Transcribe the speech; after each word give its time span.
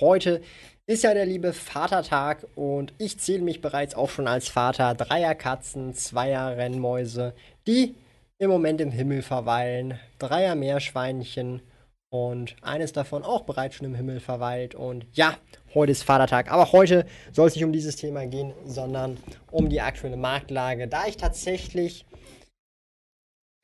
Heute 0.00 0.42
ist 0.86 1.04
ja 1.04 1.14
der 1.14 1.24
liebe 1.24 1.54
Vatertag 1.54 2.46
und 2.54 2.92
ich 2.98 3.18
zähle 3.18 3.42
mich 3.42 3.62
bereits 3.62 3.94
auch 3.94 4.10
schon 4.10 4.28
als 4.28 4.46
Vater 4.46 4.94
dreier 4.94 5.34
Katzen, 5.34 5.94
zweier 5.94 6.54
Rennmäuse, 6.58 7.32
die 7.66 7.94
im 8.36 8.50
Moment 8.50 8.82
im 8.82 8.90
Himmel 8.90 9.22
verweilen, 9.22 9.98
dreier 10.18 10.54
Meerschweinchen 10.54 11.62
und 12.10 12.56
eines 12.60 12.92
davon 12.92 13.22
auch 13.22 13.44
bereits 13.44 13.76
schon 13.76 13.86
im 13.86 13.94
Himmel 13.94 14.20
verweilt. 14.20 14.74
Und 14.74 15.06
ja, 15.14 15.38
heute 15.72 15.92
ist 15.92 16.02
Vatertag. 16.02 16.52
Aber 16.52 16.72
heute 16.72 17.06
soll 17.32 17.48
es 17.48 17.54
nicht 17.54 17.64
um 17.64 17.72
dieses 17.72 17.96
Thema 17.96 18.26
gehen, 18.26 18.52
sondern 18.66 19.16
um 19.50 19.70
die 19.70 19.80
aktuelle 19.80 20.18
Marktlage. 20.18 20.88
Da 20.88 21.06
ich 21.06 21.16
tatsächlich 21.16 22.04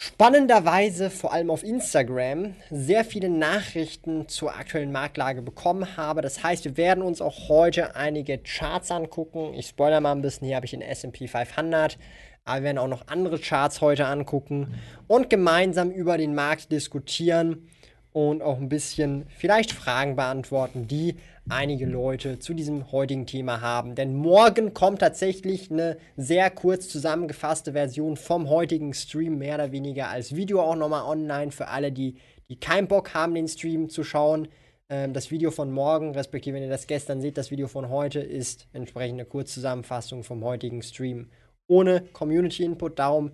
spannenderweise 0.04 1.10
vor 1.10 1.32
allem 1.32 1.48
auf 1.48 1.62
Instagram 1.62 2.56
sehr 2.70 3.04
viele 3.04 3.28
Nachrichten 3.28 4.26
zur 4.26 4.56
aktuellen 4.56 4.90
Marktlage 4.90 5.42
bekommen 5.42 5.96
habe. 5.96 6.22
Das 6.22 6.42
heißt, 6.42 6.64
wir 6.64 6.76
werden 6.76 7.04
uns 7.04 7.20
auch 7.20 7.48
heute 7.48 7.94
einige 7.94 8.38
Charts 8.38 8.90
angucken. 8.90 9.54
Ich 9.54 9.68
spoilere 9.68 10.00
mal 10.00 10.10
ein 10.10 10.20
bisschen, 10.20 10.48
hier 10.48 10.56
habe 10.56 10.66
ich 10.66 10.72
den 10.72 10.82
SP 10.82 11.30
500, 11.30 11.98
aber 12.44 12.56
wir 12.56 12.64
werden 12.64 12.78
auch 12.78 12.88
noch 12.88 13.06
andere 13.06 13.38
Charts 13.38 13.80
heute 13.80 14.06
angucken 14.06 14.74
und 15.06 15.30
gemeinsam 15.30 15.92
über 15.92 16.18
den 16.18 16.34
Markt 16.34 16.72
diskutieren 16.72 17.68
und 18.12 18.42
auch 18.42 18.58
ein 18.58 18.68
bisschen 18.68 19.26
vielleicht 19.28 19.70
Fragen 19.70 20.16
beantworten, 20.16 20.88
die 20.88 21.14
einige 21.48 21.86
Leute 21.86 22.38
zu 22.38 22.54
diesem 22.54 22.92
heutigen 22.92 23.26
Thema 23.26 23.60
haben. 23.60 23.94
Denn 23.94 24.14
morgen 24.14 24.74
kommt 24.74 25.00
tatsächlich 25.00 25.70
eine 25.70 25.96
sehr 26.16 26.50
kurz 26.50 26.88
zusammengefasste 26.88 27.72
Version 27.72 28.16
vom 28.16 28.48
heutigen 28.48 28.94
Stream, 28.94 29.38
mehr 29.38 29.56
oder 29.56 29.72
weniger 29.72 30.08
als 30.08 30.34
Video 30.34 30.60
auch 30.60 30.76
nochmal 30.76 31.04
online 31.04 31.50
für 31.50 31.68
alle, 31.68 31.92
die, 31.92 32.16
die 32.48 32.56
keinen 32.56 32.88
Bock 32.88 33.14
haben, 33.14 33.34
den 33.34 33.48
Stream 33.48 33.88
zu 33.88 34.04
schauen. 34.04 34.48
Ähm, 34.88 35.12
das 35.12 35.30
Video 35.30 35.50
von 35.50 35.72
morgen, 35.72 36.12
respektive 36.12 36.56
wenn 36.56 36.62
ihr 36.62 36.70
das 36.70 36.86
gestern 36.86 37.20
seht, 37.20 37.36
das 37.36 37.50
Video 37.50 37.66
von 37.66 37.88
heute 37.88 38.20
ist 38.20 38.68
entsprechend 38.72 39.18
eine 39.18 39.26
Kurzzusammenfassung 39.26 40.22
vom 40.22 40.44
heutigen 40.44 40.82
Stream 40.82 41.30
ohne 41.66 42.02
Community 42.12 42.62
Input. 42.62 42.98
Darum 42.98 43.32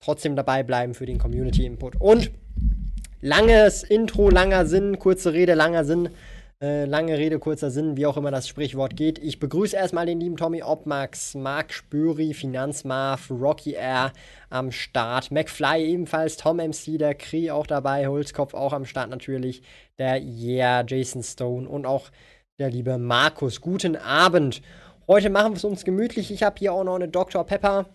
trotzdem 0.00 0.36
dabei 0.36 0.62
bleiben 0.62 0.94
für 0.94 1.06
den 1.06 1.18
Community 1.18 1.66
Input. 1.66 1.96
Und 2.00 2.30
langes 3.20 3.82
Intro, 3.82 4.30
langer 4.30 4.66
Sinn, 4.66 4.98
kurze 4.98 5.32
Rede, 5.32 5.54
langer 5.54 5.84
Sinn. 5.84 6.10
Äh, 6.60 6.86
lange 6.86 7.16
Rede, 7.16 7.38
kurzer 7.38 7.70
Sinn, 7.70 7.96
wie 7.96 8.06
auch 8.06 8.16
immer 8.16 8.32
das 8.32 8.48
Sprichwort 8.48 8.96
geht. 8.96 9.20
Ich 9.20 9.38
begrüße 9.38 9.76
erstmal 9.76 10.06
den 10.06 10.18
lieben 10.18 10.36
Tommy 10.36 10.64
Obmax, 10.64 11.36
Mark 11.36 11.72
Spüri, 11.72 12.34
Finanzmarv, 12.34 13.30
Rocky 13.30 13.74
Air 13.74 14.12
am 14.50 14.72
Start, 14.72 15.30
McFly 15.30 15.84
ebenfalls, 15.84 16.36
Tom 16.36 16.56
MC, 16.56 16.98
der 16.98 17.14
Cree 17.14 17.52
auch 17.52 17.68
dabei, 17.68 18.08
Holzkopf 18.08 18.54
auch 18.54 18.72
am 18.72 18.86
Start 18.86 19.08
natürlich, 19.08 19.62
der 19.98 20.20
Yeah, 20.20 20.84
Jason 20.84 21.22
Stone 21.22 21.68
und 21.68 21.86
auch 21.86 22.10
der 22.58 22.70
liebe 22.70 22.98
Markus. 22.98 23.60
Guten 23.60 23.94
Abend. 23.94 24.60
Heute 25.06 25.30
machen 25.30 25.52
wir 25.52 25.58
es 25.58 25.64
uns 25.64 25.84
gemütlich. 25.84 26.32
Ich 26.32 26.42
habe 26.42 26.56
hier 26.58 26.72
auch 26.72 26.82
noch 26.82 26.96
eine 26.96 27.06
Dr. 27.06 27.44
Pepper 27.44 27.86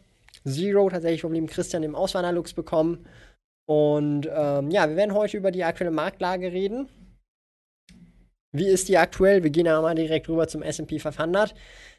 Zero 0.45 0.89
tatsächlich 0.89 1.19
vom 1.19 1.33
lieben 1.33 1.47
Christian 1.47 1.83
im 1.83 1.95
Auswanderlux 1.95 2.53
bekommen. 2.53 3.05
Und 3.65 4.25
ähm, 4.33 4.71
ja, 4.71 4.87
wir 4.87 4.95
werden 4.95 5.13
heute 5.13 5.35
über 5.35 5.51
die 5.51 5.65
aktuelle 5.65 5.91
Marktlage 5.91 6.53
reden. 6.53 6.87
Wie 8.55 8.67
ist 8.67 8.87
die 8.87 8.99
aktuell? 8.99 9.41
Wir 9.41 9.49
gehen 9.49 9.65
ja 9.65 9.81
mal 9.81 9.95
direkt 9.95 10.29
rüber 10.29 10.47
zum 10.47 10.61
SP 10.61 11.01
500. 11.01 11.55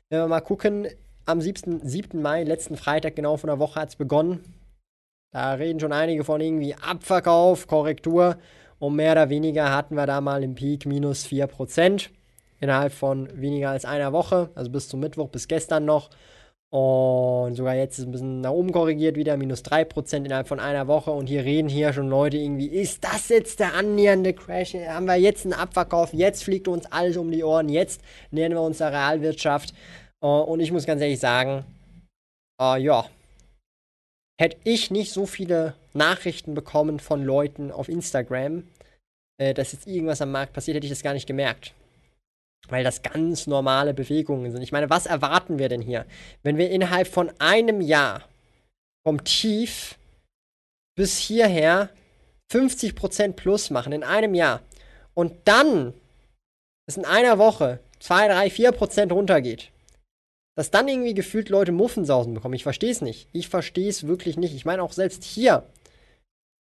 Wenn 0.09 0.21
wir 0.21 0.29
mal 0.29 0.41
gucken, 0.41 0.87
am 1.27 1.41
7. 1.41 1.81
7. 1.83 2.23
Mai, 2.23 2.45
letzten 2.45 2.77
Freitag, 2.77 3.17
genau 3.17 3.37
von 3.37 3.49
der 3.49 3.59
Woche, 3.59 3.81
hat 3.81 3.89
es 3.89 3.97
begonnen. 3.97 4.45
Da 5.33 5.55
reden 5.55 5.81
schon 5.81 5.93
einige 5.93 6.23
von 6.23 6.41
irgendwie 6.41 6.77
Abverkauf, 6.77 7.67
Korrektur. 7.67 8.37
Und 8.79 8.95
mehr 8.95 9.13
oder 9.13 9.31
weniger 9.31 9.75
hatten 9.75 9.97
wir 9.97 10.07
da 10.07 10.21
mal 10.21 10.45
im 10.45 10.55
Peak 10.55 10.87
minus 10.87 11.27
4% 11.27 12.11
innerhalb 12.61 12.93
von 12.93 13.29
weniger 13.41 13.71
als 13.71 13.85
einer 13.85 14.13
Woche, 14.13 14.51
also 14.55 14.71
bis 14.71 14.89
zum 14.89 15.01
Mittwoch, 15.01 15.29
bis 15.31 15.49
gestern 15.49 15.85
noch. 15.85 16.11
Und 16.75 17.55
sogar 17.55 17.77
jetzt 17.77 18.01
ist 18.01 18.07
ein 18.07 18.11
bisschen 18.11 18.41
nach 18.41 18.51
oben 18.51 18.73
korrigiert 18.73 19.15
wieder, 19.15 19.37
minus 19.37 19.63
3% 19.63 20.25
innerhalb 20.25 20.49
von 20.49 20.59
einer 20.59 20.89
Woche. 20.89 21.13
Und 21.13 21.29
hier 21.29 21.45
reden 21.45 21.69
hier 21.69 21.93
schon 21.93 22.09
Leute 22.09 22.37
irgendwie, 22.37 22.67
ist 22.67 23.05
das 23.05 23.29
jetzt 23.29 23.61
der 23.61 23.75
annähernde 23.75 24.33
Crash? 24.33 24.75
Haben 24.75 25.07
wir 25.07 25.15
jetzt 25.15 25.45
einen 25.45 25.53
Abverkauf? 25.53 26.13
Jetzt 26.13 26.43
fliegt 26.43 26.67
uns 26.67 26.87
alles 26.87 27.17
um 27.17 27.31
die 27.31 27.45
Ohren. 27.45 27.69
Jetzt 27.69 28.01
nähern 28.33 28.55
wir 28.55 28.61
uns 28.63 28.79
der 28.79 28.91
Realwirtschaft. 28.91 29.73
Uh, 30.21 30.41
und 30.41 30.59
ich 30.59 30.73
muss 30.73 30.85
ganz 30.85 31.01
ehrlich 31.01 31.21
sagen, 31.21 31.65
uh, 32.61 32.75
ja, 32.75 33.07
hätte 34.41 34.57
ich 34.65 34.91
nicht 34.91 35.13
so 35.13 35.27
viele 35.27 35.75
Nachrichten 35.93 36.55
bekommen 36.55 36.99
von 36.99 37.23
Leuten 37.23 37.71
auf 37.71 37.89
Instagram, 37.89 38.65
äh, 39.39 39.55
dass 39.55 39.71
jetzt 39.71 39.87
irgendwas 39.87 40.21
am 40.21 40.33
Markt 40.33 40.53
passiert, 40.53 40.75
hätte 40.75 40.87
ich 40.87 40.93
das 40.93 41.05
gar 41.05 41.13
nicht 41.13 41.29
gemerkt 41.29 41.73
weil 42.69 42.85
das 42.85 43.03
ganz 43.03 43.47
normale 43.47 43.95
Bewegungen 43.95 44.51
sind. 44.51 44.63
Ich 44.63 44.73
meine, 44.73 44.91
was 44.91 45.07
erwarten 45.07 45.59
wir 45.59 45.69
denn 45.69 45.83
hier? 45.83 46.07
Wenn 46.43 46.57
wir 46.57 46.71
innerhalb 46.71 47.07
von 47.07 47.31
einem 47.39 47.81
Jahr 47.81 48.23
vom 49.07 49.23
Tief 49.25 49.97
bis 50.97 51.19
hierher 51.19 51.91
50% 52.53 53.33
plus 53.33 53.71
machen, 53.71 53.93
in 53.93 54.03
einem 54.03 54.35
Jahr, 54.35 54.61
und 55.15 55.33
dann 55.45 55.95
es 56.87 56.97
in 56.97 57.05
einer 57.05 57.39
Woche 57.39 57.81
2, 58.01 58.29
3, 58.29 58.47
4% 58.49 59.13
runtergeht, 59.13 59.71
dass 60.57 60.71
dann 60.71 60.89
irgendwie 60.89 61.15
gefühlt 61.15 61.49
Leute 61.49 61.73
Muffensausen 61.73 62.35
bekommen. 62.35 62.55
Ich 62.55 62.63
verstehe 62.63 62.91
es 62.91 63.01
nicht. 63.01 63.29
Ich 63.33 63.49
verstehe 63.49 63.89
es 63.89 64.07
wirklich 64.07 64.37
nicht. 64.37 64.55
Ich 64.55 64.65
meine, 64.65 64.83
auch 64.83 64.93
selbst 64.93 65.25
hier 65.25 65.65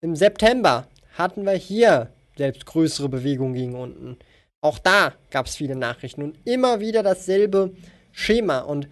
im 0.01 0.15
September 0.15 0.87
hatten 1.17 1.45
wir 1.45 1.53
hier 1.53 2.11
selbst 2.37 2.65
größere 2.65 3.09
Bewegungen 3.09 3.53
gegen 3.53 3.75
unten. 3.75 4.17
Auch 4.61 4.79
da 4.79 5.13
gab 5.31 5.45
es 5.45 5.55
viele 5.55 5.75
Nachrichten 5.75 6.21
und 6.21 6.37
immer 6.45 6.79
wieder 6.79 7.01
dasselbe 7.01 7.71
Schema. 8.11 8.59
Und 8.59 8.89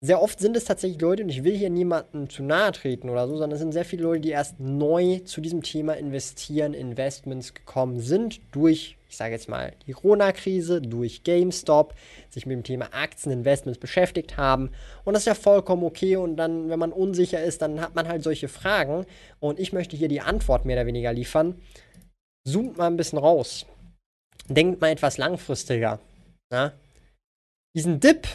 sehr 0.00 0.22
oft 0.22 0.38
sind 0.38 0.56
es 0.56 0.64
tatsächlich 0.64 1.00
Leute, 1.00 1.24
und 1.24 1.28
ich 1.28 1.42
will 1.42 1.56
hier 1.56 1.70
niemanden 1.70 2.30
zu 2.30 2.42
nahe 2.42 2.70
treten 2.72 3.08
oder 3.08 3.26
so, 3.26 3.34
sondern 3.34 3.52
es 3.52 3.58
sind 3.58 3.72
sehr 3.72 3.84
viele 3.84 4.04
Leute, 4.04 4.20
die 4.20 4.30
erst 4.30 4.60
neu 4.60 5.18
zu 5.20 5.40
diesem 5.40 5.62
Thema 5.62 5.94
investieren, 5.94 6.72
Investments 6.74 7.54
gekommen 7.54 8.00
sind, 8.00 8.40
durch, 8.52 8.96
ich 9.08 9.16
sage 9.16 9.34
jetzt 9.34 9.48
mal, 9.48 9.72
die 9.86 9.92
Corona-Krise, 9.92 10.80
durch 10.80 11.24
GameStop, 11.24 11.94
sich 12.28 12.46
mit 12.46 12.56
dem 12.56 12.62
Thema 12.64 12.88
Aktieninvestments 12.92 13.80
beschäftigt 13.80 14.36
haben. 14.36 14.70
Und 15.04 15.14
das 15.14 15.22
ist 15.22 15.26
ja 15.26 15.34
vollkommen 15.34 15.82
okay. 15.84 16.16
Und 16.16 16.36
dann, 16.36 16.68
wenn 16.68 16.78
man 16.78 16.92
unsicher 16.92 17.42
ist, 17.42 17.62
dann 17.62 17.80
hat 17.80 17.96
man 17.96 18.06
halt 18.06 18.22
solche 18.22 18.48
Fragen. 18.48 19.04
Und 19.40 19.58
ich 19.58 19.72
möchte 19.72 19.96
hier 19.96 20.08
die 20.08 20.20
Antwort 20.20 20.64
mehr 20.64 20.76
oder 20.76 20.86
weniger 20.86 21.12
liefern. 21.12 21.60
Zoomt 22.44 22.78
mal 22.78 22.86
ein 22.86 22.96
bisschen 22.96 23.18
raus 23.18 23.66
denkt 24.46 24.80
mal 24.80 24.90
etwas 24.90 25.18
langfristiger. 25.18 25.98
Ja? 26.52 26.72
Diesen 27.76 28.00
Dip, 28.00 28.26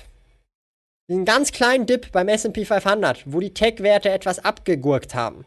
diesen 1.09 1.25
ganz 1.25 1.51
kleinen 1.51 1.85
Dip 1.85 2.11
beim 2.11 2.27
SP 2.29 2.65
500, 2.65 3.23
wo 3.25 3.39
die 3.39 3.53
Tech-Werte 3.53 4.09
etwas 4.09 4.39
abgegurkt 4.39 5.15
haben. 5.15 5.45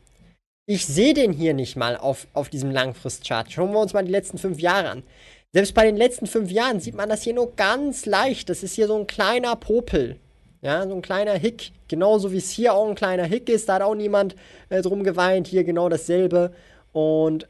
Ich 0.68 0.86
sehe 0.86 1.14
den 1.14 1.32
hier 1.32 1.54
nicht 1.54 1.76
mal 1.76 1.96
auf, 1.96 2.26
auf 2.32 2.48
diesem 2.48 2.70
Langfristchart. 2.72 3.52
Schauen 3.52 3.72
wir 3.72 3.78
uns 3.78 3.92
mal 3.92 4.04
die 4.04 4.10
letzten 4.10 4.36
fünf 4.36 4.58
Jahre 4.58 4.90
an. 4.90 5.04
Selbst 5.52 5.74
bei 5.74 5.84
den 5.84 5.96
letzten 5.96 6.26
fünf 6.26 6.50
Jahren 6.50 6.80
sieht 6.80 6.96
man 6.96 7.08
das 7.08 7.22
hier 7.22 7.34
nur 7.34 7.54
ganz 7.54 8.04
leicht. 8.04 8.50
Das 8.50 8.64
ist 8.64 8.74
hier 8.74 8.88
so 8.88 8.98
ein 8.98 9.06
kleiner 9.06 9.54
Popel. 9.54 10.18
Ja, 10.62 10.86
so 10.86 10.94
ein 10.94 11.02
kleiner 11.02 11.34
Hick. 11.34 11.70
Genauso 11.86 12.32
wie 12.32 12.38
es 12.38 12.50
hier 12.50 12.74
auch 12.74 12.88
ein 12.88 12.96
kleiner 12.96 13.24
Hick 13.24 13.48
ist. 13.48 13.68
Da 13.68 13.74
hat 13.74 13.82
auch 13.82 13.94
niemand 13.94 14.34
äh, 14.68 14.82
drum 14.82 15.04
geweint. 15.04 15.46
Hier 15.46 15.62
genau 15.62 15.88
dasselbe. 15.88 16.52
Und 16.92 17.48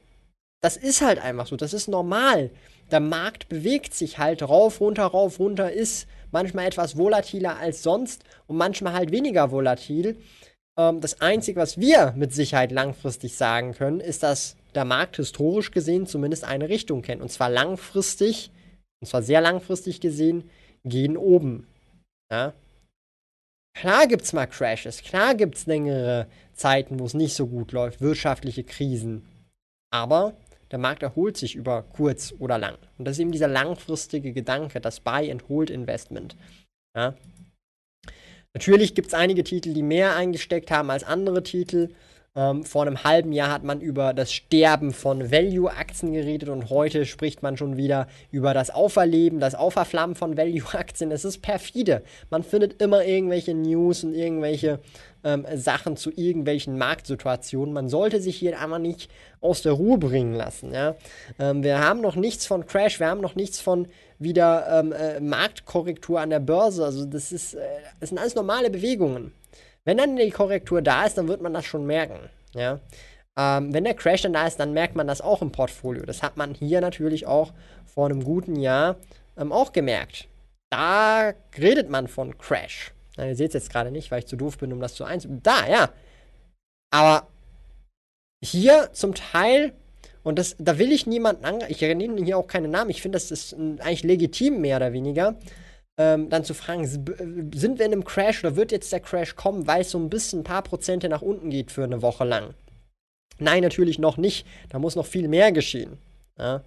das 0.60 0.76
ist 0.76 1.00
halt 1.00 1.18
einfach 1.18 1.46
so. 1.46 1.56
Das 1.56 1.72
ist 1.72 1.88
normal 1.88 2.50
der 2.90 3.00
Markt 3.00 3.48
bewegt 3.48 3.94
sich 3.94 4.18
halt 4.18 4.42
rauf, 4.42 4.80
runter, 4.80 5.04
rauf, 5.04 5.38
runter, 5.38 5.72
ist 5.72 6.06
manchmal 6.30 6.66
etwas 6.66 6.96
volatiler 6.96 7.56
als 7.56 7.82
sonst 7.82 8.24
und 8.46 8.56
manchmal 8.56 8.92
halt 8.92 9.10
weniger 9.10 9.50
volatil. 9.50 10.16
Ähm, 10.78 11.00
das 11.00 11.20
Einzige, 11.20 11.60
was 11.60 11.78
wir 11.78 12.12
mit 12.16 12.32
Sicherheit 12.32 12.72
langfristig 12.72 13.36
sagen 13.36 13.72
können, 13.72 14.00
ist, 14.00 14.22
dass 14.22 14.56
der 14.74 14.84
Markt 14.84 15.16
historisch 15.16 15.70
gesehen 15.70 16.06
zumindest 16.06 16.44
eine 16.44 16.68
Richtung 16.68 17.02
kennt. 17.02 17.22
Und 17.22 17.30
zwar 17.30 17.50
langfristig, 17.50 18.50
und 19.00 19.08
zwar 19.08 19.22
sehr 19.22 19.40
langfristig 19.40 20.00
gesehen, 20.00 20.48
gehen 20.84 21.16
oben. 21.16 21.66
Ja? 22.30 22.52
Klar 23.76 24.06
gibt 24.06 24.22
es 24.22 24.32
mal 24.32 24.46
Crashes, 24.46 25.02
klar 25.02 25.34
gibt 25.34 25.56
es 25.56 25.66
längere 25.66 26.26
Zeiten, 26.54 26.98
wo 26.98 27.04
es 27.04 27.14
nicht 27.14 27.34
so 27.34 27.46
gut 27.46 27.72
läuft, 27.72 28.00
wirtschaftliche 28.00 28.64
Krisen. 28.64 29.26
Aber 29.92 30.34
Der 30.70 30.78
Markt 30.78 31.02
erholt 31.02 31.36
sich 31.36 31.54
über 31.54 31.82
kurz 31.82 32.34
oder 32.38 32.58
lang. 32.58 32.76
Und 32.98 33.04
das 33.04 33.16
ist 33.16 33.20
eben 33.20 33.32
dieser 33.32 33.48
langfristige 33.48 34.32
Gedanke, 34.32 34.80
das 34.80 35.00
Buy-and-Hold-Investment. 35.00 36.36
Ja. 36.96 37.14
Natürlich 38.54 38.94
gibt 38.94 39.08
es 39.08 39.14
einige 39.14 39.44
Titel, 39.44 39.74
die 39.74 39.82
mehr 39.82 40.16
eingesteckt 40.16 40.70
haben 40.70 40.90
als 40.90 41.04
andere 41.04 41.42
Titel. 41.42 41.90
Ähm, 42.36 42.64
vor 42.64 42.82
einem 42.82 43.02
halben 43.02 43.32
Jahr 43.32 43.50
hat 43.50 43.64
man 43.64 43.80
über 43.80 44.12
das 44.12 44.32
Sterben 44.32 44.92
von 44.92 45.30
Value-Aktien 45.30 46.12
geredet 46.12 46.50
und 46.50 46.68
heute 46.68 47.06
spricht 47.06 47.42
man 47.42 47.56
schon 47.56 47.78
wieder 47.78 48.08
über 48.30 48.52
das 48.52 48.68
Auferleben, 48.68 49.40
das 49.40 49.54
Auferflammen 49.54 50.16
von 50.16 50.36
Value-Aktien. 50.36 51.10
Es 51.10 51.24
ist 51.24 51.40
perfide. 51.40 52.02
Man 52.28 52.42
findet 52.42 52.82
immer 52.82 53.04
irgendwelche 53.04 53.54
News 53.54 54.04
und 54.04 54.12
irgendwelche 54.12 54.80
ähm, 55.26 55.44
Sachen 55.54 55.96
zu 55.96 56.10
irgendwelchen 56.14 56.78
Marktsituationen. 56.78 57.74
Man 57.74 57.88
sollte 57.88 58.20
sich 58.20 58.36
hier 58.36 58.60
einfach 58.60 58.78
nicht 58.78 59.10
aus 59.40 59.62
der 59.62 59.72
Ruhe 59.72 59.98
bringen 59.98 60.34
lassen. 60.34 60.72
Ja? 60.72 60.94
Ähm, 61.38 61.64
wir 61.64 61.80
haben 61.80 62.00
noch 62.00 62.14
nichts 62.14 62.46
von 62.46 62.64
Crash, 62.64 63.00
wir 63.00 63.08
haben 63.08 63.20
noch 63.20 63.34
nichts 63.34 63.60
von 63.60 63.88
wieder 64.18 64.66
ähm, 64.70 64.92
äh, 64.92 65.20
Marktkorrektur 65.20 66.20
an 66.20 66.30
der 66.30 66.40
Börse. 66.40 66.84
Also 66.84 67.04
das 67.04 67.32
ist, 67.32 67.54
äh, 67.54 67.60
das 67.98 68.10
sind 68.10 68.18
alles 68.18 68.36
normale 68.36 68.70
Bewegungen. 68.70 69.32
Wenn 69.84 69.98
dann 69.98 70.16
die 70.16 70.30
Korrektur 70.30 70.80
da 70.80 71.04
ist, 71.04 71.18
dann 71.18 71.28
wird 71.28 71.42
man 71.42 71.52
das 71.52 71.64
schon 71.64 71.86
merken. 71.86 72.30
Ja? 72.54 72.78
Ähm, 73.36 73.74
wenn 73.74 73.84
der 73.84 73.94
Crash 73.94 74.22
dann 74.22 74.32
da 74.32 74.46
ist, 74.46 74.58
dann 74.60 74.72
merkt 74.72 74.94
man 74.94 75.08
das 75.08 75.20
auch 75.20 75.42
im 75.42 75.50
Portfolio. 75.50 76.04
Das 76.04 76.22
hat 76.22 76.36
man 76.36 76.54
hier 76.54 76.80
natürlich 76.80 77.26
auch 77.26 77.52
vor 77.84 78.06
einem 78.06 78.22
guten 78.22 78.56
Jahr 78.56 78.96
ähm, 79.36 79.52
auch 79.52 79.72
gemerkt. 79.72 80.28
Da 80.70 81.32
redet 81.58 81.90
man 81.90 82.08
von 82.08 82.38
Crash. 82.38 82.92
Na, 83.16 83.26
ihr 83.26 83.36
seht 83.36 83.48
es 83.48 83.54
jetzt 83.54 83.70
gerade 83.70 83.90
nicht, 83.90 84.10
weil 84.10 84.20
ich 84.20 84.26
zu 84.26 84.36
doof 84.36 84.58
bin, 84.58 84.72
um 84.72 84.80
das 84.80 84.94
zu 84.94 85.04
einzubauen. 85.04 85.42
Da, 85.42 85.68
ja. 85.68 85.90
Aber 86.90 87.28
hier 88.42 88.90
zum 88.92 89.14
Teil, 89.14 89.72
und 90.22 90.38
das, 90.38 90.56
da 90.58 90.78
will 90.78 90.92
ich 90.92 91.06
niemanden 91.06 91.44
angreifen, 91.44 91.72
ich 91.72 91.80
nenne 91.80 92.24
hier 92.24 92.38
auch 92.38 92.46
keine 92.46 92.68
Namen, 92.68 92.90
ich 92.90 93.02
finde, 93.02 93.16
das 93.16 93.30
ist 93.30 93.54
eigentlich 93.54 94.02
legitim, 94.04 94.60
mehr 94.60 94.76
oder 94.76 94.92
weniger 94.92 95.36
ähm, 95.98 96.28
dann 96.28 96.44
zu 96.44 96.54
fragen, 96.54 96.86
sind 96.86 97.78
wir 97.78 97.86
in 97.86 97.92
einem 97.92 98.04
Crash 98.04 98.44
oder 98.44 98.56
wird 98.56 98.72
jetzt 98.72 98.92
der 98.92 99.00
Crash 99.00 99.34
kommen, 99.34 99.66
weil 99.66 99.80
es 99.82 99.90
so 99.90 99.98
ein 99.98 100.10
bisschen 100.10 100.40
ein 100.40 100.44
paar 100.44 100.62
Prozente 100.62 101.08
nach 101.08 101.22
unten 101.22 101.50
geht 101.50 101.70
für 101.70 101.84
eine 101.84 102.02
Woche 102.02 102.24
lang? 102.24 102.54
Nein, 103.38 103.62
natürlich 103.62 103.98
noch 103.98 104.16
nicht. 104.16 104.46
Da 104.68 104.78
muss 104.78 104.96
noch 104.96 105.06
viel 105.06 105.28
mehr 105.28 105.52
geschehen. 105.52 105.98
Ja? 106.38 106.62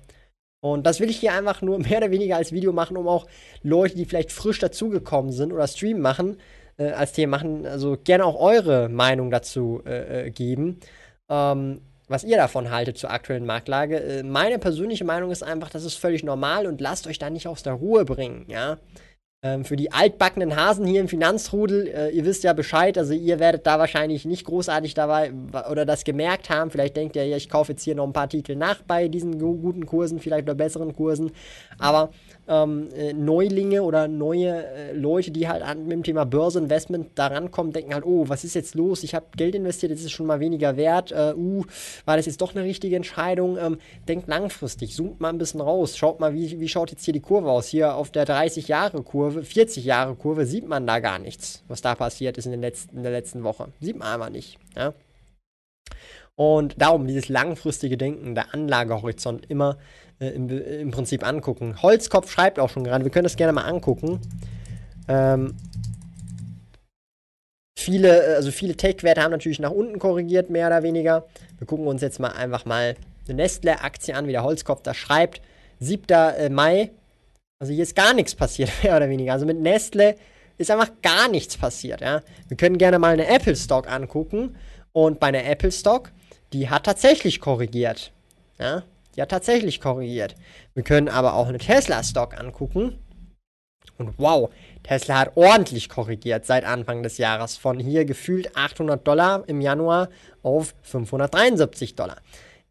Und 0.61 0.85
das 0.85 0.99
will 0.99 1.09
ich 1.09 1.19
hier 1.19 1.33
einfach 1.33 1.61
nur 1.61 1.79
mehr 1.89 1.99
oder 1.99 2.11
weniger 2.11 2.35
als 2.35 2.51
Video 2.51 2.73
machen, 2.73 2.97
um 2.97 3.07
auch 3.07 3.27
Leute, 3.61 3.95
die 3.95 4.05
vielleicht 4.05 4.31
frisch 4.31 4.59
dazugekommen 4.59 5.31
sind 5.31 5.53
oder 5.53 5.67
Stream 5.67 5.99
machen, 5.99 6.37
äh, 6.77 6.91
als 6.91 7.13
Thema 7.13 7.37
machen, 7.37 7.65
also 7.65 7.97
gerne 8.03 8.25
auch 8.25 8.39
eure 8.39 8.89
Meinung 8.89 9.31
dazu 9.31 9.81
äh, 9.85 10.27
äh 10.27 10.29
geben. 10.31 10.79
Ähm, 11.29 11.81
was 12.09 12.23
ihr 12.23 12.37
davon 12.37 12.71
haltet 12.71 12.97
zur 12.97 13.11
aktuellen 13.11 13.45
Marktlage. 13.45 14.01
Äh, 14.01 14.23
meine 14.23 14.59
persönliche 14.59 15.05
Meinung 15.05 15.31
ist 15.31 15.43
einfach, 15.43 15.69
das 15.69 15.85
ist 15.85 15.95
völlig 15.95 16.23
normal 16.23 16.65
und 16.65 16.81
lasst 16.81 17.07
euch 17.07 17.19
da 17.19 17.29
nicht 17.29 17.47
aus 17.47 17.63
der 17.63 17.73
Ruhe 17.73 18.03
bringen, 18.03 18.45
ja. 18.49 18.77
Ähm, 19.41 19.63
für 19.63 19.77
die 19.77 19.93
altbackenen 19.93 20.57
Hasen 20.57 20.85
hier 20.85 20.99
im 20.99 21.07
Finanzrudel, 21.07 21.87
äh, 21.87 22.09
ihr 22.09 22.25
wisst 22.25 22.43
ja 22.43 22.51
Bescheid, 22.51 22.97
also 22.97 23.13
ihr 23.13 23.39
werdet 23.39 23.65
da 23.65 23.79
wahrscheinlich 23.79 24.25
nicht 24.25 24.43
großartig 24.43 24.95
dabei 24.95 25.31
oder 25.71 25.85
das 25.85 26.03
gemerkt 26.03 26.49
haben. 26.49 26.71
Vielleicht 26.71 26.97
denkt 26.97 27.15
ihr, 27.15 27.25
ja, 27.25 27.37
ich 27.37 27.47
kaufe 27.47 27.71
jetzt 27.71 27.83
hier 27.83 27.95
noch 27.95 28.05
ein 28.05 28.11
paar 28.11 28.27
Titel 28.27 28.57
nach 28.57 28.81
bei 28.81 29.07
diesen 29.07 29.39
guten 29.39 29.85
Kursen, 29.85 30.19
vielleicht 30.19 30.45
bei 30.45 30.55
besseren 30.55 30.93
Kursen. 30.93 31.31
Aber 31.77 32.09
ähm, 32.49 32.89
äh, 32.95 33.13
Neulinge 33.13 33.83
oder 33.83 34.07
neue 34.07 34.65
äh, 34.65 34.93
Leute, 34.93 35.31
die 35.31 35.47
halt 35.47 35.61
an, 35.61 35.83
mit 35.83 35.91
dem 35.91 36.03
Thema 36.03 36.25
Börseninvestment 36.25 37.11
da 37.15 37.27
rankommen, 37.27 37.71
denken 37.71 37.93
halt, 37.93 38.05
oh, 38.05 38.27
was 38.27 38.43
ist 38.43 38.55
jetzt 38.55 38.75
los? 38.75 39.03
Ich 39.03 39.13
habe 39.15 39.27
Geld 39.37 39.55
investiert, 39.55 39.91
jetzt 39.91 39.99
ist 39.99 40.07
es 40.07 40.11
schon 40.11 40.25
mal 40.25 40.39
weniger 40.39 40.75
wert. 40.75 41.11
Äh, 41.11 41.33
uh, 41.35 41.63
war 42.05 42.17
das 42.17 42.25
jetzt 42.25 42.41
doch 42.41 42.55
eine 42.55 42.63
richtige 42.63 42.95
Entscheidung? 42.95 43.57
Ähm, 43.57 43.77
denkt 44.07 44.27
langfristig, 44.27 44.95
zoomt 44.95 45.21
mal 45.21 45.29
ein 45.29 45.37
bisschen 45.37 45.61
raus, 45.61 45.95
schaut 45.95 46.19
mal, 46.19 46.33
wie, 46.33 46.59
wie 46.59 46.67
schaut 46.67 46.91
jetzt 46.91 47.05
hier 47.05 47.13
die 47.13 47.19
Kurve 47.19 47.51
aus? 47.51 47.67
Hier 47.67 47.95
auf 47.95 48.09
der 48.09 48.25
30-Jahre-Kurve, 48.25 49.41
40-Jahre-Kurve 49.41 50.45
sieht 50.45 50.67
man 50.67 50.87
da 50.87 50.99
gar 50.99 51.19
nichts, 51.19 51.63
was 51.67 51.81
da 51.81 51.93
passiert 51.93 52.37
ist 52.37 52.45
in, 52.45 52.51
den 52.51 52.61
letzten, 52.61 52.97
in 52.97 53.03
der 53.03 53.11
letzten 53.11 53.43
Woche. 53.43 53.67
Sieht 53.79 53.97
man 53.97 54.07
einfach 54.07 54.29
nicht. 54.31 54.57
Ja? 54.75 54.93
Und 56.39 56.81
darum 56.81 57.05
dieses 57.05 57.27
langfristige 57.27 57.97
Denken, 57.97 58.33
der 58.33 58.53
Anlagehorizont 58.53 59.45
immer 59.49 59.77
äh, 60.19 60.29
im, 60.29 60.49
im, 60.49 60.91
Prinzip 60.91 61.25
angucken. 61.25 61.81
Holzkopf 61.81 62.31
schreibt 62.31 62.59
auch 62.59 62.69
schon 62.69 62.83
gerade, 62.83 63.03
wir 63.03 63.11
können 63.11 63.23
das 63.23 63.35
gerne 63.35 63.53
mal 63.53 63.63
angucken. 63.63 64.19
Ähm, 65.07 65.55
viele, 67.77 68.33
äh, 68.33 68.35
also 68.35 68.51
viele 68.51 68.75
Tech-Werte 68.75 69.21
haben 69.21 69.31
natürlich 69.31 69.59
nach 69.59 69.71
unten 69.71 69.99
korrigiert, 69.99 70.49
mehr 70.49 70.67
oder 70.67 70.83
weniger. 70.83 71.25
Wir 71.57 71.67
gucken 71.67 71.87
uns 71.87 72.01
jetzt 72.01 72.19
mal 72.19 72.29
einfach 72.29 72.65
mal 72.65 72.95
eine 73.27 73.35
Nestle-Aktie 73.35 74.15
an, 74.15 74.27
wie 74.27 74.31
der 74.31 74.43
Holzkopf 74.43 74.81
da 74.83 74.93
schreibt. 74.93 75.41
7. 75.79 76.03
Äh, 76.09 76.49
Mai, 76.49 76.91
also 77.59 77.73
hier 77.73 77.83
ist 77.83 77.95
gar 77.95 78.13
nichts 78.13 78.35
passiert, 78.35 78.71
mehr 78.83 78.95
oder 78.95 79.09
weniger. 79.09 79.33
Also 79.33 79.45
mit 79.45 79.59
Nestle 79.59 80.15
ist 80.57 80.71
einfach 80.71 80.91
gar 81.01 81.29
nichts 81.29 81.57
passiert. 81.57 82.01
Ja? 82.01 82.21
Wir 82.47 82.57
können 82.57 82.77
gerne 82.77 82.99
mal 82.99 83.13
eine 83.13 83.27
Apple 83.27 83.55
Stock 83.55 83.89
angucken. 83.89 84.55
Und 84.91 85.19
bei 85.19 85.27
einer 85.27 85.45
Apple 85.45 85.71
Stock, 85.71 86.11
die 86.51 86.69
hat 86.69 86.85
tatsächlich 86.85 87.39
korrigiert. 87.39 88.11
Ja? 88.59 88.83
Hat 89.21 89.29
tatsächlich 89.29 89.81
korrigiert. 89.81 90.35
Wir 90.73 90.83
können 90.83 91.09
aber 91.09 91.33
auch 91.33 91.47
eine 91.47 91.57
Tesla-Stock 91.57 92.39
angucken. 92.39 92.97
Und 93.97 94.17
wow, 94.17 94.49
Tesla 94.83 95.19
hat 95.19 95.35
ordentlich 95.35 95.89
korrigiert 95.89 96.45
seit 96.45 96.63
Anfang 96.63 97.03
des 97.03 97.17
Jahres. 97.17 97.57
Von 97.57 97.79
hier 97.79 98.05
gefühlt 98.05 98.55
800 98.55 99.05
Dollar 99.05 99.43
im 99.47 99.61
Januar 99.61 100.09
auf 100.41 100.73
573 100.83 101.95
Dollar. 101.95 102.17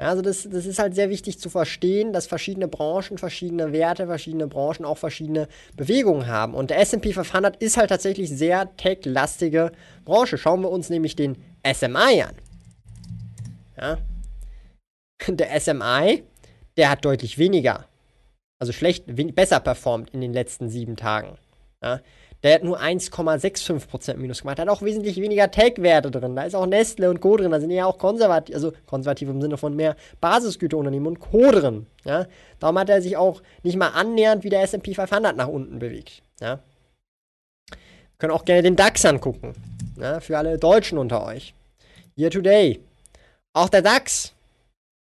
Ja, 0.00 0.06
also 0.08 0.22
das, 0.22 0.48
das 0.48 0.64
ist 0.64 0.78
halt 0.78 0.94
sehr 0.94 1.10
wichtig 1.10 1.40
zu 1.40 1.50
verstehen, 1.50 2.12
dass 2.12 2.28
verschiedene 2.28 2.68
Branchen, 2.68 3.18
verschiedene 3.18 3.72
Werte, 3.72 4.06
verschiedene 4.06 4.46
Branchen 4.46 4.84
auch 4.84 4.96
verschiedene 4.96 5.48
Bewegungen 5.76 6.28
haben. 6.28 6.54
Und 6.54 6.70
der 6.70 6.78
S&P 6.80 7.12
500 7.12 7.56
ist 7.56 7.76
halt 7.76 7.90
tatsächlich 7.90 8.30
sehr 8.30 8.74
tech-lastige 8.76 9.72
Branche. 10.04 10.38
Schauen 10.38 10.62
wir 10.62 10.70
uns 10.70 10.88
nämlich 10.88 11.16
den 11.16 11.36
SMI 11.66 12.22
an. 12.22 12.36
Ja. 13.76 13.98
Der 15.28 15.60
SMI 15.60 16.22
der 16.78 16.88
hat 16.90 17.04
deutlich 17.04 17.36
weniger, 17.36 17.84
also 18.58 18.72
schlecht, 18.72 19.04
besser 19.34 19.60
performt 19.60 20.10
in 20.10 20.22
den 20.22 20.32
letzten 20.32 20.70
sieben 20.70 20.96
Tagen. 20.96 21.36
Ja? 21.82 22.00
Der 22.44 22.54
hat 22.54 22.62
nur 22.62 22.80
1,65% 22.80 24.16
Minus 24.16 24.42
gemacht. 24.42 24.58
Der 24.58 24.66
hat 24.66 24.72
auch 24.72 24.82
wesentlich 24.82 25.16
weniger 25.16 25.50
Tech-Werte 25.50 26.12
drin. 26.12 26.36
Da 26.36 26.44
ist 26.44 26.54
auch 26.54 26.66
Nestle 26.66 27.10
und 27.10 27.20
Co. 27.20 27.36
drin. 27.36 27.50
Da 27.50 27.58
sind 27.58 27.70
ja 27.72 27.84
auch 27.84 27.98
konservativ, 27.98 28.54
also 28.54 28.72
konservativ 28.86 29.28
im 29.28 29.42
Sinne 29.42 29.56
von 29.56 29.74
mehr 29.74 29.96
Basisgüterunternehmen 30.20 31.08
und 31.08 31.18
Co. 31.18 31.50
drin. 31.50 31.86
Ja? 32.04 32.26
Darum 32.60 32.78
hat 32.78 32.90
er 32.90 33.02
sich 33.02 33.16
auch 33.16 33.42
nicht 33.64 33.76
mal 33.76 33.88
annähernd 33.88 34.44
wie 34.44 34.50
der 34.50 34.62
SP 34.62 34.94
500 34.94 35.36
nach 35.36 35.48
unten 35.48 35.80
bewegt. 35.80 36.22
Ja? 36.40 36.60
Können 38.18 38.32
auch 38.32 38.44
gerne 38.44 38.62
den 38.62 38.76
DAX 38.76 39.04
angucken. 39.04 39.54
Ja? 40.00 40.20
Für 40.20 40.38
alle 40.38 40.58
Deutschen 40.58 40.96
unter 40.98 41.26
euch. 41.26 41.54
Year 42.16 42.30
today. 42.30 42.80
Auch 43.52 43.68
der 43.68 43.82
DAX 43.82 44.32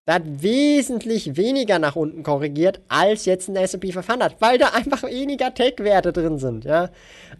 der 0.06 0.14
hat 0.14 0.42
wesentlich 0.42 1.36
weniger 1.36 1.78
nach 1.78 1.96
unten 1.96 2.22
korrigiert 2.22 2.80
als 2.88 3.24
jetzt 3.24 3.48
ein 3.48 3.56
S&P 3.56 3.92
500, 3.92 4.40
weil 4.40 4.58
da 4.58 4.68
einfach 4.68 5.02
weniger 5.02 5.52
Tech-Werte 5.52 6.12
drin 6.12 6.38
sind, 6.38 6.64
ja. 6.64 6.90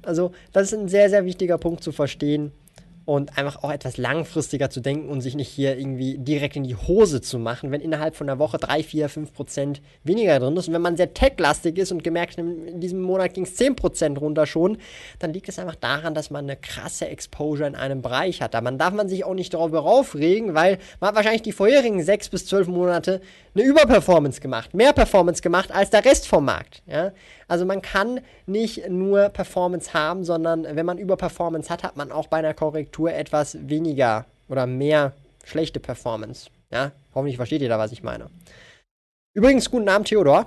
Also, 0.03 0.33
das 0.53 0.73
ist 0.73 0.79
ein 0.79 0.89
sehr, 0.89 1.09
sehr 1.11 1.25
wichtiger 1.25 1.59
Punkt 1.59 1.83
zu 1.83 1.93
verstehen 1.93 2.53
und 3.07 3.39
einfach 3.39 3.63
auch 3.63 3.71
etwas 3.71 3.97
langfristiger 3.97 4.69
zu 4.69 4.81
denken 4.81 5.09
und 5.09 5.21
sich 5.21 5.37
nicht 5.37 5.49
hier 5.49 5.79
irgendwie 5.79 6.19
direkt 6.19 6.57
in 6.57 6.65
die 6.65 6.75
Hose 6.75 7.21
zu 7.21 7.39
machen, 7.39 7.71
wenn 7.71 7.81
innerhalb 7.81 8.17
von 8.17 8.29
einer 8.29 8.41
Woche 8.41 8.59
3, 8.59 8.83
4, 8.83 9.09
5 9.09 9.33
Prozent 9.33 9.81
weniger 10.03 10.39
drin 10.41 10.57
ist. 10.57 10.67
Und 10.67 10.75
wenn 10.75 10.83
man 10.83 10.97
sehr 10.97 11.15
tech-lastig 11.15 11.79
ist 11.79 11.93
und 11.93 12.03
gemerkt, 12.03 12.37
in 12.37 12.81
diesem 12.81 13.01
Monat 13.01 13.33
ging 13.35 13.45
es 13.45 13.55
10 13.55 13.77
Prozent 13.77 14.21
runter 14.21 14.45
schon, 14.45 14.79
dann 15.21 15.33
liegt 15.33 15.49
es 15.49 15.61
einfach 15.61 15.77
daran, 15.77 16.15
dass 16.15 16.31
man 16.31 16.47
eine 16.47 16.57
krasse 16.57 17.07
Exposure 17.07 17.69
in 17.69 17.77
einem 17.77 18.03
Bereich 18.03 18.43
hat. 18.43 18.55
Da 18.55 18.61
man 18.61 18.77
darf 18.77 18.93
man 18.93 19.09
sich 19.09 19.25
auch 19.25 19.35
nicht 19.35 19.55
darüber 19.55 19.85
aufregen, 19.85 20.55
weil 20.55 20.79
man 20.99 21.09
hat 21.09 21.17
wahrscheinlich 21.17 21.43
die 21.43 21.53
vorherigen 21.53 22.03
6 22.03 22.29
bis 22.31 22.47
12 22.47 22.67
Monate 22.67 23.21
eine 23.55 23.65
Überperformance 23.65 24.41
gemacht, 24.41 24.75
mehr 24.75 24.93
Performance 24.93 25.43
gemacht 25.43 25.71
als 25.71 25.91
der 25.91 26.05
Rest 26.05 26.27
vom 26.27 26.45
Markt. 26.45 26.83
Ja? 26.87 27.13
Also 27.49 27.65
man 27.65 27.81
kann 27.81 28.21
nicht 28.47 28.89
nur 28.89 29.29
Performance 29.29 29.95
haben, 29.95 30.25
sondern 30.25 30.65
wenn 30.65 30.85
man 30.85 30.99
Überperformance 30.99 31.71
hat, 31.71 31.85
hat 31.85 31.97
man 31.97 32.11
auch 32.11 32.27
bei 32.27 32.39
einer 32.39 32.53
Korrektur 32.55 32.96
etwas 33.05 33.57
weniger 33.69 34.25
oder 34.49 34.67
mehr 34.67 35.13
schlechte 35.45 35.81
Performance. 35.81 36.49
Ja, 36.73 36.93
hoffentlich 37.15 37.37
versteht 37.37 37.63
ihr 37.63 37.69
da, 37.69 37.79
was 37.79 37.93
ich 37.93 38.03
meine. 38.03 38.31
Übrigens, 39.35 39.71
guten 39.71 39.89
Abend, 39.89 40.09
Theodor. 40.09 40.47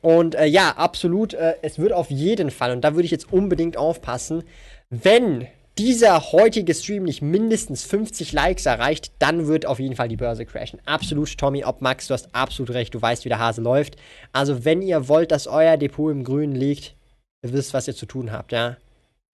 Und 0.00 0.34
äh, 0.34 0.46
ja, 0.46 0.70
absolut, 0.72 1.34
äh, 1.34 1.54
es 1.62 1.78
wird 1.78 1.92
auf 1.92 2.10
jeden 2.10 2.50
Fall, 2.50 2.72
und 2.72 2.82
da 2.82 2.94
würde 2.94 3.04
ich 3.04 3.10
jetzt 3.10 3.32
unbedingt 3.32 3.76
aufpassen, 3.76 4.42
wenn 4.90 5.46
dieser 5.78 6.32
heutige 6.32 6.74
Stream 6.74 7.04
nicht 7.04 7.22
mindestens 7.22 7.84
50 7.84 8.32
Likes 8.32 8.66
erreicht, 8.66 9.12
dann 9.18 9.48
wird 9.48 9.66
auf 9.66 9.80
jeden 9.80 9.96
Fall 9.96 10.08
die 10.08 10.16
Börse 10.16 10.46
crashen. 10.46 10.80
Absolut, 10.84 11.36
Tommy, 11.36 11.64
ob 11.64 11.80
Max, 11.80 12.06
du 12.06 12.14
hast 12.14 12.34
absolut 12.34 12.74
recht, 12.74 12.94
du 12.94 13.02
weißt, 13.02 13.24
wie 13.24 13.28
der 13.28 13.40
Hase 13.40 13.60
läuft. 13.60 13.96
Also, 14.32 14.64
wenn 14.64 14.82
ihr 14.82 15.08
wollt, 15.08 15.32
dass 15.32 15.46
euer 15.46 15.76
Depot 15.76 16.12
im 16.12 16.22
Grünen 16.22 16.54
liegt, 16.54 16.94
ihr 17.42 17.52
wisst, 17.52 17.74
was 17.74 17.88
ihr 17.88 17.94
zu 17.94 18.06
tun 18.06 18.30
habt, 18.30 18.52
ja. 18.52 18.76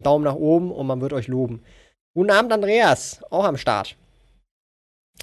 Daumen 0.02 0.24
nach 0.24 0.34
oben 0.34 0.70
und 0.70 0.86
man 0.86 1.00
wird 1.00 1.12
euch 1.12 1.28
loben. 1.28 1.62
Guten 2.14 2.30
Abend, 2.30 2.52
Andreas, 2.52 3.22
auch 3.30 3.44
am 3.44 3.56
Start. 3.56 3.96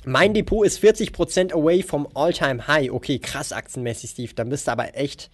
Mein 0.06 0.34
Depot 0.34 0.66
ist 0.66 0.80
40% 0.80 1.54
away 1.54 1.84
vom 1.84 2.08
All-Time 2.14 2.68
High. 2.68 2.92
Okay, 2.92 3.20
krass 3.20 3.52
aktienmäßig, 3.52 4.12
Steve. 4.12 4.34
Dann 4.34 4.50
bist 4.50 4.68
du 4.68 4.72
aber 4.72 4.96
echt 4.96 5.30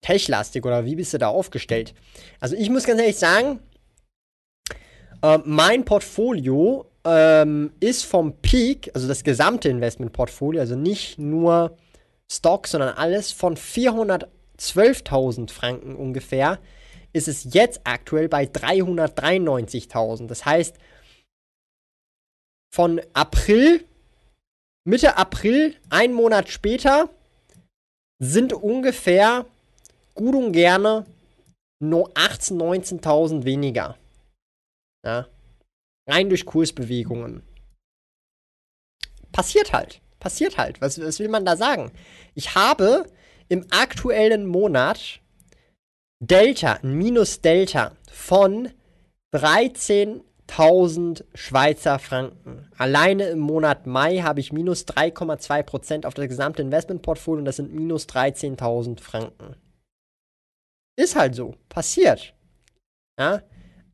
techlastig 0.00 0.64
oder 0.64 0.84
wie 0.84 0.96
bist 0.96 1.12
du 1.12 1.18
da 1.18 1.28
aufgestellt? 1.28 1.94
Also 2.40 2.56
ich 2.56 2.70
muss 2.70 2.84
ganz 2.84 3.00
ehrlich 3.00 3.18
sagen, 3.18 3.60
äh, 5.22 5.38
mein 5.44 5.84
Portfolio 5.84 6.90
ähm, 7.04 7.72
ist 7.80 8.04
vom 8.04 8.40
Peak, 8.40 8.90
also 8.94 9.08
das 9.08 9.24
gesamte 9.24 9.68
Investmentportfolio, 9.68 10.60
also 10.60 10.76
nicht 10.76 11.18
nur 11.18 11.76
Stock, 12.30 12.66
sondern 12.66 12.96
alles 12.96 13.32
von 13.32 13.56
412.000 13.56 15.50
Franken 15.50 15.96
ungefähr, 15.96 16.58
ist 17.14 17.28
es 17.28 17.54
jetzt 17.54 17.80
aktuell 17.84 18.28
bei 18.28 18.44
393.000. 18.44 20.26
Das 20.26 20.44
heißt, 20.44 20.76
von 22.74 23.00
April, 23.12 23.86
Mitte 24.84 25.16
April, 25.16 25.76
ein 25.90 26.12
Monat 26.12 26.50
später, 26.50 27.08
sind 28.18 28.52
ungefähr 28.52 29.46
gut 30.14 30.34
und 30.34 30.52
gerne 30.52 31.06
nur 31.80 32.12
18.000, 32.14 33.00
19.000 33.00 33.44
weniger. 33.44 33.96
Ja. 35.04 35.28
Rein 36.08 36.28
durch 36.28 36.44
Kursbewegungen. 36.44 37.42
Passiert 39.30 39.72
halt. 39.72 40.00
Passiert 40.18 40.58
halt. 40.58 40.80
Was, 40.80 41.00
was 41.00 41.18
will 41.18 41.28
man 41.28 41.44
da 41.44 41.56
sagen? 41.56 41.92
Ich 42.34 42.54
habe 42.54 43.08
im 43.48 43.66
aktuellen 43.70 44.46
Monat 44.46 45.20
Delta, 46.26 46.78
ein 46.82 46.94
Minus 46.94 47.42
Delta 47.42 47.92
von 48.10 48.70
13.000 49.34 51.22
Schweizer 51.34 51.98
Franken. 51.98 52.70
Alleine 52.78 53.24
im 53.24 53.40
Monat 53.40 53.86
Mai 53.86 54.20
habe 54.20 54.40
ich 54.40 54.50
minus 54.50 54.86
3,2% 54.86 56.06
auf 56.06 56.14
das 56.14 56.28
gesamte 56.28 56.62
Investmentportfolio 56.62 57.40
und 57.40 57.44
das 57.44 57.56
sind 57.56 57.74
minus 57.74 58.06
13.000 58.06 59.00
Franken. 59.00 59.56
Ist 60.96 61.14
halt 61.14 61.34
so. 61.34 61.56
Passiert. 61.68 62.32
Ja. 63.18 63.42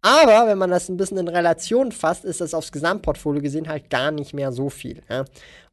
Aber 0.01 0.47
wenn 0.47 0.59
man 0.59 0.71
das 0.71 0.89
ein 0.89 0.97
bisschen 0.97 1.19
in 1.19 1.29
Relation 1.29 1.91
fasst, 1.91 2.25
ist 2.25 2.41
das 2.41 2.55
aufs 2.55 2.71
Gesamtportfolio 2.71 3.43
gesehen 3.43 3.69
halt 3.69 3.91
gar 3.91 4.13
nicht 4.13 4.35
mehr 4.35 4.53
so 4.53 4.71
viel. 4.71 5.03
Ja? 5.09 5.25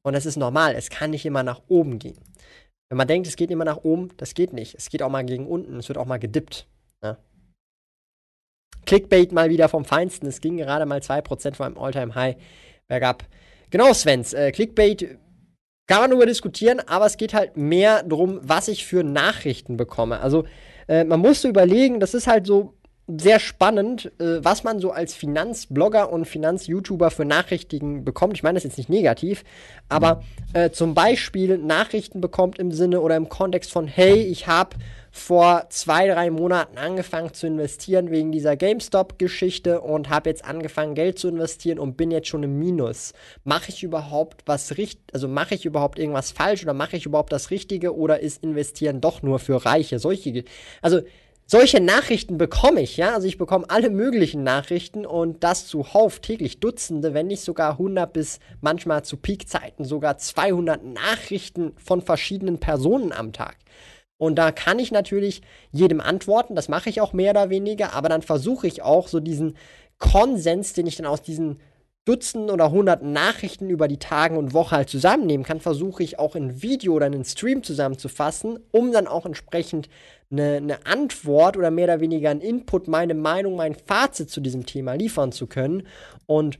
Und 0.01 0.13
das 0.13 0.25
ist 0.25 0.37
normal. 0.37 0.73
Es 0.73 0.89
kann 0.89 1.11
nicht 1.11 1.25
immer 1.25 1.43
nach 1.43 1.61
oben 1.67 1.99
gehen. 1.99 2.17
Wenn 2.89 2.97
man 2.97 3.07
denkt, 3.07 3.27
es 3.27 3.35
geht 3.35 3.51
immer 3.51 3.65
nach 3.65 3.83
oben, 3.83 4.09
das 4.17 4.33
geht 4.33 4.53
nicht. 4.53 4.75
Es 4.75 4.89
geht 4.89 5.01
auch 5.01 5.09
mal 5.09 5.25
gegen 5.25 5.47
unten. 5.47 5.77
Es 5.77 5.89
wird 5.89 5.97
auch 5.97 6.05
mal 6.05 6.19
gedippt. 6.19 6.67
Ja? 7.03 7.17
Clickbait 8.85 9.31
mal 9.31 9.49
wieder 9.49 9.67
vom 9.67 9.83
Feinsten. 9.83 10.27
Es 10.27 10.39
ging 10.39 10.57
gerade 10.57 10.85
mal 10.85 10.99
2% 10.99 11.55
von 11.55 11.65
einem 11.65 11.77
All-Time-High 11.77 12.37
bergab. 12.87 13.25
Genau, 13.69 13.93
Svens. 13.93 14.33
Äh, 14.33 14.51
Clickbait 14.53 15.17
kann 15.87 16.01
man 16.01 16.09
darüber 16.11 16.25
diskutieren, 16.25 16.79
aber 16.81 17.05
es 17.05 17.17
geht 17.17 17.33
halt 17.33 17.57
mehr 17.57 18.03
darum, 18.03 18.39
was 18.41 18.67
ich 18.69 18.85
für 18.85 19.03
Nachrichten 19.03 19.75
bekomme. 19.75 20.19
Also, 20.21 20.45
äh, 20.87 21.03
man 21.03 21.19
muss 21.19 21.41
so 21.41 21.49
überlegen, 21.49 21.99
das 21.99 22.13
ist 22.13 22.27
halt 22.27 22.47
so 22.47 22.76
sehr 23.07 23.39
spannend, 23.39 24.11
äh, 24.19 24.43
was 24.43 24.63
man 24.65 24.79
so 24.79 24.91
als 24.91 25.13
Finanzblogger 25.13 26.11
und 26.11 26.25
Finanz-YouTuber 26.25 27.09
für 27.09 27.23
Nachrichten 27.23 28.03
bekommt. 28.03 28.35
Ich 28.35 28.43
meine 28.43 28.55
das 28.55 28.65
jetzt 28.65 28.77
nicht 28.77 28.89
negativ, 28.89 29.45
aber 29.87 30.23
äh, 30.53 30.71
zum 30.71 30.93
Beispiel 30.93 31.57
Nachrichten 31.57 32.19
bekommt 32.19 32.59
im 32.59 32.71
Sinne 32.71 32.99
oder 32.99 33.15
im 33.15 33.29
Kontext 33.29 33.71
von, 33.71 33.87
hey, 33.87 34.21
ich 34.23 34.47
habe 34.47 34.75
vor 35.09 35.67
zwei, 35.69 36.07
drei 36.07 36.29
Monaten 36.29 36.77
angefangen 36.77 37.33
zu 37.33 37.47
investieren 37.47 38.11
wegen 38.11 38.31
dieser 38.31 38.57
GameStop-Geschichte 38.57 39.81
und 39.81 40.09
habe 40.09 40.29
jetzt 40.29 40.43
angefangen, 40.45 40.93
Geld 40.93 41.17
zu 41.17 41.29
investieren 41.29 41.79
und 41.79 41.95
bin 41.95 42.11
jetzt 42.11 42.27
schon 42.27 42.43
im 42.43 42.59
Minus. 42.59 43.13
Mache 43.45 43.69
ich 43.69 43.83
überhaupt 43.83 44.43
was 44.45 44.77
richtig, 44.77 45.01
also 45.13 45.29
mache 45.29 45.55
ich 45.55 45.65
überhaupt 45.65 45.97
irgendwas 45.97 46.31
falsch 46.31 46.63
oder 46.63 46.73
mache 46.73 46.97
ich 46.97 47.05
überhaupt 47.05 47.31
das 47.31 47.51
Richtige 47.51 47.95
oder 47.95 48.19
ist 48.19 48.43
Investieren 48.43 48.99
doch 48.99 49.23
nur 49.23 49.39
für 49.39 49.65
Reiche? 49.65 49.97
Solche, 49.97 50.43
also 50.81 51.01
solche 51.47 51.79
Nachrichten 51.79 52.37
bekomme 52.37 52.81
ich, 52.81 52.97
ja. 52.97 53.15
Also 53.15 53.27
ich 53.27 53.37
bekomme 53.37 53.69
alle 53.69 53.89
möglichen 53.89 54.43
Nachrichten 54.43 55.05
und 55.05 55.43
das 55.43 55.65
zuhauf 55.65 56.19
täglich 56.19 56.59
Dutzende, 56.59 57.13
wenn 57.13 57.27
nicht 57.27 57.41
sogar 57.41 57.71
100 57.71 58.11
bis 58.13 58.39
manchmal 58.61 59.03
zu 59.03 59.17
Peakzeiten 59.17 59.85
sogar 59.85 60.17
200 60.17 60.83
Nachrichten 60.83 61.71
von 61.77 62.01
verschiedenen 62.01 62.59
Personen 62.59 63.11
am 63.11 63.33
Tag. 63.33 63.55
Und 64.17 64.35
da 64.35 64.51
kann 64.51 64.79
ich 64.79 64.91
natürlich 64.91 65.41
jedem 65.71 66.01
antworten, 66.01 66.55
das 66.55 66.69
mache 66.69 66.89
ich 66.89 67.01
auch 67.01 67.13
mehr 67.13 67.31
oder 67.31 67.49
weniger, 67.49 67.93
aber 67.93 68.09
dann 68.09 68.23
versuche 68.23 68.67
ich 68.67 68.81
auch 68.81 69.07
so 69.07 69.19
diesen 69.19 69.55
Konsens, 69.99 70.73
den 70.73 70.87
ich 70.87 70.97
dann 70.97 71.05
aus 71.05 71.21
diesen 71.21 71.59
Dutzenden 72.07 72.51
oder 72.51 72.71
hunderten 72.71 73.11
Nachrichten 73.11 73.69
über 73.69 73.89
die 73.89 73.99
Tage 73.99 74.37
und 74.37 74.53
Woche 74.53 74.77
halt 74.77 74.89
zusammennehmen 74.89 75.45
kann, 75.45 75.59
versuche 75.59 76.03
ich 76.03 76.19
auch 76.19 76.35
in 76.35 76.61
Video 76.61 76.93
oder 76.93 77.07
in 77.07 77.25
Stream 77.25 77.63
zusammenzufassen, 77.63 78.59
um 78.71 78.93
dann 78.93 79.07
auch 79.07 79.25
entsprechend 79.25 79.89
eine, 80.31 80.57
eine 80.57 80.85
Antwort 80.85 81.57
oder 81.57 81.71
mehr 81.71 81.85
oder 81.85 81.99
weniger 82.01 82.29
einen 82.29 82.41
Input, 82.41 82.87
meine 82.87 83.13
Meinung, 83.13 83.55
mein 83.55 83.75
Fazit 83.75 84.29
zu 84.29 84.41
diesem 84.41 84.65
Thema 84.65 84.93
liefern 84.93 85.31
zu 85.31 85.47
können. 85.47 85.87
Und 86.25 86.59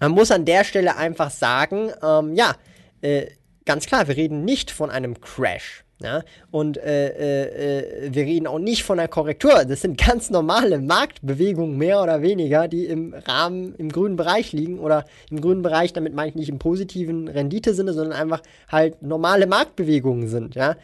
man 0.00 0.12
muss 0.12 0.30
an 0.30 0.44
der 0.44 0.64
Stelle 0.64 0.96
einfach 0.96 1.30
sagen, 1.30 1.90
ähm, 2.02 2.34
ja, 2.34 2.56
äh, 3.00 3.26
ganz 3.64 3.86
klar, 3.86 4.08
wir 4.08 4.16
reden 4.16 4.44
nicht 4.44 4.70
von 4.70 4.90
einem 4.90 5.20
Crash. 5.20 5.84
Ja? 6.02 6.22
Und 6.50 6.76
äh, 6.76 7.08
äh, 7.08 8.06
äh, 8.06 8.14
wir 8.14 8.24
reden 8.24 8.46
auch 8.46 8.58
nicht 8.58 8.82
von 8.82 8.98
einer 8.98 9.08
Korrektur. 9.08 9.64
Das 9.64 9.80
sind 9.82 9.98
ganz 9.98 10.30
normale 10.30 10.78
Marktbewegungen, 10.78 11.78
mehr 11.78 12.02
oder 12.02 12.22
weniger, 12.22 12.68
die 12.68 12.86
im 12.86 13.14
Rahmen, 13.14 13.74
im 13.76 13.90
grünen 13.90 14.16
Bereich 14.16 14.52
liegen. 14.52 14.78
Oder 14.78 15.06
im 15.30 15.40
grünen 15.40 15.62
Bereich, 15.62 15.92
damit 15.92 16.14
meine 16.14 16.30
ich 16.30 16.34
nicht 16.34 16.48
im 16.48 16.58
positiven 16.58 17.28
Renditesinne, 17.28 17.92
sondern 17.92 18.18
einfach 18.18 18.42
halt 18.68 19.02
normale 19.02 19.46
Marktbewegungen 19.46 20.28
sind. 20.28 20.54
Ja? 20.54 20.76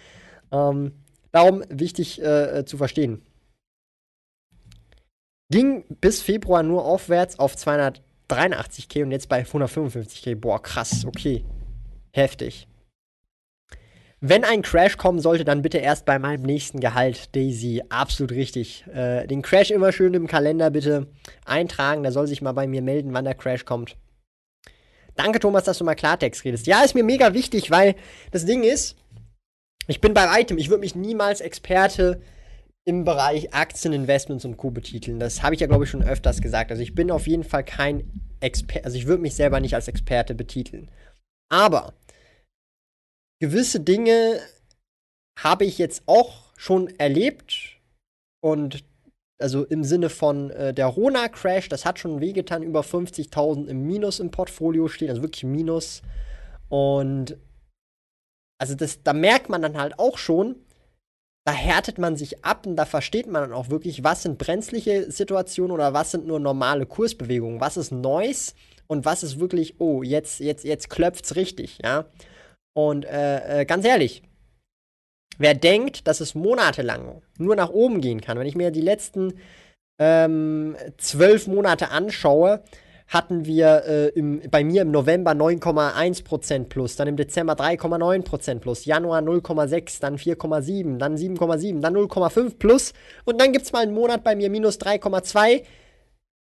Ähm, 0.53 0.93
darum 1.33 1.65
wichtig 1.69 2.21
äh, 2.23 2.65
zu 2.65 2.77
verstehen. 2.77 3.23
Ging 5.51 5.85
bis 6.01 6.23
Februar 6.23 6.63
nur 6.63 6.85
aufwärts 6.85 7.39
auf 7.39 7.57
283k 7.57 9.03
und 9.03 9.11
jetzt 9.11 9.29
bei 9.29 9.43
155k. 9.43 10.37
Boah, 10.37 10.63
krass, 10.63 11.05
okay. 11.05 11.45
Heftig. 12.13 12.69
Wenn 14.23 14.45
ein 14.45 14.61
Crash 14.61 14.99
kommen 14.99 15.19
sollte, 15.19 15.45
dann 15.45 15.63
bitte 15.63 15.79
erst 15.79 16.05
bei 16.05 16.19
meinem 16.19 16.43
nächsten 16.43 16.79
Gehalt, 16.79 17.35
Daisy. 17.35 17.83
Absolut 17.89 18.33
richtig. 18.33 18.85
Äh, 18.93 19.27
den 19.27 19.41
Crash 19.41 19.71
immer 19.71 19.93
schön 19.93 20.13
im 20.13 20.27
Kalender 20.27 20.71
bitte 20.71 21.07
eintragen. 21.47 22.03
Der 22.03 22.13
soll 22.13 22.27
sich 22.27 22.43
mal 22.43 22.53
bei 22.53 22.67
mir 22.67 22.83
melden, 22.83 23.15
wann 23.15 23.25
der 23.25 23.35
Crash 23.35 23.65
kommt. 23.65 23.97
Danke, 25.17 25.41
Thomas, 25.41 25.65
dass 25.65 25.79
du 25.79 25.85
mal 25.85 25.95
Klartext 25.95 26.45
redest. 26.45 26.67
Ja, 26.67 26.83
ist 26.83 26.95
mir 26.95 27.03
mega 27.03 27.33
wichtig, 27.33 27.71
weil 27.71 27.95
das 28.31 28.45
Ding 28.45 28.63
ist, 28.63 28.97
ich 29.91 30.01
bin 30.01 30.15
bei 30.15 30.27
weitem, 30.29 30.59
ich 30.59 30.69
würde 30.69 30.81
mich 30.81 30.95
niemals 30.95 31.41
Experte 31.41 32.21
im 32.85 33.05
Bereich 33.05 33.53
Aktieninvestments 33.53 34.45
und 34.45 34.57
Co. 34.57 34.71
betiteln. 34.71 35.21
Das 35.21 35.43
habe 35.43 35.55
ich 35.55 35.61
ja, 35.61 35.67
glaube 35.67 35.85
ich, 35.85 35.91
schon 35.91 36.03
öfters 36.03 36.41
gesagt. 36.41 36.71
Also 36.71 36.83
ich 36.83 36.95
bin 36.95 37.11
auf 37.11 37.27
jeden 37.27 37.45
Fall 37.45 37.65
kein 37.65 38.11
Experte, 38.41 38.85
also 38.85 38.97
ich 38.97 39.07
würde 39.07 39.23
mich 39.23 39.35
selber 39.35 39.61
nicht 39.61 39.75
als 39.75 39.89
Experte 39.89 40.35
betiteln. 40.35 40.91
Aber 41.51 41.95
gewisse 43.41 43.81
Dinge 43.81 44.41
habe 45.39 45.65
ich 45.65 45.79
jetzt 45.79 46.03
auch 46.07 46.55
schon 46.57 46.89
erlebt 46.99 47.79
und 48.43 48.85
also 49.41 49.65
im 49.65 49.85
Sinne 49.85 50.11
von 50.11 50.51
äh, 50.51 50.75
der 50.75 50.87
Rona-Crash, 50.87 51.69
das 51.69 51.87
hat 51.87 51.99
schon 51.99 52.21
wehgetan, 52.21 52.63
über 52.63 52.83
50.000 52.83 53.67
im 53.69 53.87
Minus 53.87 54.21
im 54.21 54.31
Portfolio 54.31 54.89
stehen, 54.89 55.09
also 55.09 55.23
wirklich 55.23 55.45
Minus. 55.45 56.03
Und 56.69 57.39
also 58.61 58.75
das, 58.75 59.03
da 59.03 59.13
merkt 59.13 59.49
man 59.49 59.63
dann 59.63 59.79
halt 59.79 59.99
auch 59.99 60.19
schon, 60.19 60.57
da 61.47 61.53
härtet 61.53 61.97
man 61.99 62.17
sich 62.17 62.45
ab 62.45 62.67
und 62.67 62.77
da 62.77 62.85
versteht 62.85 63.27
man 63.27 63.43
dann 63.43 63.53
auch 63.55 63.71
wirklich, 63.71 64.05
was 64.05 64.23
sind 64.23 64.37
brenzliche 64.37 65.11
Situationen 65.11 65.73
oder 65.73 65.95
was 65.95 66.11
sind 66.11 66.27
nur 66.27 66.39
normale 66.39 66.85
Kursbewegungen, 66.85 67.61
was 67.61 67.79
ist 67.79 67.91
Neues 67.91 68.55
und 68.87 69.07
was 69.07 69.23
ist 69.23 69.41
wirklich, 69.41 69.81
oh, 69.81 70.03
jetzt, 70.03 70.41
jetzt, 70.41 70.65
jetzt 70.65 70.91
klopft's 70.91 71.37
richtig, 71.37 71.79
ja. 71.83 72.05
Und 72.75 73.07
äh, 73.07 73.61
äh, 73.61 73.65
ganz 73.65 73.87
ehrlich, 73.87 74.23
wer 75.39 75.55
denkt, 75.55 76.07
dass 76.07 76.21
es 76.21 76.35
monatelang 76.35 77.23
nur 77.39 77.57
nach 77.57 77.71
oben 77.71 78.03
gehen 78.03 78.21
kann, 78.21 78.39
wenn 78.39 78.47
ich 78.47 78.57
mir 78.57 78.71
die 78.71 78.83
letzten 78.83 79.41
ähm, 79.99 80.77
zwölf 80.99 81.47
Monate 81.47 81.91
anschaue, 81.91 82.63
hatten 83.11 83.45
wir 83.45 83.85
äh, 83.87 84.09
im, 84.11 84.41
bei 84.51 84.65
mir 84.65 84.83
im 84.83 84.91
November 84.91 85.33
9,1% 85.33 86.65
plus, 86.69 86.97
dann 86.97 87.09
im 87.09 87.17
Dezember 87.17 87.55
3,9% 87.55 88.61
plus, 88.61 88.85
Januar 88.85 89.21
0,6, 89.21 90.01
dann 90.01 90.17
4,7, 90.17 90.97
dann 90.97 91.17
7,7, 91.17 91.81
dann 91.81 91.97
0,5 91.97 92.55
plus 92.59 92.95
und 93.25 93.41
dann 93.41 93.53
gibt 93.53 93.67
es 93.67 93.73
mal 93.73 93.83
einen 93.83 93.93
Monat 93.95 94.25
bei 94.25 94.37
mir 94.37 94.49
minus 94.49 94.79
3,2 94.81 95.65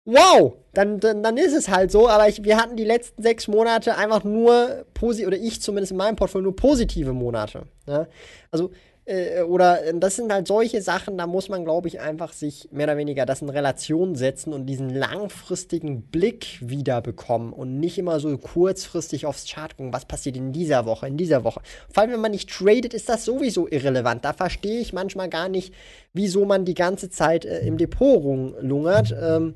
wow, 0.08 0.54
dann, 0.72 1.00
dann, 1.00 1.22
dann 1.22 1.36
ist 1.36 1.54
es 1.54 1.68
halt 1.68 1.92
so, 1.92 2.08
aber 2.08 2.28
ich, 2.28 2.42
wir 2.42 2.56
hatten 2.56 2.76
die 2.76 2.84
letzten 2.84 3.22
sechs 3.22 3.46
Monate 3.46 3.96
einfach 3.96 4.24
nur 4.24 4.86
positiv, 4.94 5.26
oder 5.26 5.36
ich 5.36 5.60
zumindest 5.60 5.92
in 5.92 5.98
meinem 5.98 6.16
Portfolio 6.16 6.44
nur 6.44 6.56
positive 6.56 7.12
Monate. 7.12 7.64
Ja? 7.86 8.06
Also 8.50 8.70
Äh, 9.08 9.42
oder 9.42 9.84
äh, 9.84 9.98
das 9.98 10.16
sind 10.16 10.30
halt 10.30 10.46
solche 10.46 10.82
Sachen, 10.82 11.16
da 11.16 11.26
muss 11.26 11.48
man, 11.48 11.64
glaube 11.64 11.88
ich, 11.88 12.00
einfach 12.00 12.32
sich 12.34 12.68
mehr 12.70 12.84
oder 12.84 12.98
weniger 12.98 13.24
das 13.24 13.40
in 13.40 13.48
Relation 13.48 14.14
setzen 14.14 14.52
und 14.52 14.66
diesen 14.66 14.90
langfristigen 14.90 16.02
Blick 16.02 16.58
wieder 16.60 17.00
bekommen 17.00 17.54
und 17.54 17.80
nicht 17.80 17.96
immer 17.96 18.20
so 18.20 18.36
kurzfristig 18.36 19.24
aufs 19.24 19.50
Chart 19.50 19.74
gucken, 19.76 19.94
was 19.94 20.04
passiert 20.04 20.36
in 20.36 20.52
dieser 20.52 20.84
Woche, 20.84 21.06
in 21.06 21.16
dieser 21.16 21.42
Woche. 21.42 21.62
Vor 21.90 22.02
allem, 22.02 22.12
wenn 22.12 22.20
man 22.20 22.32
nicht 22.32 22.50
tradet, 22.50 22.92
ist 22.92 23.08
das 23.08 23.24
sowieso 23.24 23.66
irrelevant. 23.66 24.26
Da 24.26 24.34
verstehe 24.34 24.80
ich 24.80 24.92
manchmal 24.92 25.30
gar 25.30 25.48
nicht, 25.48 25.72
wieso 26.12 26.44
man 26.44 26.66
die 26.66 26.74
ganze 26.74 27.08
Zeit 27.08 27.46
äh, 27.46 27.60
im 27.60 27.78
Depot 27.78 28.22
rumlungert. 28.22 29.14
Ähm, 29.18 29.54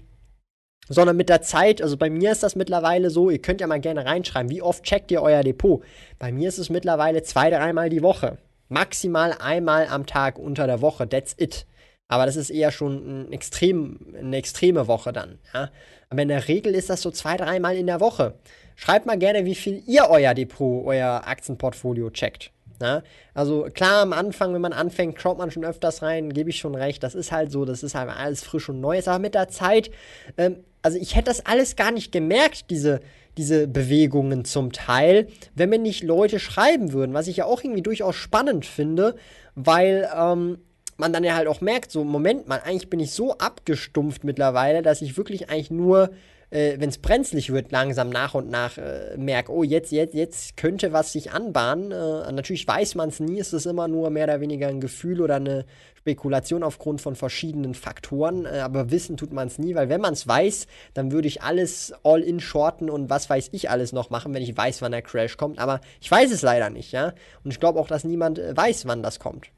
sondern 0.88 1.16
mit 1.16 1.28
der 1.28 1.42
Zeit, 1.42 1.80
also 1.80 1.96
bei 1.96 2.10
mir 2.10 2.32
ist 2.32 2.42
das 2.42 2.56
mittlerweile 2.56 3.08
so, 3.08 3.30
ihr 3.30 3.38
könnt 3.38 3.60
ja 3.60 3.68
mal 3.68 3.80
gerne 3.80 4.04
reinschreiben, 4.04 4.50
wie 4.50 4.62
oft 4.62 4.82
checkt 4.82 5.12
ihr 5.12 5.22
euer 5.22 5.42
Depot? 5.42 5.82
Bei 6.18 6.32
mir 6.32 6.48
ist 6.48 6.58
es 6.58 6.70
mittlerweile 6.70 7.22
zwei, 7.22 7.50
dreimal 7.50 7.88
die 7.88 8.02
Woche 8.02 8.36
maximal 8.72 9.36
einmal 9.38 9.86
am 9.86 10.06
Tag 10.06 10.38
unter 10.38 10.66
der 10.66 10.80
Woche. 10.80 11.08
That's 11.08 11.34
it. 11.38 11.66
Aber 12.08 12.26
das 12.26 12.36
ist 12.36 12.50
eher 12.50 12.72
schon 12.72 13.28
ein 13.28 13.32
extrem, 13.32 13.98
eine 14.18 14.36
extreme 14.36 14.86
Woche 14.86 15.12
dann. 15.12 15.38
Ja? 15.54 15.70
Aber 16.10 16.22
in 16.22 16.28
der 16.28 16.48
Regel 16.48 16.74
ist 16.74 16.90
das 16.90 17.02
so 17.02 17.10
zwei, 17.10 17.36
dreimal 17.36 17.76
in 17.76 17.86
der 17.86 18.00
Woche. 18.00 18.34
Schreibt 18.76 19.06
mal 19.06 19.18
gerne, 19.18 19.44
wie 19.44 19.54
viel 19.54 19.82
ihr 19.86 20.08
euer 20.10 20.34
Depot, 20.34 20.84
euer 20.84 21.22
Aktienportfolio 21.26 22.10
checkt. 22.10 22.50
Ja? 22.80 23.02
Also 23.34 23.68
klar, 23.72 24.02
am 24.02 24.12
Anfang, 24.12 24.52
wenn 24.52 24.60
man 24.60 24.72
anfängt, 24.72 25.20
schaut 25.20 25.38
man 25.38 25.50
schon 25.50 25.64
öfters 25.64 26.02
rein, 26.02 26.32
gebe 26.32 26.50
ich 26.50 26.58
schon 26.58 26.74
recht. 26.74 27.02
Das 27.02 27.14
ist 27.14 27.32
halt 27.32 27.50
so, 27.50 27.64
das 27.64 27.82
ist 27.82 27.94
halt 27.94 28.10
alles 28.10 28.42
frisch 28.42 28.68
und 28.68 28.80
Neues. 28.80 29.08
Aber 29.08 29.18
mit 29.18 29.34
der 29.34 29.48
Zeit, 29.48 29.90
ähm, 30.36 30.64
also 30.82 30.98
ich 30.98 31.14
hätte 31.14 31.26
das 31.26 31.46
alles 31.46 31.76
gar 31.76 31.92
nicht 31.92 32.12
gemerkt, 32.12 32.70
diese, 32.70 33.00
diese 33.36 33.66
Bewegungen 33.68 34.44
zum 34.44 34.72
Teil, 34.72 35.28
wenn 35.54 35.70
mir 35.70 35.78
nicht 35.78 36.02
Leute 36.02 36.38
schreiben 36.38 36.92
würden, 36.92 37.14
was 37.14 37.28
ich 37.28 37.38
ja 37.38 37.46
auch 37.46 37.62
irgendwie 37.62 37.82
durchaus 37.82 38.16
spannend 38.16 38.66
finde, 38.66 39.14
weil 39.54 40.08
ähm, 40.14 40.58
man 40.96 41.12
dann 41.12 41.24
ja 41.24 41.34
halt 41.34 41.48
auch 41.48 41.60
merkt, 41.60 41.90
so, 41.90 42.04
Moment 42.04 42.48
mal, 42.48 42.60
eigentlich 42.64 42.90
bin 42.90 43.00
ich 43.00 43.12
so 43.12 43.38
abgestumpft 43.38 44.24
mittlerweile, 44.24 44.82
dass 44.82 45.02
ich 45.02 45.16
wirklich 45.16 45.48
eigentlich 45.48 45.70
nur 45.70 46.10
äh, 46.52 46.78
wenn 46.78 46.90
es 46.90 46.98
brenzlig 46.98 47.50
wird, 47.50 47.72
langsam 47.72 48.10
nach 48.10 48.34
und 48.34 48.50
nach 48.50 48.76
äh, 48.76 49.16
merke, 49.16 49.50
oh, 49.50 49.62
jetzt, 49.62 49.90
jetzt, 49.90 50.14
jetzt 50.14 50.56
könnte 50.56 50.92
was 50.92 51.12
sich 51.12 51.32
anbahnen. 51.32 51.90
Äh, 51.90 52.30
natürlich 52.32 52.68
weiß 52.68 52.94
man 52.94 53.08
es 53.08 53.20
nie, 53.20 53.40
es 53.40 53.52
ist 53.52 53.66
immer 53.66 53.88
nur 53.88 54.10
mehr 54.10 54.24
oder 54.24 54.40
weniger 54.40 54.68
ein 54.68 54.80
Gefühl 54.80 55.22
oder 55.22 55.36
eine 55.36 55.64
Spekulation 56.02 56.62
aufgrund 56.62 57.00
von 57.00 57.16
verschiedenen 57.16 57.74
Faktoren, 57.74 58.44
äh, 58.44 58.58
aber 58.58 58.90
wissen 58.90 59.16
tut 59.16 59.32
man 59.32 59.48
es 59.48 59.58
nie, 59.58 59.74
weil 59.74 59.88
wenn 59.88 60.00
man 60.00 60.12
es 60.12 60.28
weiß, 60.28 60.66
dann 60.94 61.12
würde 61.12 61.28
ich 61.28 61.42
alles 61.42 61.94
all 62.02 62.20
in 62.20 62.40
shorten 62.40 62.90
und 62.90 63.08
was 63.08 63.30
weiß 63.30 63.48
ich 63.52 63.70
alles 63.70 63.92
noch 63.92 64.10
machen, 64.10 64.34
wenn 64.34 64.42
ich 64.42 64.56
weiß, 64.56 64.82
wann 64.82 64.92
der 64.92 65.02
Crash 65.02 65.36
kommt, 65.36 65.58
aber 65.58 65.80
ich 66.00 66.10
weiß 66.10 66.30
es 66.30 66.42
leider 66.42 66.70
nicht, 66.70 66.92
ja. 66.92 67.14
Und 67.44 67.50
ich 67.50 67.60
glaube 67.60 67.80
auch, 67.80 67.88
dass 67.88 68.04
niemand 68.04 68.38
äh, 68.38 68.56
weiß, 68.56 68.86
wann 68.86 69.02
das 69.02 69.18
kommt 69.18 69.50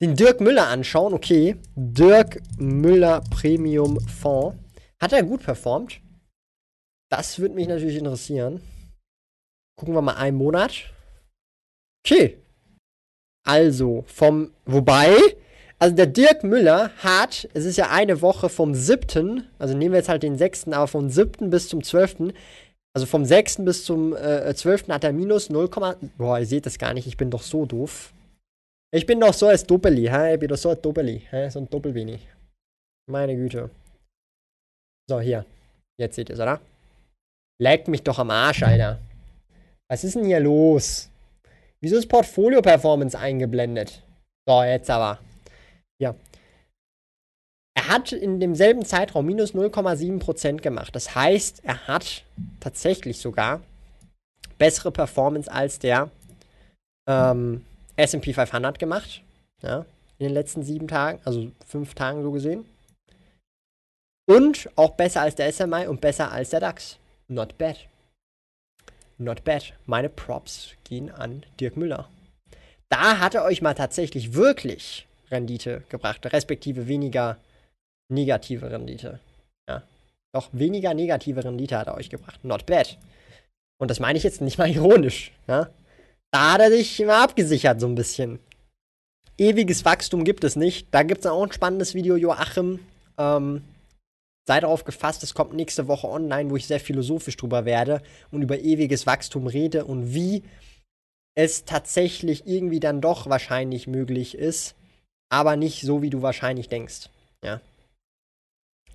den 0.00 0.14
Dirk 0.14 0.40
Müller 0.40 0.68
anschauen. 0.68 1.12
Okay, 1.12 1.56
Dirk 1.74 2.40
Müller 2.58 3.20
Premium 3.30 3.98
Fonds. 4.00 4.56
Hat 5.00 5.12
er 5.12 5.22
gut 5.22 5.42
performt? 5.42 6.00
Das 7.10 7.38
würde 7.38 7.54
mich 7.54 7.68
natürlich 7.68 7.96
interessieren. 7.96 8.60
Gucken 9.76 9.94
wir 9.94 10.02
mal 10.02 10.16
einen 10.16 10.36
Monat. 10.36 10.92
Okay. 12.04 12.38
Also, 13.46 14.04
vom, 14.06 14.52
wobei, 14.66 15.16
also 15.78 15.94
der 15.94 16.06
Dirk 16.06 16.42
Müller 16.44 16.90
hat, 16.98 17.48
es 17.54 17.64
ist 17.64 17.76
ja 17.76 17.90
eine 17.90 18.20
Woche 18.20 18.48
vom 18.48 18.74
7., 18.74 19.46
also 19.58 19.76
nehmen 19.76 19.92
wir 19.92 19.98
jetzt 19.98 20.08
halt 20.08 20.22
den 20.22 20.36
6., 20.36 20.68
aber 20.68 20.88
vom 20.88 21.08
7. 21.08 21.50
bis 21.50 21.68
zum 21.68 21.82
12., 21.82 22.34
also 22.94 23.06
vom 23.06 23.24
6. 23.24 23.64
bis 23.64 23.84
zum 23.84 24.16
äh, 24.16 24.52
12. 24.54 24.88
hat 24.88 25.04
er 25.04 25.12
minus 25.12 25.50
0, 25.50 25.68
boah, 26.16 26.38
ihr 26.38 26.46
seht 26.46 26.66
das 26.66 26.78
gar 26.78 26.94
nicht, 26.94 27.06
ich 27.06 27.16
bin 27.16 27.30
doch 27.30 27.42
so 27.42 27.64
doof. 27.64 28.12
Ich 28.90 29.04
bin 29.06 29.20
doch 29.20 29.34
so 29.34 29.46
als 29.48 29.64
Doppeli, 29.64 30.06
hä? 30.06 30.34
Ich 30.34 30.40
bin 30.40 30.48
doch 30.48 30.56
so 30.56 30.70
ein 30.70 30.80
Doppeli, 30.80 31.22
hä? 31.30 31.50
So 31.50 31.60
ein 31.60 31.68
Doppelwenig. 31.68 32.26
Meine 33.06 33.36
Güte. 33.36 33.70
So, 35.08 35.20
hier. 35.20 35.44
Jetzt 35.98 36.16
seht 36.16 36.30
ihr 36.30 36.34
es, 36.34 36.40
oder? 36.40 36.60
Leck 37.60 37.86
mich 37.88 38.02
doch 38.02 38.18
am 38.18 38.30
Arsch, 38.30 38.62
Alter. 38.62 38.98
Was 39.90 40.04
ist 40.04 40.16
denn 40.16 40.24
hier 40.24 40.40
los? 40.40 41.10
Wieso 41.80 41.96
ist 41.96 42.08
Portfolio 42.08 42.62
Performance 42.62 43.18
eingeblendet? 43.18 44.02
So, 44.48 44.62
jetzt 44.62 44.88
aber. 44.90 45.18
Ja. 45.98 46.14
Er 47.74 47.88
hat 47.88 48.12
in 48.12 48.40
demselben 48.40 48.84
Zeitraum 48.84 49.26
minus 49.26 49.54
0,7% 49.54 50.56
gemacht. 50.56 50.94
Das 50.94 51.14
heißt, 51.14 51.64
er 51.64 51.86
hat 51.86 52.24
tatsächlich 52.60 53.18
sogar 53.18 53.62
bessere 54.58 54.90
Performance 54.90 55.50
als 55.50 55.78
der 55.78 56.10
ähm, 57.08 57.64
SP 57.96 58.34
500 58.34 58.78
gemacht. 58.78 59.22
Ja, 59.62 59.86
in 60.18 60.26
den 60.26 60.34
letzten 60.34 60.62
sieben 60.62 60.88
Tagen, 60.88 61.20
also 61.24 61.50
fünf 61.66 61.94
Tagen 61.94 62.22
so 62.22 62.30
gesehen. 62.30 62.66
Und 64.28 64.68
auch 64.76 64.90
besser 64.90 65.22
als 65.22 65.36
der 65.36 65.50
SMI 65.52 65.86
und 65.86 66.00
besser 66.00 66.30
als 66.30 66.50
der 66.50 66.60
DAX. 66.60 66.98
Not 67.28 67.56
bad. 67.56 67.86
Not 69.16 69.42
bad. 69.44 69.72
Meine 69.86 70.08
Props 70.08 70.74
gehen 70.84 71.10
an 71.10 71.44
Dirk 71.58 71.76
Müller. 71.76 72.08
Da 72.88 73.18
hat 73.18 73.34
er 73.34 73.44
euch 73.44 73.62
mal 73.62 73.74
tatsächlich 73.74 74.34
wirklich 74.34 75.07
Rendite 75.30 75.82
gebracht, 75.88 76.24
respektive 76.32 76.86
weniger 76.86 77.36
negative 78.10 78.70
Rendite. 78.70 79.20
Ja. 79.68 79.82
Doch 80.32 80.48
weniger 80.52 80.94
negative 80.94 81.44
Rendite 81.44 81.78
hat 81.78 81.88
er 81.88 81.96
euch 81.96 82.10
gebracht. 82.10 82.44
Not 82.44 82.66
bad. 82.66 82.98
Und 83.80 83.90
das 83.90 84.00
meine 84.00 84.16
ich 84.16 84.24
jetzt 84.24 84.40
nicht 84.40 84.58
mal 84.58 84.70
ironisch. 84.70 85.32
Ja. 85.46 85.70
Da 86.32 86.52
hat 86.54 86.60
er 86.60 86.70
sich 86.70 87.00
immer 87.00 87.22
abgesichert, 87.22 87.80
so 87.80 87.86
ein 87.86 87.94
bisschen. 87.94 88.38
Ewiges 89.38 89.84
Wachstum 89.84 90.24
gibt 90.24 90.44
es 90.44 90.56
nicht. 90.56 90.88
Da 90.90 91.02
gibt 91.02 91.20
es 91.20 91.26
auch 91.26 91.42
ein 91.42 91.52
spannendes 91.52 91.94
Video, 91.94 92.16
Joachim. 92.16 92.80
Ähm, 93.16 93.62
Sei 94.48 94.60
darauf 94.60 94.84
gefasst, 94.84 95.22
es 95.22 95.34
kommt 95.34 95.52
nächste 95.52 95.88
Woche 95.88 96.08
online, 96.08 96.48
wo 96.48 96.56
ich 96.56 96.66
sehr 96.66 96.80
philosophisch 96.80 97.36
drüber 97.36 97.66
werde 97.66 98.00
und 98.30 98.40
über 98.40 98.58
ewiges 98.58 99.06
Wachstum 99.06 99.46
rede 99.46 99.84
und 99.84 100.14
wie 100.14 100.42
es 101.34 101.66
tatsächlich 101.66 102.46
irgendwie 102.46 102.80
dann 102.80 103.02
doch 103.02 103.28
wahrscheinlich 103.28 103.86
möglich 103.86 104.34
ist, 104.34 104.74
aber 105.28 105.56
nicht 105.56 105.82
so, 105.82 106.02
wie 106.02 106.10
du 106.10 106.22
wahrscheinlich 106.22 106.68
denkst. 106.68 107.08
Ja. 107.42 107.60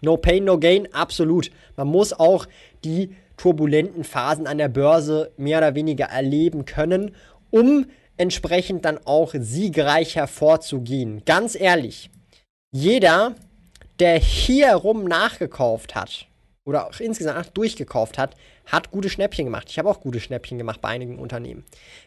No 0.01 0.17
pain, 0.17 0.43
no 0.43 0.59
gain, 0.59 0.93
absolut. 0.93 1.51
Man 1.77 1.87
muss 1.87 2.13
auch 2.13 2.45
die 2.83 3.15
turbulenten 3.37 4.03
Phasen 4.03 4.47
an 4.47 4.57
der 4.57 4.67
Börse 4.67 5.31
mehr 5.37 5.59
oder 5.59 5.75
weniger 5.75 6.05
erleben 6.05 6.65
können, 6.65 7.15
um 7.51 7.85
entsprechend 8.17 8.85
dann 8.85 8.99
auch 9.05 9.33
siegreich 9.37 10.15
hervorzugehen. 10.15 11.23
Ganz 11.25 11.55
ehrlich, 11.55 12.09
jeder, 12.71 13.35
der 13.99 14.19
hier 14.19 14.73
rum 14.73 15.05
nachgekauft 15.05 15.95
hat 15.95 16.27
oder 16.65 16.87
auch 16.87 16.99
insgesamt 16.99 17.55
durchgekauft 17.55 18.17
hat, 18.17 18.35
hat 18.65 18.91
gute 18.91 19.09
Schnäppchen 19.09 19.45
gemacht. 19.45 19.69
Ich 19.69 19.77
habe 19.79 19.89
auch 19.89 19.99
gute 20.01 20.19
Schnäppchen 20.19 20.57
gemacht 20.57 20.81
bei 20.81 20.89
einigen 20.89 21.19
Unternehmen. 21.19 21.65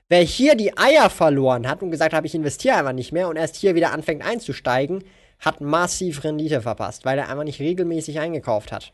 Wer 0.09 0.23
hier 0.23 0.55
die 0.55 0.77
Eier 0.77 1.11
verloren 1.11 1.69
hat 1.69 1.83
und 1.83 1.91
gesagt 1.91 2.15
hat, 2.15 2.25
ich 2.25 2.35
investiere 2.35 2.77
einfach 2.77 2.93
nicht 2.93 3.13
mehr 3.13 3.29
und 3.29 3.37
erst 3.37 3.57
hier 3.57 3.75
wieder 3.75 3.93
anfängt 3.93 4.25
einzusteigen, 4.25 5.05
hat 5.39 5.61
massiv 5.61 6.25
Rendite 6.25 6.63
verpasst, 6.63 7.05
weil 7.05 7.19
er 7.19 7.29
einfach 7.29 7.45
nicht 7.45 7.61
regelmäßig 7.61 8.19
eingekauft 8.19 8.73
hat. 8.73 8.93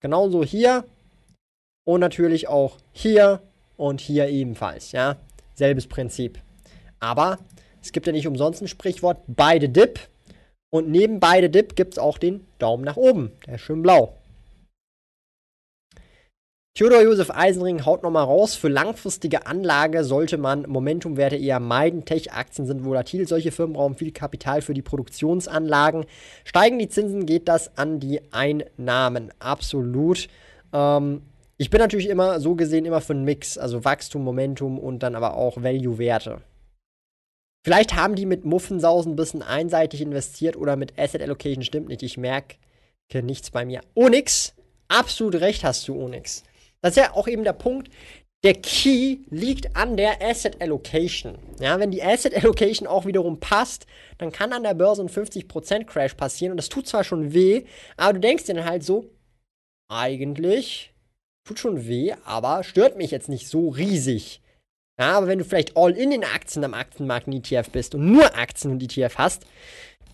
Genauso 0.00 0.42
hier 0.42 0.84
und 1.84 2.00
natürlich 2.00 2.48
auch 2.48 2.78
hier 2.92 3.42
und 3.76 4.00
hier 4.00 4.28
ebenfalls, 4.28 4.92
ja. 4.92 5.16
Selbes 5.54 5.86
Prinzip. 5.86 6.40
Aber 6.98 7.38
es 7.82 7.92
gibt 7.92 8.06
ja 8.06 8.12
nicht 8.12 8.26
umsonst 8.26 8.62
ein 8.62 8.68
Sprichwort, 8.68 9.18
beide 9.26 9.68
Dip. 9.68 10.00
Und 10.70 10.90
neben 10.90 11.20
beide 11.20 11.50
Dip 11.50 11.76
gibt 11.76 11.94
es 11.94 11.98
auch 11.98 12.18
den 12.18 12.44
Daumen 12.58 12.82
nach 12.82 12.96
oben. 12.96 13.30
Der 13.46 13.54
ist 13.54 13.60
schön 13.60 13.82
blau. 13.82 14.14
Theodor 16.76 17.02
Josef 17.02 17.30
Eisenring 17.30 17.84
haut 17.84 18.02
nochmal 18.02 18.24
raus. 18.24 18.56
Für 18.56 18.66
langfristige 18.66 19.46
Anlage 19.46 20.02
sollte 20.02 20.38
man 20.38 20.68
Momentumwerte 20.68 21.36
eher 21.36 21.60
meiden. 21.60 22.04
Tech-Aktien 22.04 22.66
sind 22.66 22.84
volatil. 22.84 23.28
Solche 23.28 23.52
Firmen 23.52 23.74
brauchen 23.74 23.94
viel 23.94 24.10
Kapital 24.10 24.60
für 24.60 24.74
die 24.74 24.82
Produktionsanlagen. 24.82 26.04
Steigen 26.44 26.80
die 26.80 26.88
Zinsen, 26.88 27.26
geht 27.26 27.46
das 27.46 27.78
an 27.78 28.00
die 28.00 28.20
Einnahmen. 28.32 29.30
Absolut. 29.38 30.26
Ähm, 30.72 31.22
ich 31.58 31.70
bin 31.70 31.78
natürlich 31.78 32.08
immer 32.08 32.40
so 32.40 32.56
gesehen 32.56 32.86
immer 32.86 33.00
für 33.00 33.12
einen 33.12 33.24
Mix. 33.24 33.56
Also 33.56 33.84
Wachstum, 33.84 34.24
Momentum 34.24 34.80
und 34.80 35.04
dann 35.04 35.14
aber 35.14 35.36
auch 35.36 35.62
Value-Werte. 35.62 36.40
Vielleicht 37.64 37.94
haben 37.94 38.16
die 38.16 38.26
mit 38.26 38.44
Muffensausen 38.44 39.12
ein 39.12 39.16
bisschen 39.16 39.42
einseitig 39.42 40.00
investiert 40.00 40.56
oder 40.56 40.74
mit 40.74 40.98
Asset 40.98 41.22
Allocation 41.22 41.62
stimmt 41.62 41.86
nicht. 41.86 42.02
Ich 42.02 42.16
merke 42.16 42.56
nichts 43.12 43.52
bei 43.52 43.64
mir. 43.64 43.80
Onyx, 43.94 44.54
absolut 44.88 45.36
recht 45.36 45.62
hast 45.62 45.86
du, 45.86 45.94
Onyx. 45.94 46.42
Das 46.84 46.98
ist 46.98 47.02
ja 47.02 47.14
auch 47.14 47.28
eben 47.28 47.44
der 47.44 47.54
Punkt. 47.54 47.88
Der 48.44 48.52
Key 48.52 49.20
liegt 49.30 49.74
an 49.74 49.96
der 49.96 50.20
Asset 50.20 50.60
Allocation. 50.60 51.38
Ja, 51.58 51.80
wenn 51.80 51.90
die 51.90 52.02
Asset 52.02 52.36
Allocation 52.36 52.86
auch 52.86 53.06
wiederum 53.06 53.40
passt, 53.40 53.86
dann 54.18 54.32
kann 54.32 54.52
an 54.52 54.64
der 54.64 54.74
Börse 54.74 55.00
ein 55.00 55.08
50% 55.08 55.84
Crash 55.84 56.12
passieren 56.12 56.50
und 56.50 56.58
das 56.58 56.68
tut 56.68 56.86
zwar 56.86 57.02
schon 57.02 57.32
weh, 57.32 57.64
aber 57.96 58.12
du 58.12 58.20
denkst 58.20 58.44
dir 58.44 58.52
dann 58.52 58.66
halt 58.66 58.84
so, 58.84 59.06
eigentlich 59.90 60.92
tut 61.48 61.58
schon 61.58 61.88
weh, 61.88 62.12
aber 62.26 62.64
stört 62.64 62.98
mich 62.98 63.10
jetzt 63.10 63.30
nicht 63.30 63.48
so 63.48 63.70
riesig. 63.70 64.42
Ja, 65.00 65.16
aber 65.16 65.26
wenn 65.26 65.38
du 65.38 65.46
vielleicht 65.46 65.78
all 65.78 65.92
in 65.92 66.12
in 66.12 66.22
Aktien 66.22 66.64
am 66.64 66.74
Aktienmarkt 66.74 67.28
ein 67.28 67.32
ETF 67.32 67.70
bist 67.70 67.94
und 67.94 68.12
nur 68.12 68.36
Aktien 68.36 68.72
und 68.72 68.82
ETF 68.82 69.16
hast, 69.16 69.46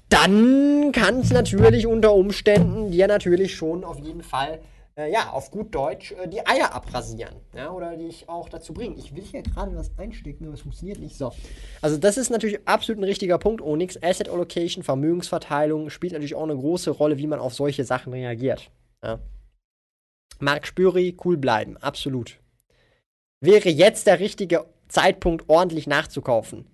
dann 0.09 0.93
kann 0.93 1.19
es 1.19 1.33
natürlich 1.33 1.89
unter 1.89 2.15
Umständen 2.15 2.93
dir 2.93 3.09
natürlich 3.09 3.57
schon 3.57 3.83
auf 3.83 3.99
jeden 3.99 4.23
Fall 4.23 4.61
äh, 4.97 5.11
ja, 5.11 5.31
auf 5.31 5.51
gut 5.51 5.75
Deutsch, 5.75 6.13
äh, 6.13 6.29
die 6.29 6.47
Eier 6.47 6.75
abrasieren. 6.75 7.37
Ja, 7.55 7.71
oder 7.71 7.97
dich 7.97 8.29
auch 8.29 8.49
dazu 8.49 8.73
bringen. 8.73 8.99
Ich 8.99 9.15
will 9.15 9.23
hier 9.23 9.43
gerade 9.43 9.75
was 9.77 9.91
einstecken, 9.99 10.45
aber 10.45 10.55
es 10.55 10.61
funktioniert 10.61 10.99
nicht. 10.99 11.17
So. 11.17 11.33
Also, 11.81 11.97
das 11.97 12.17
ist 12.17 12.31
natürlich 12.31 12.67
absolut 12.67 13.01
ein 13.01 13.05
richtiger 13.05 13.39
Punkt, 13.39 13.63
Onyx. 13.63 14.03
Asset 14.03 14.29
Allocation, 14.29 14.83
Vermögensverteilung 14.83 15.91
spielt 15.91 16.13
natürlich 16.13 16.35
auch 16.35 16.45
eine 16.45 16.57
große 16.57 16.91
Rolle, 16.91 17.19
wie 17.19 17.27
man 17.27 17.39
auf 17.39 17.55
solche 17.55 17.85
Sachen 17.85 18.13
reagiert. 18.13 18.71
Ja. 19.03 19.19
Mark 20.39 20.67
Spüri, 20.67 21.17
cool 21.25 21.37
bleiben, 21.37 21.77
absolut. 21.77 22.41
Wäre 23.41 23.69
jetzt 23.69 24.07
der 24.07 24.21
richtige 24.21 24.67
Zeitpunkt, 24.89 25.49
ordentlich 25.49 25.87
nachzukaufen? 25.87 26.67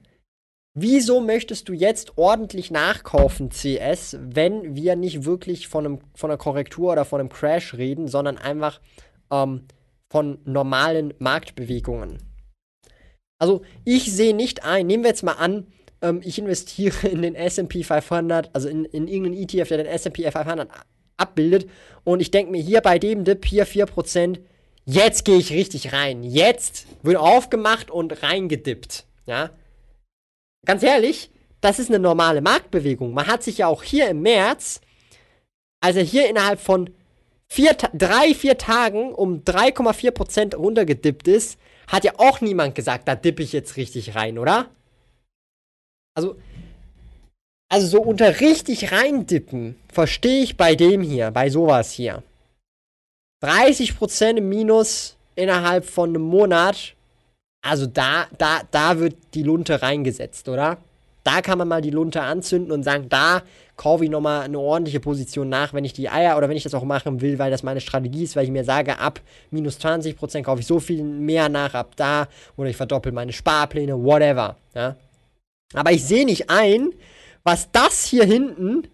Wieso 0.78 1.20
möchtest 1.20 1.70
du 1.70 1.72
jetzt 1.72 2.18
ordentlich 2.18 2.70
nachkaufen, 2.70 3.48
CS, 3.48 4.18
wenn 4.20 4.76
wir 4.76 4.94
nicht 4.94 5.24
wirklich 5.24 5.68
von, 5.68 5.86
einem, 5.86 5.98
von 6.14 6.30
einer 6.30 6.36
Korrektur 6.36 6.92
oder 6.92 7.06
von 7.06 7.18
einem 7.18 7.30
Crash 7.30 7.72
reden, 7.72 8.08
sondern 8.08 8.36
einfach 8.36 8.82
ähm, 9.30 9.62
von 10.10 10.38
normalen 10.44 11.14
Marktbewegungen? 11.18 12.18
Also 13.38 13.62
ich 13.86 14.12
sehe 14.12 14.36
nicht 14.36 14.66
ein, 14.66 14.86
nehmen 14.86 15.02
wir 15.02 15.08
jetzt 15.08 15.22
mal 15.22 15.32
an, 15.32 15.66
ähm, 16.02 16.20
ich 16.22 16.38
investiere 16.38 17.08
in 17.08 17.22
den 17.22 17.36
SP 17.40 17.80
500, 17.82 18.50
also 18.52 18.68
in, 18.68 18.84
in 18.84 19.08
irgendeinen 19.08 19.42
ETF, 19.44 19.68
der 19.68 19.78
den 19.78 19.86
SP 19.88 20.28
500 20.28 20.68
abbildet 21.16 21.70
und 22.04 22.20
ich 22.20 22.30
denke 22.30 22.52
mir 22.52 22.60
hier 22.60 22.82
bei 22.82 22.98
dem 22.98 23.24
Dip 23.24 23.46
hier 23.46 23.66
4%, 23.66 24.40
jetzt 24.84 25.24
gehe 25.24 25.38
ich 25.38 25.54
richtig 25.54 25.94
rein. 25.94 26.22
Jetzt 26.22 26.86
wird 27.02 27.16
aufgemacht 27.16 27.90
und 27.90 28.22
reingedippt. 28.22 29.06
Ja, 29.24 29.52
ganz 30.66 30.82
ehrlich, 30.82 31.30
das 31.60 31.78
ist 31.78 31.88
eine 31.88 31.98
normale 31.98 32.42
Marktbewegung. 32.42 33.14
Man 33.14 33.26
hat 33.26 33.42
sich 33.42 33.58
ja 33.58 33.66
auch 33.66 33.82
hier 33.82 34.08
im 34.10 34.22
März, 34.22 34.80
also 35.80 36.00
hier 36.00 36.28
innerhalb 36.28 36.60
von 36.60 36.90
vier, 37.48 37.74
drei, 37.94 38.34
vier 38.34 38.58
Tagen 38.58 39.14
um 39.14 39.42
3,4% 39.42 40.56
runtergedippt 40.56 41.28
ist, 41.28 41.58
hat 41.86 42.04
ja 42.04 42.12
auch 42.18 42.40
niemand 42.40 42.74
gesagt, 42.74 43.08
da 43.08 43.14
dippe 43.14 43.42
ich 43.42 43.52
jetzt 43.52 43.76
richtig 43.76 44.14
rein, 44.14 44.38
oder? 44.38 44.68
Also, 46.14 46.36
also 47.68 47.86
so 47.86 48.02
unter 48.02 48.40
richtig 48.40 48.92
reindippen, 48.92 49.76
verstehe 49.92 50.42
ich 50.42 50.56
bei 50.56 50.74
dem 50.74 51.02
hier, 51.02 51.30
bei 51.30 51.50
sowas 51.50 51.92
hier. 51.92 52.22
30% 53.44 54.38
im 54.38 54.48
Minus 54.48 55.16
innerhalb 55.36 55.84
von 55.84 56.08
einem 56.10 56.22
Monat 56.22 56.95
also 57.66 57.86
da, 57.86 58.26
da, 58.38 58.60
da 58.70 58.98
wird 58.98 59.16
die 59.34 59.42
Lunte 59.42 59.82
reingesetzt, 59.82 60.48
oder? 60.48 60.78
Da 61.24 61.42
kann 61.42 61.58
man 61.58 61.66
mal 61.66 61.82
die 61.82 61.90
Lunte 61.90 62.22
anzünden 62.22 62.70
und 62.70 62.84
sagen, 62.84 63.08
da 63.08 63.42
kaufe 63.76 64.04
ich 64.04 64.10
nochmal 64.10 64.42
eine 64.42 64.60
ordentliche 64.60 65.00
Position 65.00 65.48
nach, 65.48 65.74
wenn 65.74 65.84
ich 65.84 65.92
die 65.92 66.08
Eier 66.08 66.36
oder 66.36 66.48
wenn 66.48 66.56
ich 66.56 66.62
das 66.62 66.74
auch 66.74 66.84
machen 66.84 67.20
will, 67.20 67.40
weil 67.40 67.50
das 67.50 67.64
meine 67.64 67.80
Strategie 67.80 68.22
ist, 68.22 68.36
weil 68.36 68.44
ich 68.44 68.50
mir 68.50 68.62
sage, 68.62 69.00
ab 69.00 69.20
minus 69.50 69.78
20% 69.80 70.42
kaufe 70.42 70.60
ich 70.60 70.66
so 70.66 70.78
viel 70.78 71.02
mehr 71.02 71.48
nach, 71.48 71.74
ab 71.74 71.94
da 71.96 72.28
oder 72.56 72.70
ich 72.70 72.76
verdoppel 72.76 73.10
meine 73.10 73.32
Sparpläne, 73.32 74.02
whatever. 74.04 74.56
Ja? 74.74 74.94
Aber 75.74 75.90
ich 75.90 76.04
sehe 76.04 76.24
nicht 76.24 76.48
ein, 76.48 76.90
was 77.42 77.72
das 77.72 78.04
hier 78.04 78.24
hinten, 78.24 78.86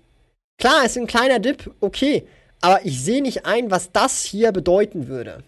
klar, 0.58 0.86
ist 0.86 0.96
ein 0.96 1.06
kleiner 1.06 1.38
Dip, 1.38 1.70
okay, 1.80 2.26
aber 2.62 2.80
ich 2.84 3.02
sehe 3.02 3.20
nicht 3.20 3.44
ein, 3.44 3.70
was 3.70 3.92
das 3.92 4.24
hier 4.24 4.52
bedeuten 4.52 5.06
würde. 5.06 5.44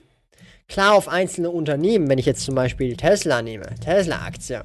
Klar 0.69 0.95
auf 0.95 1.09
einzelne 1.09 1.51
Unternehmen, 1.51 2.09
wenn 2.09 2.19
ich 2.19 2.27
jetzt 2.27 2.45
zum 2.45 2.55
Beispiel 2.55 2.97
Tesla 2.97 3.43
nehme, 3.43 3.67
Tesla-Aktie, 3.81 4.65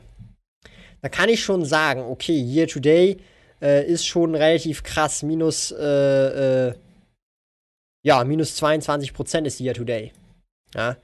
da 1.02 1.10
kann 1.10 1.30
ich 1.30 1.44
schon 1.44 1.66
sagen, 1.66 2.02
okay, 2.02 2.38
Year 2.38 2.68
to 2.68 2.80
Day 2.80 3.18
äh, 3.62 3.86
ist 3.86 4.06
schon 4.06 4.36
relativ 4.36 4.84
krass, 4.84 5.24
minus, 5.24 5.72
äh, 5.72 6.68
äh, 6.68 6.74
ja, 8.04 8.24
minus 8.24 8.62
22% 8.62 9.46
ist 9.46 9.60
Year 9.60 9.74
to 9.74 9.84
Day. 9.84 10.12
Ja. 10.74 10.98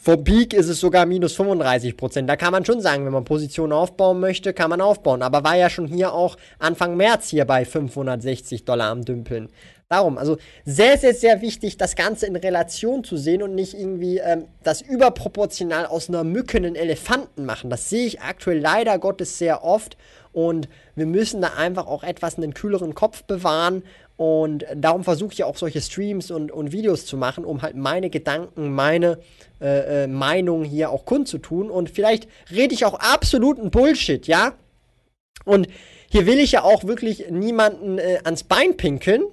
Vom 0.00 0.24
Peak 0.24 0.52
ist 0.52 0.68
es 0.68 0.80
sogar 0.80 1.06
minus 1.06 1.38
35%. 1.38 2.26
Da 2.26 2.36
kann 2.36 2.52
man 2.52 2.64
schon 2.64 2.80
sagen, 2.80 3.04
wenn 3.04 3.12
man 3.12 3.24
Positionen 3.24 3.72
aufbauen 3.72 4.20
möchte, 4.20 4.52
kann 4.52 4.70
man 4.70 4.80
aufbauen. 4.80 5.22
Aber 5.22 5.44
war 5.44 5.56
ja 5.56 5.70
schon 5.70 5.86
hier 5.86 6.12
auch 6.12 6.36
Anfang 6.58 6.96
März 6.96 7.28
hier 7.28 7.44
bei 7.44 7.64
560 7.64 8.64
Dollar 8.64 8.90
am 8.90 9.04
Dümpeln. 9.04 9.48
Darum, 9.92 10.16
also 10.16 10.38
sehr, 10.64 10.96
sehr, 10.96 11.12
sehr 11.12 11.42
wichtig, 11.42 11.76
das 11.76 11.96
Ganze 11.96 12.24
in 12.24 12.34
Relation 12.34 13.04
zu 13.04 13.18
sehen 13.18 13.42
und 13.42 13.54
nicht 13.54 13.74
irgendwie 13.74 14.16
ähm, 14.16 14.46
das 14.62 14.80
überproportional 14.80 15.84
aus 15.84 16.08
einer 16.08 16.24
Mücke 16.24 16.56
einen 16.56 16.76
Elefanten 16.76 17.44
machen. 17.44 17.68
Das 17.68 17.90
sehe 17.90 18.06
ich 18.06 18.22
aktuell 18.22 18.58
leider 18.58 18.98
Gottes 18.98 19.36
sehr 19.36 19.62
oft 19.62 19.98
und 20.32 20.70
wir 20.94 21.04
müssen 21.04 21.42
da 21.42 21.48
einfach 21.58 21.86
auch 21.86 22.04
etwas 22.04 22.38
einen 22.38 22.54
kühleren 22.54 22.94
Kopf 22.94 23.24
bewahren 23.24 23.82
und 24.16 24.64
darum 24.74 25.04
versuche 25.04 25.34
ich 25.34 25.44
auch 25.44 25.58
solche 25.58 25.82
Streams 25.82 26.30
und, 26.30 26.50
und 26.50 26.72
Videos 26.72 27.04
zu 27.04 27.18
machen, 27.18 27.44
um 27.44 27.60
halt 27.60 27.76
meine 27.76 28.08
Gedanken, 28.08 28.72
meine 28.72 29.18
äh, 29.60 30.04
äh, 30.04 30.06
Meinung 30.06 30.64
hier 30.64 30.88
auch 30.88 31.04
kundzutun 31.04 31.70
und 31.70 31.90
vielleicht 31.90 32.28
rede 32.50 32.72
ich 32.72 32.86
auch 32.86 32.94
absoluten 32.94 33.70
Bullshit, 33.70 34.26
ja? 34.26 34.54
Und 35.44 35.66
hier 36.08 36.24
will 36.24 36.38
ich 36.38 36.52
ja 36.52 36.62
auch 36.62 36.84
wirklich 36.84 37.30
niemanden 37.30 37.98
äh, 37.98 38.20
ans 38.24 38.44
Bein 38.44 38.78
pinkeln, 38.78 39.24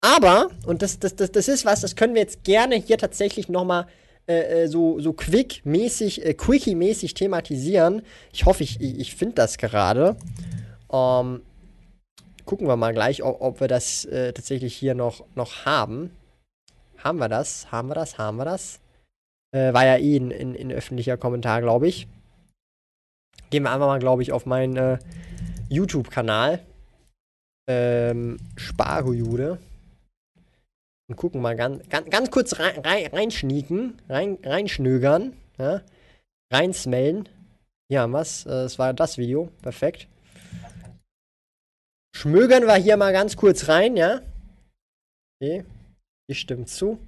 aber, 0.00 0.50
und 0.66 0.82
das, 0.82 0.98
das, 0.98 1.16
das, 1.16 1.32
das 1.32 1.48
ist 1.48 1.64
was, 1.64 1.80
das 1.80 1.96
können 1.96 2.14
wir 2.14 2.22
jetzt 2.22 2.44
gerne 2.44 2.76
hier 2.76 2.98
tatsächlich 2.98 3.48
nochmal 3.48 3.86
äh, 4.28 4.64
äh, 4.64 4.68
so, 4.68 5.00
so 5.00 5.12
quick-mäßig, 5.12 6.24
äh, 6.24 6.34
quickie-mäßig 6.34 7.14
thematisieren. 7.14 8.02
Ich 8.32 8.44
hoffe, 8.44 8.62
ich, 8.62 8.80
ich 8.80 9.16
finde 9.16 9.34
das 9.34 9.58
gerade. 9.58 10.16
Ähm, 10.92 11.42
gucken 12.44 12.68
wir 12.68 12.76
mal 12.76 12.92
gleich, 12.92 13.22
ob, 13.22 13.40
ob 13.40 13.60
wir 13.60 13.68
das 13.68 14.04
äh, 14.04 14.32
tatsächlich 14.32 14.76
hier 14.76 14.94
noch, 14.94 15.24
noch 15.34 15.64
haben. 15.64 16.10
Haben 16.98 17.18
wir 17.18 17.28
das? 17.28 17.72
Haben 17.72 17.88
wir 17.88 17.94
das? 17.94 18.18
Haben 18.18 18.36
wir 18.36 18.44
das? 18.44 18.80
Äh, 19.52 19.72
war 19.72 19.84
ja 19.84 19.96
eh 19.96 20.16
in, 20.16 20.30
in, 20.30 20.54
in 20.54 20.72
öffentlicher 20.72 21.16
Kommentar, 21.16 21.60
glaube 21.60 21.88
ich. 21.88 22.06
Gehen 23.50 23.62
wir 23.62 23.72
einfach 23.72 23.86
mal, 23.86 23.98
glaube 23.98 24.22
ich, 24.22 24.30
auf 24.30 24.46
meinen 24.46 24.76
äh, 24.76 24.98
YouTube-Kanal. 25.70 26.60
Ähm, 27.66 28.38
Spargojude 28.56 29.58
und 31.08 31.16
gucken 31.16 31.40
mal 31.40 31.56
ganz, 31.56 31.88
ganz, 31.88 32.10
ganz 32.10 32.30
kurz 32.30 32.58
rein, 32.58 32.80
rein, 32.80 33.06
reinschnieken, 33.06 34.00
rein, 34.08 34.38
reinschnögern, 34.42 35.34
ja, 35.58 35.82
reinsmellen. 36.52 37.28
Hier 37.90 38.02
haben 38.02 38.12
wir 38.12 38.20
es. 38.20 38.44
Das 38.44 38.78
war 38.78 38.92
das 38.92 39.16
Video. 39.16 39.48
Perfekt. 39.62 40.06
Schmögern 42.14 42.66
wir 42.66 42.74
hier 42.74 42.96
mal 42.96 43.12
ganz 43.12 43.36
kurz 43.36 43.68
rein, 43.68 43.96
ja. 43.96 44.20
Okay. 45.40 45.64
Ich 46.26 46.40
stimme 46.40 46.66
zu. 46.66 46.98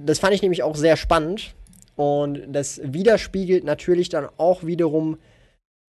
Das 0.00 0.20
fand 0.20 0.34
ich 0.34 0.42
nämlich 0.42 0.62
auch 0.62 0.76
sehr 0.76 0.96
spannend. 0.96 1.54
Und 1.96 2.52
das 2.52 2.80
widerspiegelt 2.84 3.64
natürlich 3.64 4.08
dann 4.08 4.28
auch 4.36 4.64
wiederum 4.64 5.18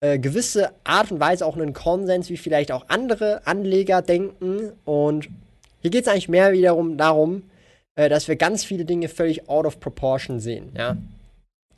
äh, 0.01 0.17
gewisse 0.17 0.71
Art 0.83 1.11
und 1.11 1.19
Weise 1.19 1.45
auch 1.45 1.55
einen 1.55 1.73
Konsens, 1.73 2.29
wie 2.29 2.37
vielleicht 2.37 2.71
auch 2.71 2.89
andere 2.89 3.45
Anleger 3.45 4.01
denken. 4.01 4.73
Und 4.83 5.29
hier 5.83 5.91
geht 5.91 6.03
es 6.03 6.07
eigentlich 6.07 6.29
mehr 6.29 6.51
wiederum 6.53 6.97
darum, 6.97 7.43
äh, 7.95 8.09
dass 8.09 8.27
wir 8.27 8.35
ganz 8.35 8.63
viele 8.65 8.85
Dinge 8.85 9.09
völlig 9.09 9.47
out 9.47 9.67
of 9.67 9.79
proportion 9.79 10.39
sehen, 10.39 10.71
ja. 10.75 10.97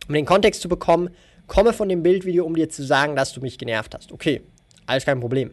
Um 0.07 0.13
den 0.13 0.25
Kontext 0.25 0.61
zu 0.61 0.69
bekommen, 0.69 1.09
komme 1.47 1.73
von 1.73 1.89
dem 1.89 2.03
Bildvideo, 2.03 2.45
um 2.45 2.55
dir 2.55 2.69
zu 2.69 2.83
sagen, 2.83 3.15
dass 3.15 3.33
du 3.33 3.41
mich 3.41 3.57
genervt 3.57 3.95
hast. 3.95 4.11
Okay, 4.11 4.41
alles 4.85 5.03
kein 5.03 5.19
Problem. 5.19 5.51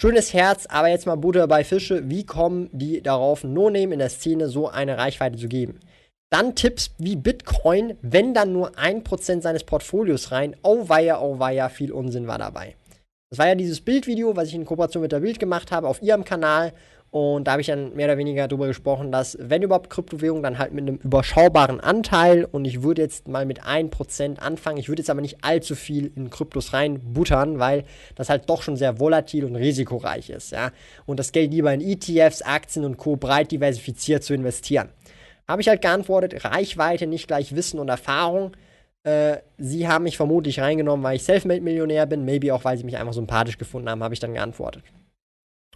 Schönes 0.00 0.34
Herz, 0.34 0.66
aber 0.66 0.88
jetzt 0.88 1.06
mal 1.06 1.16
Butter 1.16 1.46
bei 1.46 1.64
Fische. 1.64 2.10
Wie 2.10 2.26
kommen 2.26 2.68
die 2.72 3.00
darauf, 3.00 3.42
No-Name 3.42 3.94
in 3.94 4.00
der 4.00 4.10
Szene 4.10 4.48
so 4.48 4.68
eine 4.68 4.98
Reichweite 4.98 5.38
zu 5.38 5.48
geben? 5.48 5.80
Dann 6.30 6.54
Tipps 6.56 6.90
wie 6.98 7.16
Bitcoin, 7.16 7.96
wenn 8.02 8.34
dann 8.34 8.52
nur 8.52 8.72
1% 8.72 9.40
seines 9.40 9.64
Portfolios 9.64 10.32
rein. 10.32 10.56
Oh 10.62 10.88
weia, 10.88 11.20
oh 11.20 11.38
weia, 11.38 11.68
viel 11.68 11.92
Unsinn 11.92 12.26
war 12.26 12.38
dabei. 12.38 12.74
Das 13.30 13.38
war 13.38 13.46
ja 13.46 13.54
dieses 13.54 13.80
Bildvideo, 13.80 14.36
was 14.36 14.48
ich 14.48 14.54
in 14.54 14.64
Kooperation 14.64 15.02
mit 15.02 15.12
der 15.12 15.20
Bild 15.20 15.38
gemacht 15.38 15.70
habe, 15.70 15.88
auf 15.88 16.02
ihrem 16.02 16.24
Kanal. 16.24 16.72
Und 17.14 17.44
da 17.44 17.52
habe 17.52 17.60
ich 17.60 17.68
dann 17.68 17.94
mehr 17.94 18.08
oder 18.08 18.18
weniger 18.18 18.48
darüber 18.48 18.66
gesprochen, 18.66 19.12
dass, 19.12 19.38
wenn 19.40 19.62
überhaupt 19.62 19.88
Kryptowährung, 19.88 20.42
dann 20.42 20.58
halt 20.58 20.72
mit 20.72 20.82
einem 20.82 20.96
überschaubaren 20.96 21.78
Anteil. 21.78 22.44
Und 22.44 22.64
ich 22.64 22.82
würde 22.82 23.02
jetzt 23.02 23.28
mal 23.28 23.46
mit 23.46 23.62
1% 23.62 24.40
anfangen. 24.40 24.78
Ich 24.78 24.88
würde 24.88 24.98
jetzt 24.98 25.10
aber 25.10 25.20
nicht 25.20 25.44
allzu 25.44 25.76
viel 25.76 26.10
in 26.16 26.28
Kryptos 26.28 26.72
reinbuttern, 26.72 27.60
weil 27.60 27.84
das 28.16 28.30
halt 28.30 28.50
doch 28.50 28.62
schon 28.62 28.74
sehr 28.74 28.98
volatil 28.98 29.44
und 29.44 29.54
risikoreich 29.54 30.28
ist. 30.28 30.50
Ja? 30.50 30.72
Und 31.06 31.20
das 31.20 31.30
Geld 31.30 31.52
lieber 31.52 31.72
in 31.72 31.80
ETFs, 31.80 32.42
Aktien 32.42 32.84
und 32.84 32.96
Co. 32.96 33.14
breit 33.14 33.52
diversifiziert 33.52 34.24
zu 34.24 34.34
investieren. 34.34 34.88
Habe 35.46 35.62
ich 35.62 35.68
halt 35.68 35.82
geantwortet, 35.82 36.44
Reichweite 36.44 37.06
nicht 37.06 37.28
gleich 37.28 37.54
Wissen 37.54 37.78
und 37.78 37.90
Erfahrung. 37.90 38.56
Äh, 39.04 39.36
sie 39.56 39.86
haben 39.86 40.02
mich 40.02 40.16
vermutlich 40.16 40.58
reingenommen, 40.58 41.04
weil 41.04 41.14
ich 41.14 41.22
Selfmade-Millionär 41.22 42.06
bin, 42.06 42.24
maybe 42.24 42.52
auch, 42.52 42.64
weil 42.64 42.76
sie 42.76 42.82
mich 42.82 42.96
einfach 42.96 43.14
sympathisch 43.14 43.56
gefunden 43.56 43.88
haben, 43.88 44.02
habe 44.02 44.14
ich 44.14 44.20
dann 44.20 44.34
geantwortet. 44.34 44.82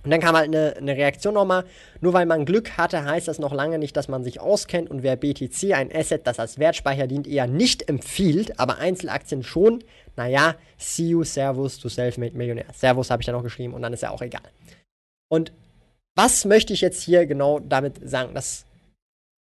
Und 0.05 0.11
dann 0.11 0.21
kam 0.21 0.37
halt 0.37 0.47
eine, 0.47 0.77
eine 0.77 0.97
Reaktion 0.97 1.35
nochmal. 1.35 1.65
Nur 2.01 2.13
weil 2.13 2.27
man 2.27 2.45
Glück 2.45 2.77
hatte, 2.77 3.05
heißt 3.05 3.29
das 3.29 3.39
noch 3.39 3.53
lange 3.53 3.79
nicht, 3.79 3.97
dass 3.97 4.09
man 4.09 4.25
sich 4.25 4.41
auskennt 4.41 4.91
und 4.91 5.03
wer 5.03 5.17
BTC, 5.17 5.73
ein 5.75 5.95
Asset, 5.95 6.27
das 6.27 6.39
als 6.39 6.59
Wertspeicher 6.59 7.07
dient, 7.07 7.27
eher 7.27 7.47
nicht 7.47 7.89
empfiehlt, 7.89 8.59
aber 8.59 8.79
Einzelaktien 8.79 9.43
schon. 9.43 9.83
Naja, 10.17 10.55
see 10.77 11.09
you, 11.09 11.25
Servus, 11.25 11.79
du 11.79 11.89
Selfmade 11.89 12.37
Millionär. 12.37 12.67
Servus 12.73 13.11
habe 13.11 13.23
ich 13.23 13.27
dann 13.27 13.35
noch 13.35 13.43
geschrieben 13.43 13.75
und 13.75 13.83
dann 13.83 13.93
ist 13.93 14.03
ja 14.03 14.11
auch 14.11 14.23
egal. 14.23 14.43
Und 15.29 15.53
was 16.17 16.45
möchte 16.45 16.73
ich 16.73 16.81
jetzt 16.81 17.03
hier 17.03 17.27
genau 17.27 17.61
damit 17.61 18.09
sagen? 18.09 18.35
Das, 18.35 18.65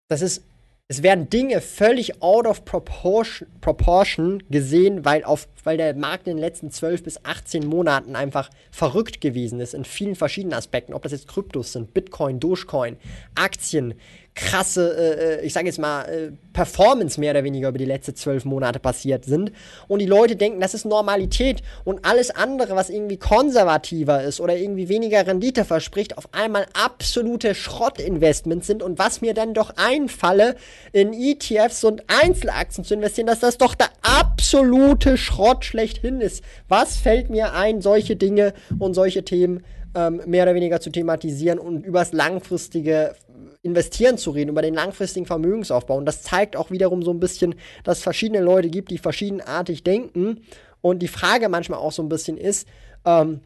das 0.10 0.22
ist 0.22 0.44
es 0.88 1.02
werden 1.02 1.30
Dinge 1.30 1.62
völlig 1.62 2.22
out 2.22 2.46
of 2.46 2.66
proportion, 2.66 3.48
proportion 3.62 4.44
gesehen, 4.50 5.06
weil, 5.06 5.24
auf, 5.24 5.48
weil 5.64 5.78
der 5.78 5.96
Markt 5.96 6.28
in 6.28 6.36
den 6.36 6.42
letzten 6.42 6.72
12 6.72 7.04
bis 7.04 7.26
18 7.26 7.66
Monaten 7.68 8.16
einfach 8.16 8.50
verrückt 8.72 9.22
gewesen 9.22 9.60
ist 9.60 9.74
in 9.74 9.86
vielen 9.86 10.16
verschiedenen 10.16 10.58
Aspekten. 10.58 10.94
Ob 10.94 11.04
das 11.04 11.12
jetzt 11.12 11.28
Kryptos 11.28 11.74
sind, 11.74 11.94
Bitcoin, 11.94 12.40
Dogecoin, 12.40 12.98
Aktien, 13.36 13.96
krasse, 14.36 14.96
äh, 14.98 15.42
äh, 15.42 15.46
ich 15.46 15.54
sage 15.54 15.68
jetzt 15.68 15.80
mal, 15.80 16.06
äh, 16.06 16.32
Performance 16.54 17.20
mehr 17.20 17.32
oder 17.32 17.44
weniger 17.44 17.70
über 17.70 17.78
die 17.78 17.86
letzten 17.86 18.16
zwölf 18.16 18.46
Monate 18.46 18.80
passiert 18.80 19.26
sind. 19.26 19.52
Und 19.88 20.00
die 20.00 20.06
Leute 20.06 20.36
denken, 20.36 20.60
das 20.60 20.74
ist 20.74 20.86
Normalität 20.86 21.62
und 21.84 22.06
alles 22.06 22.32
andere, 22.32 22.76
was 22.76 22.90
irgendwie 22.90 23.18
konservativer 23.18 24.24
ist 24.24 24.40
oder 24.40 24.56
irgendwie 24.56 24.90
weniger 24.90 25.26
Rendite 25.26 25.66
verspricht, 25.66 26.18
auf 26.18 26.30
einmal 26.32 26.66
absolute 26.74 27.54
Schrottinvestments 27.54 28.68
sind. 28.68 28.82
Und 28.82 28.98
was 28.98 29.22
mir 29.22 29.34
dann 29.34 29.54
doch 29.54 29.74
einfalle, 29.76 30.56
in 30.92 31.14
ETFs 31.14 31.84
und 31.84 32.04
Einzelaktien 32.08 32.84
zu 32.84 32.96
investieren, 32.96 33.28
dass 33.28 33.40
das 33.40 33.58
doch 33.58 33.76
der 33.76 33.90
absolute 34.02 35.18
Schrott 35.18 35.53
schlechthin 35.62 36.22
ist. 36.22 36.44
Was 36.68 36.98
fällt 36.98 37.30
mir 37.30 37.54
ein, 37.54 37.82
solche 37.82 38.16
Dinge 38.16 38.54
und 38.80 38.94
solche 38.94 39.24
Themen 39.24 39.64
ähm, 39.96 40.22
mehr 40.26 40.44
oder 40.44 40.56
weniger 40.56 40.80
zu 40.80 40.90
thematisieren 40.90 41.60
und 41.60 41.86
übers 41.86 42.14
langfristige 42.14 43.16
Investieren 43.62 44.18
zu 44.18 44.32
reden, 44.32 44.50
über 44.50 44.62
den 44.62 44.74
langfristigen 44.74 45.26
Vermögensaufbau. 45.26 45.96
Und 45.98 46.06
das 46.06 46.22
zeigt 46.22 46.56
auch 46.58 46.70
wiederum 46.72 47.02
so 47.02 47.12
ein 47.12 47.20
bisschen, 47.20 47.56
dass 47.84 48.00
es 48.00 48.04
verschiedene 48.04 48.42
Leute 48.42 48.70
gibt, 48.70 48.92
die 48.92 48.98
verschiedenartig 48.98 49.84
denken. 49.84 50.42
Und 50.82 51.00
die 51.00 51.08
Frage 51.08 51.48
manchmal 51.48 51.80
auch 51.80 51.94
so 51.94 52.04
ein 52.04 52.10
bisschen 52.10 52.38
ist, 52.38 52.68
ähm, 53.06 53.40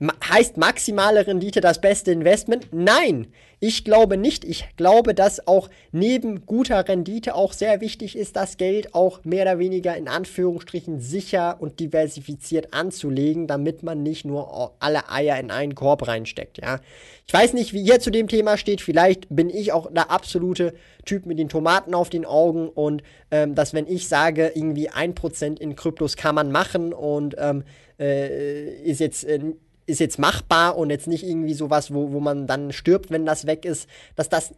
heißt 0.00 0.56
maximale 0.56 1.26
Rendite 1.26 1.60
das 1.60 1.80
beste 1.80 2.12
Investment? 2.12 2.68
Nein, 2.72 3.26
ich 3.58 3.84
glaube 3.84 4.16
nicht. 4.16 4.44
Ich 4.44 4.64
glaube, 4.76 5.12
dass 5.12 5.48
auch 5.48 5.68
neben 5.90 6.46
guter 6.46 6.86
Rendite 6.86 7.34
auch 7.34 7.52
sehr 7.52 7.80
wichtig 7.80 8.16
ist, 8.16 8.36
das 8.36 8.56
Geld 8.56 8.94
auch 8.94 9.24
mehr 9.24 9.42
oder 9.42 9.58
weniger 9.58 9.96
in 9.96 10.06
Anführungsstrichen 10.06 11.00
sicher 11.00 11.56
und 11.58 11.80
diversifiziert 11.80 12.72
anzulegen, 12.72 13.48
damit 13.48 13.82
man 13.82 14.04
nicht 14.04 14.24
nur 14.24 14.74
alle 14.78 15.10
Eier 15.10 15.40
in 15.40 15.50
einen 15.50 15.74
Korb 15.74 16.06
reinsteckt. 16.06 16.58
Ja, 16.58 16.78
ich 17.26 17.34
weiß 17.34 17.52
nicht, 17.54 17.72
wie 17.72 17.82
ihr 17.82 17.98
zu 17.98 18.10
dem 18.10 18.28
Thema 18.28 18.56
steht. 18.56 18.80
Vielleicht 18.80 19.26
bin 19.28 19.50
ich 19.50 19.72
auch 19.72 19.92
der 19.92 20.12
absolute 20.12 20.74
Typ 21.04 21.26
mit 21.26 21.40
den 21.40 21.48
Tomaten 21.48 21.94
auf 21.94 22.08
den 22.08 22.24
Augen 22.24 22.68
und 22.68 23.02
ähm, 23.32 23.56
dass 23.56 23.74
wenn 23.74 23.88
ich 23.88 24.06
sage, 24.06 24.52
irgendwie 24.54 24.90
ein 24.90 25.16
Prozent 25.16 25.58
in 25.58 25.74
Kryptos 25.74 26.16
kann 26.16 26.36
man 26.36 26.52
machen 26.52 26.92
und 26.92 27.34
ähm, 27.38 27.64
äh, 27.98 28.80
ist 28.82 29.00
jetzt 29.00 29.24
äh, 29.24 29.40
ist 29.88 30.00
jetzt 30.00 30.18
machbar 30.18 30.76
und 30.76 30.90
jetzt 30.90 31.06
nicht 31.06 31.24
irgendwie 31.24 31.54
sowas, 31.54 31.92
wo, 31.92 32.12
wo 32.12 32.20
man 32.20 32.46
dann 32.46 32.72
stirbt, 32.72 33.10
wenn 33.10 33.24
das 33.24 33.46
weg 33.46 33.64
ist, 33.64 33.88
dass 34.16 34.28
das 34.28 34.52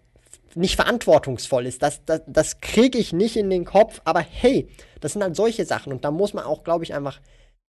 nicht 0.55 0.75
verantwortungsvoll 0.75 1.67
ist. 1.67 1.83
Das, 1.83 2.05
das, 2.05 2.23
das 2.27 2.61
kriege 2.61 2.99
ich 2.99 3.13
nicht 3.13 3.37
in 3.37 3.49
den 3.51 3.65
Kopf, 3.65 4.01
aber 4.05 4.21
hey, 4.21 4.69
das 5.01 5.13
sind 5.13 5.23
halt 5.23 5.37
solche 5.37 5.65
Sachen 5.65 5.93
und 5.93 6.05
da 6.05 6.11
muss 6.11 6.35
man 6.35 6.45
auch, 6.45 6.65
glaube 6.65 6.85
ich, 6.85 6.95
einfach, 6.95 7.21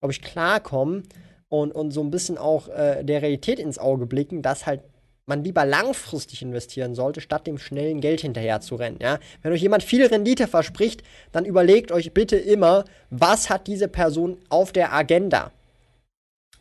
glaube 0.01 0.13
ich, 0.13 0.23
klarkommen 0.23 1.07
und, 1.49 1.73
und 1.73 1.91
so 1.91 2.03
ein 2.03 2.11
bisschen 2.11 2.39
auch 2.39 2.69
äh, 2.69 3.05
der 3.05 3.21
Realität 3.21 3.59
ins 3.59 3.79
Auge 3.79 4.07
blicken, 4.07 4.41
dass 4.41 4.65
halt 4.65 4.81
man 5.27 5.45
lieber 5.45 5.65
langfristig 5.67 6.43
investieren 6.43 6.95
sollte, 6.95 7.21
statt 7.21 7.47
dem 7.47 7.59
schnellen 7.59 8.01
Geld 8.01 8.23
hinterher 8.23 8.61
zu 8.61 8.75
rennen. 8.75 8.99
Ja? 9.01 9.19
Wenn 9.43 9.53
euch 9.53 9.61
jemand 9.63 9.83
viel 9.83 10.05
Rendite 10.05 10.47
verspricht, 10.47 11.03
dann 11.31 11.45
überlegt 11.45 11.93
euch 11.93 12.13
bitte 12.15 12.37
immer, 12.37 12.85
was 13.11 13.51
hat 13.51 13.67
diese 13.67 13.87
Person 13.87 14.39
auf 14.49 14.73
der 14.73 14.93
Agenda? 14.93 15.53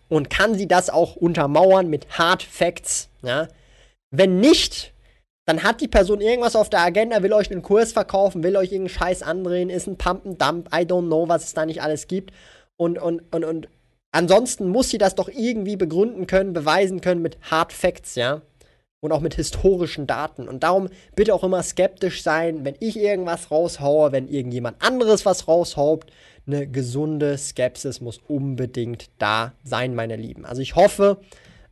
Und 0.09 0.29
kann 0.29 0.55
sie 0.55 0.67
das 0.67 0.89
auch 0.89 1.15
untermauern 1.15 1.87
mit 1.87 2.17
Hard 2.17 2.43
Facts. 2.43 3.09
Ja? 3.21 3.47
Wenn 4.11 4.39
nicht, 4.39 4.93
dann 5.45 5.63
hat 5.63 5.81
die 5.81 5.87
Person 5.87 6.19
irgendwas 6.19 6.55
auf 6.55 6.69
der 6.69 6.81
Agenda, 6.81 7.23
will 7.23 7.33
euch 7.33 7.49
einen 7.49 7.61
Kurs 7.61 7.93
verkaufen, 7.93 8.43
will 8.43 8.57
euch 8.57 8.71
irgendeinen 8.71 8.99
Scheiß 8.99 9.23
andrehen, 9.23 9.69
ist 9.69 9.87
ein 9.87 9.97
Pump 9.97 10.25
and 10.25 10.41
Dump, 10.41 10.69
I 10.73 10.81
don't 10.81 11.07
know, 11.07 11.29
was 11.29 11.45
es 11.45 11.53
da 11.53 11.65
nicht 11.65 11.81
alles 11.81 12.07
gibt. 12.07 12.33
Und, 12.75 12.99
und, 12.99 13.21
und, 13.33 13.43
und 13.45 13.67
ansonsten 14.11 14.67
muss 14.69 14.89
sie 14.89 14.97
das 14.97 15.15
doch 15.15 15.29
irgendwie 15.29 15.75
begründen 15.75 16.27
können, 16.27 16.53
beweisen 16.53 17.01
können 17.01 17.21
mit 17.21 17.37
Hard 17.49 17.71
Facts, 17.73 18.15
ja. 18.15 18.41
Und 19.01 19.13
auch 19.13 19.21
mit 19.21 19.35
historischen 19.35 20.07
Daten. 20.07 20.49
Und 20.49 20.63
darum 20.63 20.89
bitte 21.15 21.33
auch 21.33 21.43
immer 21.43 21.63
skeptisch 21.63 22.21
sein, 22.21 22.65
wenn 22.65 22.75
ich 22.81 22.97
irgendwas 22.97 23.49
raushaue, 23.49 24.11
wenn 24.11 24.27
irgendjemand 24.27 24.83
anderes 24.83 25.25
was 25.25 25.47
raushaut, 25.47 26.05
eine 26.49 26.67
gesunde 26.67 27.38
Skepsis 27.38 28.01
muss 28.01 28.19
unbedingt 28.27 29.09
da 29.17 29.53
sein, 29.63 29.95
meine 29.95 30.15
Lieben. 30.15 30.45
Also 30.45 30.62
ich 30.62 30.75
hoffe, 30.75 31.21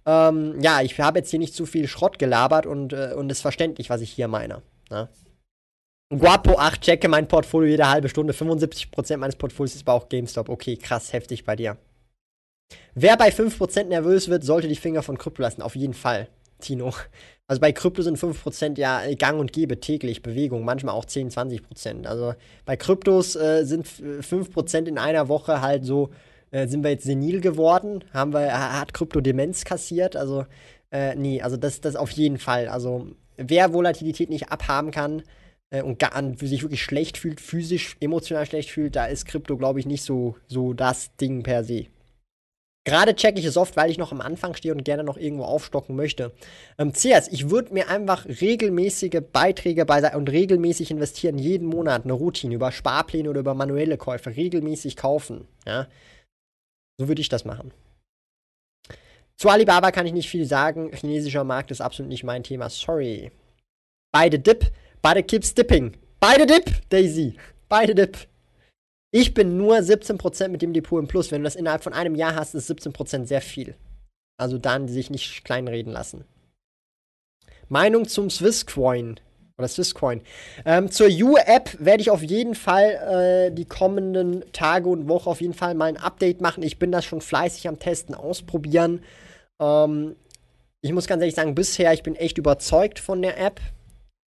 ähm, 0.05 0.61
ja, 0.61 0.81
ich 0.81 0.99
habe 0.99 1.19
jetzt 1.19 1.31
hier 1.31 1.39
nicht 1.39 1.53
zu 1.53 1.65
viel 1.65 1.87
Schrott 1.87 2.19
gelabert 2.19 2.65
und, 2.65 2.93
äh, 2.93 3.13
und 3.15 3.29
ist 3.31 3.41
verständlich, 3.41 3.89
was 3.89 4.01
ich 4.01 4.11
hier 4.11 4.27
meine. 4.27 4.61
Ne? 4.89 5.09
Guapo 6.09 6.57
8, 6.57 6.81
checke 6.81 7.09
mein 7.09 7.27
Portfolio 7.27 7.69
jede 7.69 7.89
halbe 7.89 8.07
Stunde. 8.07 8.33
75% 8.33 9.17
meines 9.17 9.35
Portfolios 9.35 9.75
ist 9.75 9.87
aber 9.87 9.93
auch 9.93 10.07
GameStop. 10.07 10.47
Okay, 10.47 10.77
krass, 10.77 11.11
heftig 11.11 11.43
bei 11.43 11.55
dir. 11.55 11.77
Wer 12.95 13.17
bei 13.17 13.29
5% 13.29 13.85
nervös 13.85 14.29
wird, 14.29 14.43
sollte 14.43 14.67
die 14.67 14.75
Finger 14.75 15.03
von 15.03 15.17
Krypto 15.17 15.41
lassen. 15.41 15.61
Auf 15.61 15.75
jeden 15.75 15.93
Fall, 15.93 16.29
Tino. 16.59 16.93
Also 17.47 17.61
bei 17.61 17.71
Krypto 17.71 18.01
sind 18.01 18.17
5% 18.17 18.77
ja 18.77 19.01
gang 19.15 19.39
und 19.39 19.53
gäbe 19.53 19.79
täglich 19.79 20.21
Bewegung, 20.21 20.65
manchmal 20.65 20.95
auch 20.95 21.05
10, 21.05 21.31
20%. 21.31 22.05
Also 22.05 22.33
bei 22.65 22.75
Kryptos 22.75 23.37
äh, 23.37 23.63
sind 23.63 23.87
5% 23.87 24.85
in 24.85 24.97
einer 24.97 25.29
Woche 25.29 25.61
halt 25.61 25.85
so, 25.85 26.09
äh, 26.51 26.67
sind 26.67 26.83
wir 26.83 26.91
jetzt 26.91 27.05
senil 27.05 27.39
geworden, 27.39 28.03
haben 28.13 28.33
wir, 28.33 28.51
hat 28.77 28.93
Krypto 28.93 29.21
Demenz 29.21 29.63
kassiert, 29.63 30.17
also 30.17 30.45
äh, 30.91 31.15
nee, 31.15 31.41
also 31.41 31.55
das, 31.55 31.79
das 31.79 31.95
auf 31.95 32.11
jeden 32.11 32.37
Fall. 32.37 32.67
Also 32.67 33.07
wer 33.37 33.73
Volatilität 33.73 34.29
nicht 34.29 34.49
abhaben 34.51 34.91
kann 34.91 35.23
äh, 35.69 35.81
und 35.81 35.99
gar, 35.99 36.11
sich 36.37 36.63
wirklich 36.63 36.83
schlecht 36.83 37.17
fühlt, 37.17 37.39
physisch, 37.39 37.95
emotional 38.01 38.45
schlecht 38.45 38.71
fühlt, 38.71 38.97
da 38.97 39.05
ist 39.05 39.25
Krypto, 39.25 39.55
glaube 39.55 39.79
ich, 39.79 39.85
nicht 39.85 40.03
so, 40.03 40.35
so 40.47 40.73
das 40.73 41.15
Ding 41.15 41.43
per 41.43 41.63
se. 41.63 41.85
Gerade 42.87 43.17
checke 43.17 43.37
ich 43.37 43.43
es 43.43 43.57
oft, 43.57 43.75
weil 43.75 43.91
ich 43.91 43.97
noch 43.97 44.13
am 44.13 44.21
Anfang 44.21 44.55
stehe 44.55 44.73
und 44.73 44.85
gerne 44.85 45.03
noch 45.03 45.17
irgendwo 45.17 45.43
aufstocken 45.43 45.93
möchte. 45.93 46.31
Ähm, 46.77 46.93
CS, 46.93 47.27
ich 47.27 47.49
würde 47.49 47.73
mir 47.73 47.89
einfach 47.89 48.25
regelmäßige 48.25 49.23
Beiträge 49.33 49.85
bei 49.85 50.15
und 50.15 50.29
regelmäßig 50.29 50.89
investieren, 50.91 51.37
jeden 51.37 51.67
Monat 51.67 52.05
eine 52.05 52.13
Routine 52.13 52.55
über 52.55 52.71
Sparpläne 52.71 53.29
oder 53.29 53.41
über 53.41 53.55
manuelle 53.55 53.97
Käufe 53.97 54.33
regelmäßig 54.33 54.95
kaufen. 54.95 55.49
Ja, 55.65 55.87
so 56.97 57.09
würde 57.09 57.19
ich 57.19 57.27
das 57.27 57.43
machen. 57.43 57.73
Zu 59.35 59.49
Alibaba 59.49 59.91
kann 59.91 60.05
ich 60.05 60.13
nicht 60.13 60.29
viel 60.29 60.45
sagen. 60.45 60.93
Chinesischer 60.93 61.43
Markt 61.43 61.71
ist 61.71 61.81
absolut 61.81 62.07
nicht 62.07 62.23
mein 62.23 62.43
Thema. 62.43 62.69
Sorry. 62.69 63.33
Beide 64.13 64.39
Dip, 64.39 64.71
beide 65.01 65.23
Kips 65.23 65.53
Dipping. 65.53 65.97
Beide 66.21 66.45
Dip, 66.45 66.87
Daisy. 66.87 67.35
Beide 67.67 67.95
Dip. 67.95 68.29
Ich 69.11 69.33
bin 69.33 69.57
nur 69.57 69.77
17% 69.77 70.49
mit 70.49 70.61
dem 70.61 70.73
Depot 70.73 70.99
im 71.01 71.07
Plus. 71.07 71.31
Wenn 71.31 71.41
du 71.41 71.45
das 71.45 71.55
innerhalb 71.55 71.83
von 71.83 71.93
einem 71.93 72.15
Jahr 72.15 72.35
hast, 72.35 72.55
ist 72.55 72.69
17% 72.69 73.25
sehr 73.25 73.41
viel. 73.41 73.75
Also 74.37 74.57
dann 74.57 74.87
sich 74.87 75.09
nicht 75.09 75.43
kleinreden 75.45 75.91
lassen. 75.91 76.25
Meinung 77.69 78.07
zum 78.07 78.29
Swisscoin 78.29 79.19
oder 79.57 79.67
Swisscoin. 79.67 80.21
Ähm, 80.65 80.91
zur 80.91 81.07
U-App 81.07 81.75
werde 81.79 82.01
ich 82.01 82.11
auf 82.11 82.21
jeden 82.21 82.53
Fall 82.53 83.49
äh, 83.49 83.51
die 83.51 83.65
kommenden 83.65 84.43
Tage 84.51 84.87
und 84.89 85.07
Woche 85.07 85.29
auf 85.29 85.41
jeden 85.41 85.53
Fall 85.53 85.73
mal 85.73 85.85
ein 85.85 85.97
Update 85.97 86.41
machen. 86.41 86.63
Ich 86.63 86.77
bin 86.77 86.91
das 86.91 87.05
schon 87.05 87.21
fleißig 87.21 87.67
am 87.67 87.79
Testen, 87.79 88.13
ausprobieren. 88.13 89.03
Ähm, 89.59 90.15
ich 90.81 90.91
muss 90.93 91.07
ganz 91.07 91.21
ehrlich 91.21 91.35
sagen, 91.35 91.55
bisher, 91.55 91.91
ich 91.93 92.03
bin 92.03 92.15
echt 92.15 92.37
überzeugt 92.37 92.99
von 92.99 93.21
der 93.21 93.39
App. 93.39 93.59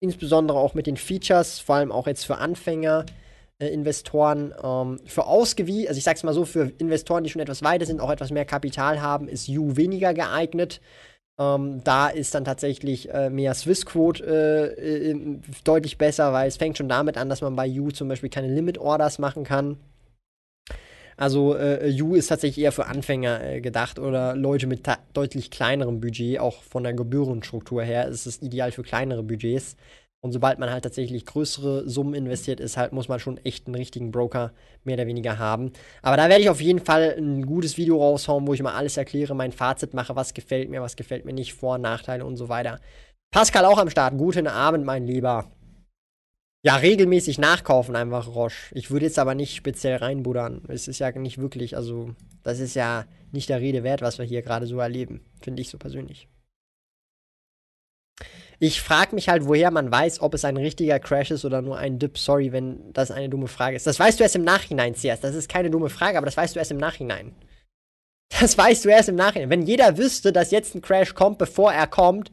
Insbesondere 0.01 0.57
auch 0.57 0.73
mit 0.73 0.87
den 0.87 0.97
Features, 0.97 1.59
vor 1.59 1.75
allem 1.75 1.91
auch 1.91 2.07
jetzt 2.07 2.25
für 2.25 2.37
Anfänger 2.37 3.05
Investoren 3.67 4.53
ähm, 4.63 4.99
für 5.05 5.25
ausgewiesen, 5.25 5.89
also 5.89 5.97
ich 5.97 6.03
sag's 6.03 6.23
mal 6.23 6.33
so, 6.33 6.45
für 6.45 6.71
Investoren, 6.77 7.23
die 7.23 7.29
schon 7.29 7.41
etwas 7.41 7.61
weiter 7.61 7.85
sind, 7.85 7.99
auch 7.99 8.11
etwas 8.11 8.31
mehr 8.31 8.45
Kapital 8.45 9.01
haben, 9.01 9.27
ist 9.27 9.49
U 9.49 9.75
weniger 9.75 10.13
geeignet. 10.13 10.79
Ähm, 11.37 11.81
da 11.83 12.07
ist 12.09 12.35
dann 12.35 12.45
tatsächlich 12.45 13.09
äh, 13.13 13.29
mehr 13.29 13.53
Swissquote 13.53 14.25
äh, 14.25 15.11
äh, 15.11 15.39
deutlich 15.63 15.97
besser, 15.97 16.33
weil 16.33 16.47
es 16.47 16.57
fängt 16.57 16.77
schon 16.77 16.89
damit 16.89 17.17
an, 17.17 17.29
dass 17.29 17.41
man 17.41 17.55
bei 17.55 17.69
U 17.79 17.91
zum 17.91 18.07
Beispiel 18.07 18.29
keine 18.29 18.53
Limit 18.53 18.77
Orders 18.77 19.19
machen 19.19 19.43
kann. 19.43 19.77
Also 21.19 21.53
äh, 21.57 21.93
U 22.01 22.15
ist 22.15 22.27
tatsächlich 22.27 22.63
eher 22.63 22.71
für 22.71 22.85
Anfänger 22.85 23.43
äh, 23.43 23.61
gedacht 23.61 23.99
oder 23.99 24.37
Leute 24.37 24.67
mit 24.67 24.87
deutlich 25.13 25.51
kleinerem 25.51 25.99
Budget, 25.99 26.39
auch 26.39 26.63
von 26.63 26.83
der 26.83 26.93
Gebührenstruktur 26.93 27.83
her 27.83 28.07
ist 28.07 28.25
es 28.25 28.41
ideal 28.41 28.71
für 28.71 28.83
kleinere 28.83 29.21
Budgets. 29.21 29.75
Und 30.21 30.33
sobald 30.33 30.59
man 30.59 30.69
halt 30.69 30.83
tatsächlich 30.83 31.25
größere 31.25 31.89
Summen 31.89 32.13
investiert, 32.13 32.59
ist 32.59 32.75
halt, 32.75 32.91
muss 32.91 33.07
man 33.07 33.19
schon 33.19 33.37
echt 33.37 33.67
einen 33.67 33.75
richtigen 33.75 34.11
Broker 34.11 34.51
mehr 34.83 34.95
oder 34.95 35.07
weniger 35.07 35.39
haben. 35.39 35.71
Aber 36.01 36.17
da 36.17 36.27
werde 36.27 36.41
ich 36.41 36.49
auf 36.49 36.59
jeden 36.59 36.79
Fall 36.83 37.15
ein 37.17 37.45
gutes 37.45 37.77
Video 37.77 37.97
raushauen, 37.97 38.45
wo 38.45 38.53
ich 38.53 38.61
mal 38.61 38.73
alles 38.73 38.97
erkläre, 38.97 39.33
mein 39.33 39.53
Fazit 39.53 39.93
mache, 39.93 40.17
was 40.17 40.33
gefällt 40.33 40.69
mir, 40.69 40.81
was 40.81 40.97
gefällt 40.97 41.23
mir 41.23 41.33
nicht, 41.33 41.53
Vor- 41.53 41.75
und 41.75 41.81
Nachteile 41.81 42.25
und 42.25 42.35
so 42.35 42.49
weiter. 42.49 42.79
Pascal 43.31 43.63
auch 43.63 43.77
am 43.77 43.89
Start. 43.89 44.17
Guten 44.17 44.47
Abend, 44.47 44.85
mein 44.85 45.05
Lieber. 45.05 45.49
Ja, 46.65 46.75
regelmäßig 46.75 47.37
nachkaufen 47.37 47.95
einfach 47.95 48.27
Roche. 48.27 48.75
Ich 48.75 48.91
würde 48.91 49.05
jetzt 49.05 49.19
aber 49.19 49.33
nicht 49.33 49.55
speziell 49.55 49.95
reinbuddern. 49.97 50.63
Es 50.67 50.89
ist 50.89 50.99
ja 50.99 51.11
nicht 51.11 51.37
wirklich, 51.37 51.77
also, 51.77 52.13
das 52.43 52.59
ist 52.59 52.75
ja 52.75 53.05
nicht 53.31 53.47
der 53.47 53.61
Rede 53.61 53.83
wert, 53.83 54.01
was 54.01 54.17
wir 54.17 54.25
hier 54.25 54.41
gerade 54.41 54.67
so 54.67 54.79
erleben. 54.79 55.21
Finde 55.41 55.61
ich 55.61 55.69
so 55.69 55.77
persönlich. 55.77 56.27
Ich 58.61 58.81
frage 58.81 59.15
mich 59.15 59.29
halt, 59.29 59.45
woher 59.45 59.71
man 59.71 59.89
weiß, 59.89 60.19
ob 60.19 60.33
es 60.33 60.43
ein 60.43 60.57
richtiger 60.57 60.99
Crash 60.99 61.31
ist 61.31 61.45
oder 61.45 61.61
nur 61.61 61.77
ein 61.77 61.97
Dip. 61.97 62.17
Sorry, 62.17 62.51
wenn 62.51 62.91
das 62.91 63.09
eine 63.09 63.29
dumme 63.29 63.47
Frage 63.47 63.77
ist. 63.77 63.87
Das 63.87 63.99
weißt 63.99 64.19
du 64.19 64.23
erst 64.23 64.35
im 64.35 64.43
Nachhinein, 64.43 64.95
CS. 64.95 65.21
Das 65.21 65.33
ist 65.33 65.47
keine 65.47 65.69
dumme 65.69 65.89
Frage, 65.89 66.17
aber 66.17 66.25
das 66.25 66.35
weißt 66.35 66.55
du 66.55 66.59
erst 66.59 66.71
im 66.71 66.77
Nachhinein. 66.77 67.33
Das 68.39 68.57
weißt 68.57 68.83
du 68.83 68.89
erst 68.89 69.09
im 69.09 69.15
Nachhinein. 69.15 69.49
Wenn 69.49 69.61
jeder 69.61 69.97
wüsste, 69.97 70.33
dass 70.33 70.51
jetzt 70.51 70.75
ein 70.75 70.81
Crash 70.81 71.15
kommt, 71.15 71.37
bevor 71.37 71.71
er 71.71 71.87
kommt, 71.87 72.31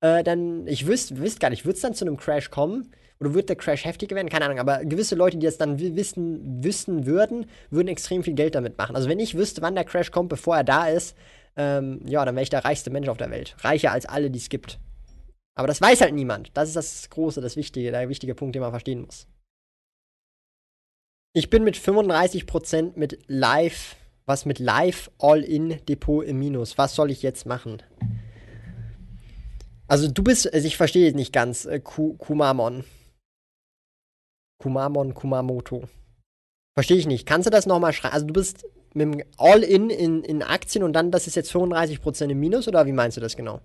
äh, 0.00 0.22
dann, 0.22 0.66
ich 0.68 0.86
wüsste, 0.86 1.18
wüsste 1.18 1.40
gar 1.40 1.50
nicht, 1.50 1.66
wird 1.66 1.76
es 1.76 1.82
dann 1.82 1.94
zu 1.94 2.04
einem 2.04 2.16
Crash 2.16 2.50
kommen? 2.50 2.92
Oder 3.20 3.34
wird 3.34 3.48
der 3.48 3.56
Crash 3.56 3.84
heftiger 3.84 4.14
werden? 4.14 4.28
Keine 4.28 4.44
Ahnung. 4.44 4.60
Aber 4.60 4.84
gewisse 4.84 5.16
Leute, 5.16 5.38
die 5.38 5.46
das 5.46 5.58
dann 5.58 5.78
wissen, 5.80 6.62
wissen 6.62 7.04
würden, 7.04 7.46
würden 7.70 7.88
extrem 7.88 8.22
viel 8.22 8.34
Geld 8.34 8.54
damit 8.54 8.78
machen. 8.78 8.94
Also 8.94 9.08
wenn 9.08 9.18
ich 9.18 9.36
wüsste, 9.36 9.60
wann 9.60 9.74
der 9.74 9.84
Crash 9.84 10.12
kommt, 10.12 10.28
bevor 10.28 10.56
er 10.56 10.64
da 10.64 10.86
ist, 10.86 11.16
ähm, 11.56 12.00
ja, 12.06 12.24
dann 12.24 12.36
wäre 12.36 12.42
ich 12.44 12.50
der 12.50 12.64
reichste 12.64 12.90
Mensch 12.90 13.08
auf 13.08 13.16
der 13.16 13.30
Welt. 13.30 13.56
Reicher 13.60 13.92
als 13.92 14.06
alle, 14.06 14.30
die 14.30 14.38
es 14.38 14.48
gibt. 14.48 14.78
Aber 15.56 15.68
das 15.68 15.80
weiß 15.80 16.00
halt 16.00 16.14
niemand. 16.14 16.50
Das 16.54 16.68
ist 16.68 16.76
das 16.76 17.10
Große, 17.10 17.40
das 17.40 17.56
Wichtige, 17.56 17.90
der 17.90 18.08
wichtige 18.08 18.34
Punkt, 18.34 18.54
den 18.54 18.62
man 18.62 18.72
verstehen 18.72 19.02
muss. 19.02 19.26
Ich 21.32 21.50
bin 21.50 21.64
mit 21.64 21.76
35% 21.76 22.92
mit 22.96 23.18
Live, 23.26 23.96
was 24.24 24.46
mit 24.46 24.58
Live 24.58 25.10
All-In-Depot 25.18 26.24
im 26.24 26.38
Minus. 26.38 26.78
Was 26.78 26.94
soll 26.94 27.10
ich 27.10 27.22
jetzt 27.22 27.46
machen? 27.46 27.82
Also 29.86 30.08
du 30.08 30.22
bist, 30.22 30.52
also 30.52 30.66
ich 30.66 30.76
verstehe 30.76 31.14
nicht 31.14 31.32
ganz, 31.32 31.66
äh, 31.66 31.80
Kumamon. 31.80 32.84
Kumamon, 34.58 35.14
Kumamoto. 35.14 35.88
Verstehe 36.74 36.96
ich 36.96 37.06
nicht. 37.06 37.26
Kannst 37.26 37.46
du 37.46 37.50
das 37.50 37.66
nochmal 37.66 37.92
schreiben? 37.92 38.14
Also 38.14 38.26
du 38.26 38.32
bist 38.32 38.64
mit 38.94 39.12
dem 39.12 39.22
All-In 39.36 39.90
in, 39.90 40.22
in 40.22 40.42
Aktien 40.42 40.84
und 40.84 40.92
dann, 40.92 41.10
das 41.10 41.26
ist 41.26 41.34
jetzt 41.34 41.52
35% 41.52 42.30
im 42.30 42.40
Minus 42.40 42.66
oder 42.66 42.86
wie 42.86 42.92
meinst 42.92 43.16
du 43.16 43.20
das 43.20 43.36
genau? 43.36 43.60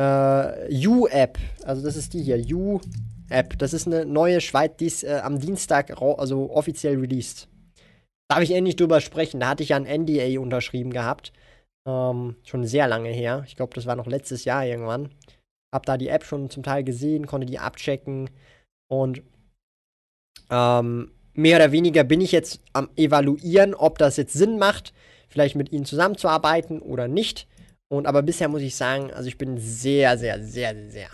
Äh, 0.00 0.86
U-App, 0.86 1.38
also 1.62 1.82
das 1.82 1.94
ist 1.94 2.14
die 2.14 2.22
hier, 2.22 2.38
U-App. 2.56 3.58
Das 3.58 3.74
ist 3.74 3.86
eine 3.86 4.06
neue 4.06 4.40
Schweiz, 4.40 4.76
die 4.78 4.86
ist 4.86 5.04
äh, 5.04 5.20
am 5.22 5.38
Dienstag 5.38 6.00
also 6.00 6.50
offiziell 6.50 6.98
released. 6.98 7.48
Darf 8.30 8.40
ich 8.40 8.52
endlich 8.52 8.76
drüber 8.76 9.02
sprechen? 9.02 9.40
Da 9.40 9.48
hatte 9.48 9.62
ich 9.62 9.70
ja 9.70 9.76
ein 9.76 10.02
NDA 10.04 10.40
unterschrieben 10.40 10.90
gehabt. 10.90 11.34
Ähm, 11.86 12.36
schon 12.44 12.64
sehr 12.64 12.88
lange 12.88 13.10
her. 13.10 13.44
Ich 13.46 13.56
glaube, 13.56 13.74
das 13.74 13.84
war 13.84 13.94
noch 13.94 14.06
letztes 14.06 14.46
Jahr 14.46 14.64
irgendwann. 14.64 15.10
Hab 15.70 15.84
da 15.84 15.98
die 15.98 16.08
App 16.08 16.24
schon 16.24 16.48
zum 16.48 16.62
Teil 16.62 16.82
gesehen, 16.82 17.26
konnte 17.26 17.46
die 17.46 17.58
abchecken 17.58 18.30
und 18.90 19.22
ähm, 20.50 21.10
mehr 21.34 21.56
oder 21.56 21.72
weniger 21.72 22.04
bin 22.04 22.22
ich 22.22 22.32
jetzt 22.32 22.60
am 22.72 22.88
evaluieren, 22.96 23.74
ob 23.74 23.98
das 23.98 24.16
jetzt 24.16 24.32
Sinn 24.32 24.58
macht, 24.58 24.94
vielleicht 25.28 25.56
mit 25.56 25.72
ihnen 25.72 25.84
zusammenzuarbeiten 25.84 26.80
oder 26.80 27.06
nicht. 27.06 27.46
Und 27.92 28.06
aber 28.06 28.22
bisher 28.22 28.48
muss 28.48 28.62
ich 28.62 28.76
sagen, 28.76 29.12
also 29.12 29.28
ich 29.28 29.36
bin 29.36 29.58
sehr, 29.58 30.16
sehr, 30.16 30.40
sehr, 30.42 30.74
sehr, 30.90 31.10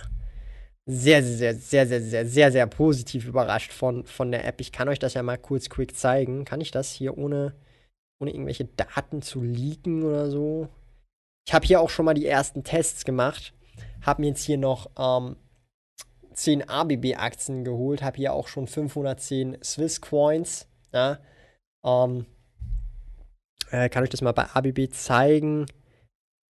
sehr, 0.85 1.23
sehr, 1.23 1.55
sehr, 1.55 1.55
sehr, 1.55 1.87
sehr, 1.87 2.01
sehr, 2.03 2.27
sehr, 2.27 2.53
sehr 2.53 2.67
positiv 2.67 3.27
überrascht 3.27 3.73
von, 3.73 4.05
von 4.05 4.31
der 4.31 4.45
App. 4.45 4.61
Ich 4.61 4.73
kann 4.73 4.89
euch 4.89 4.99
das 4.99 5.15
ja 5.15 5.23
mal 5.23 5.39
kurz 5.39 5.71
quick 5.71 5.97
zeigen. 5.97 6.45
Kann 6.45 6.61
ich 6.61 6.71
das 6.71 6.93
hier 6.93 7.17
ohne, 7.17 7.55
ohne 8.21 8.31
irgendwelche 8.31 8.67
Daten 8.67 9.23
zu 9.23 9.43
leaken 9.43 10.03
oder 10.03 10.31
so? 10.31 10.69
Ich 11.49 11.55
habe 11.55 11.67
hier 11.67 11.81
auch 11.81 11.91
schon 11.91 12.05
mal 12.05 12.15
die 12.15 12.27
ersten 12.27 12.62
Tests 12.62 13.07
gemacht. 13.07 13.55
Habe 14.03 14.21
mir 14.21 14.29
jetzt 14.29 14.45
hier 14.45 14.59
noch 14.59 14.91
ähm, 14.99 15.37
10 16.35 16.69
ABB-Aktien 16.69 17.65
geholt. 17.65 18.03
Habe 18.03 18.19
hier 18.19 18.35
auch 18.35 18.49
schon 18.49 18.67
510 18.67 19.59
Swiss 19.65 20.03
Coins. 20.03 20.69
Ja? 20.93 21.21
Ähm, 21.85 22.27
äh, 23.71 23.89
kann 23.89 24.03
euch 24.03 24.11
das 24.11 24.21
mal 24.21 24.33
bei 24.33 24.45
ABB 24.45 24.91
zeigen? 24.93 25.65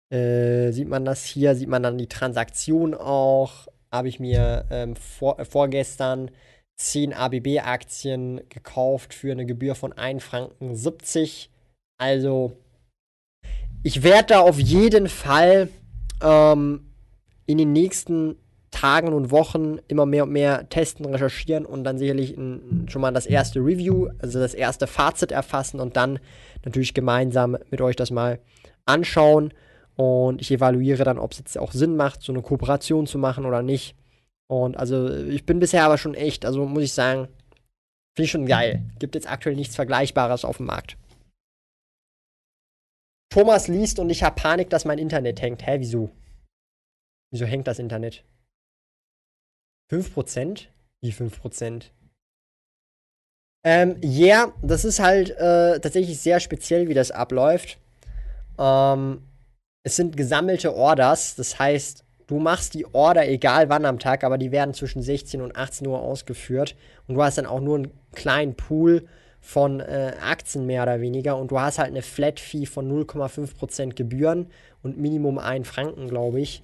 Äh, 0.09 0.71
sieht 0.71 0.87
man 0.87 1.05
das 1.05 1.25
hier? 1.25 1.55
Sieht 1.55 1.69
man 1.69 1.83
dann 1.83 1.97
die 1.97 2.07
Transaktion 2.07 2.93
auch? 2.93 3.67
Habe 3.91 4.07
ich 4.07 4.19
mir 4.19 4.65
ähm, 4.69 4.95
vor, 4.95 5.39
äh, 5.39 5.45
vorgestern 5.45 6.31
10 6.77 7.13
ABB-Aktien 7.13 8.41
gekauft 8.49 9.13
für 9.13 9.31
eine 9.31 9.45
Gebühr 9.45 9.75
von 9.75 9.93
1 9.93 10.23
Franken 10.23 10.75
70. 10.75 11.49
Also, 11.97 12.53
ich 13.83 14.03
werde 14.03 14.27
da 14.27 14.39
auf 14.41 14.59
jeden 14.59 15.07
Fall 15.07 15.69
ähm, 16.21 16.91
in 17.45 17.57
den 17.57 17.73
nächsten 17.73 18.37
Tagen 18.71 19.13
und 19.13 19.31
Wochen 19.31 19.79
immer 19.87 20.05
mehr 20.05 20.23
und 20.23 20.31
mehr 20.31 20.69
testen, 20.69 21.05
recherchieren 21.05 21.65
und 21.65 21.83
dann 21.83 21.97
sicherlich 21.97 22.37
ein, 22.37 22.85
schon 22.89 23.01
mal 23.01 23.11
das 23.11 23.25
erste 23.25 23.59
Review, 23.59 24.09
also 24.19 24.39
das 24.39 24.53
erste 24.53 24.85
Fazit 24.85 25.31
erfassen 25.31 25.79
und 25.79 25.95
dann 25.95 26.19
natürlich 26.63 26.93
gemeinsam 26.93 27.57
mit 27.71 27.81
euch 27.81 27.95
das 27.95 28.11
mal 28.11 28.39
anschauen. 28.85 29.51
Und 29.97 30.41
ich 30.41 30.51
evaluiere 30.51 31.03
dann, 31.03 31.17
ob 31.17 31.31
es 31.31 31.39
jetzt 31.39 31.57
auch 31.57 31.71
Sinn 31.71 31.95
macht, 31.95 32.21
so 32.21 32.31
eine 32.31 32.43
Kooperation 32.43 33.07
zu 33.07 33.17
machen 33.17 33.45
oder 33.45 33.63
nicht. 33.63 33.95
Und 34.47 34.77
also 34.77 35.13
ich 35.13 35.45
bin 35.45 35.59
bisher 35.59 35.83
aber 35.83 35.97
schon 35.97 36.13
echt, 36.13 36.45
also 36.45 36.65
muss 36.65 36.83
ich 36.83 36.93
sagen, 36.93 37.27
finde 38.15 38.25
ich 38.25 38.31
schon 38.31 38.45
geil. 38.45 38.83
Gibt 38.99 39.15
jetzt 39.15 39.29
aktuell 39.29 39.55
nichts 39.55 39.75
Vergleichbares 39.75 40.45
auf 40.45 40.57
dem 40.57 40.67
Markt. 40.67 40.97
Thomas 43.29 43.67
liest 43.67 43.99
und 43.99 44.09
ich 44.09 44.23
habe 44.23 44.39
Panik, 44.39 44.69
dass 44.69 44.85
mein 44.85 44.99
Internet 44.99 45.41
hängt. 45.41 45.65
Hä, 45.65 45.77
wieso? 45.79 46.11
Wieso 47.31 47.45
hängt 47.45 47.67
das 47.67 47.79
Internet? 47.79 48.23
5%? 49.91 50.67
Wie 51.01 51.11
5%? 51.11 51.91
Ähm, 53.65 53.97
ja, 54.01 54.45
yeah, 54.45 54.53
das 54.61 54.85
ist 54.85 54.99
halt 54.99 55.31
äh, 55.31 55.79
tatsächlich 55.79 56.19
sehr 56.19 56.39
speziell, 56.39 56.87
wie 56.87 56.93
das 56.93 57.11
abläuft. 57.11 57.79
Ähm, 58.57 59.21
es 59.87 59.95
sind 59.95 60.17
gesammelte 60.17 60.75
Orders. 60.75 61.35
Das 61.35 61.57
heißt, 61.59 62.03
du 62.27 62.39
machst 62.39 62.73
die 62.73 62.85
Order 62.93 63.25
egal 63.25 63.69
wann 63.69 63.85
am 63.85 63.99
Tag, 63.99 64.25
aber 64.25 64.37
die 64.37 64.51
werden 64.51 64.73
zwischen 64.73 65.01
16 65.01 65.41
und 65.41 65.55
18 65.55 65.87
Uhr 65.87 66.01
ausgeführt. 66.01 66.75
Und 67.07 67.15
du 67.15 67.23
hast 67.23 67.37
dann 67.37 67.45
auch 67.45 67.61
nur 67.61 67.77
einen 67.77 67.91
kleinen 68.13 68.55
Pool 68.55 69.07
von 69.39 69.79
äh, 69.79 70.11
Aktien 70.21 70.65
mehr 70.65 70.83
oder 70.83 70.99
weniger. 70.99 71.37
Und 71.37 71.51
du 71.51 71.59
hast 71.61 71.79
halt 71.79 71.87
eine 71.87 72.01
Flat 72.01 72.41
Fee 72.41 72.65
von 72.65 72.91
0,5% 72.91 73.93
Gebühren 73.93 74.47
und 74.83 74.97
Minimum 74.97 75.37
1 75.37 75.65
Franken, 75.65 76.09
glaube 76.09 76.41
ich. 76.41 76.61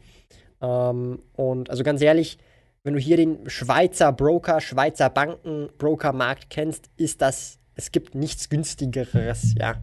Ähm, 0.61 1.21
und 1.37 1.69
also 1.69 1.85
ganz 1.85 2.01
ehrlich, 2.01 2.37
wenn 2.83 2.93
du 2.93 2.99
hier 2.99 3.15
den 3.15 3.49
Schweizer 3.49 4.11
Broker, 4.11 4.59
Schweizer 4.59 5.09
Banken, 5.09 5.69
Brokermarkt 5.77 6.49
kennst, 6.49 6.89
ist 6.97 7.21
das, 7.21 7.57
es 7.75 7.93
gibt 7.93 8.15
nichts 8.15 8.49
günstigeres, 8.49 9.55
ja. 9.57 9.75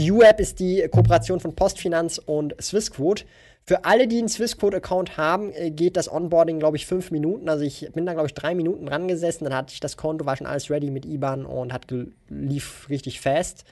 Die 0.00 0.12
U-App 0.12 0.40
ist 0.40 0.60
die 0.60 0.88
Kooperation 0.90 1.40
von 1.40 1.54
Postfinanz 1.54 2.16
und 2.16 2.54
Swissquote. 2.58 3.24
Für 3.64 3.84
alle, 3.84 4.08
die 4.08 4.16
einen 4.16 4.30
Swissquote-Account 4.30 5.18
haben, 5.18 5.52
äh, 5.52 5.70
geht 5.70 5.98
das 5.98 6.10
Onboarding, 6.10 6.58
glaube 6.58 6.78
ich, 6.78 6.86
fünf 6.86 7.10
Minuten. 7.10 7.50
Also 7.50 7.64
ich 7.64 7.86
bin 7.92 8.06
da, 8.06 8.14
glaube 8.14 8.28
ich, 8.28 8.32
drei 8.32 8.54
Minuten 8.54 8.86
dran 8.86 9.08
gesessen. 9.08 9.44
Dann 9.44 9.54
hatte 9.54 9.74
ich 9.74 9.80
das 9.80 9.98
Konto, 9.98 10.24
war 10.24 10.38
schon 10.38 10.46
alles 10.46 10.70
ready 10.70 10.90
mit 10.90 11.04
IBAN 11.04 11.44
und 11.44 11.74
hat 11.74 11.92
lief 12.30 12.88
richtig 12.88 13.20
fast. 13.20 13.64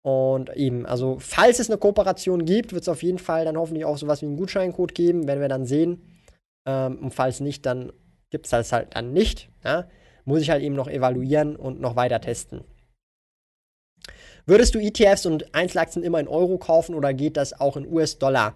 Und 0.00 0.48
eben, 0.56 0.86
also 0.86 1.18
falls 1.20 1.58
es 1.58 1.68
eine 1.68 1.76
Kooperation 1.76 2.46
gibt, 2.46 2.72
wird 2.72 2.80
es 2.80 2.88
auf 2.88 3.02
jeden 3.02 3.18
Fall 3.18 3.44
dann 3.44 3.58
hoffentlich 3.58 3.84
auch 3.84 3.98
sowas 3.98 4.22
wie 4.22 4.26
einen 4.26 4.38
Gutscheincode 4.38 4.94
geben, 4.94 5.28
werden 5.28 5.42
wir 5.42 5.48
dann 5.50 5.66
sehen. 5.66 6.00
Ähm, 6.66 7.00
und 7.02 7.10
falls 7.12 7.40
nicht, 7.40 7.66
dann 7.66 7.92
gibt 8.30 8.46
es 8.46 8.50
das 8.50 8.72
halt 8.72 8.96
dann 8.96 9.12
nicht. 9.12 9.50
Ja? 9.62 9.88
Muss 10.24 10.40
ich 10.40 10.48
halt 10.48 10.62
eben 10.62 10.74
noch 10.74 10.88
evaluieren 10.88 11.54
und 11.54 11.82
noch 11.82 11.96
weiter 11.96 12.22
testen. 12.22 12.64
Würdest 14.48 14.76
du 14.76 14.78
ETFs 14.78 15.26
und 15.26 15.52
Einzelaktien 15.56 16.04
immer 16.04 16.20
in 16.20 16.28
Euro 16.28 16.56
kaufen 16.56 16.94
oder 16.94 17.12
geht 17.12 17.36
das 17.36 17.58
auch 17.58 17.76
in 17.76 17.84
US-Dollar? 17.92 18.54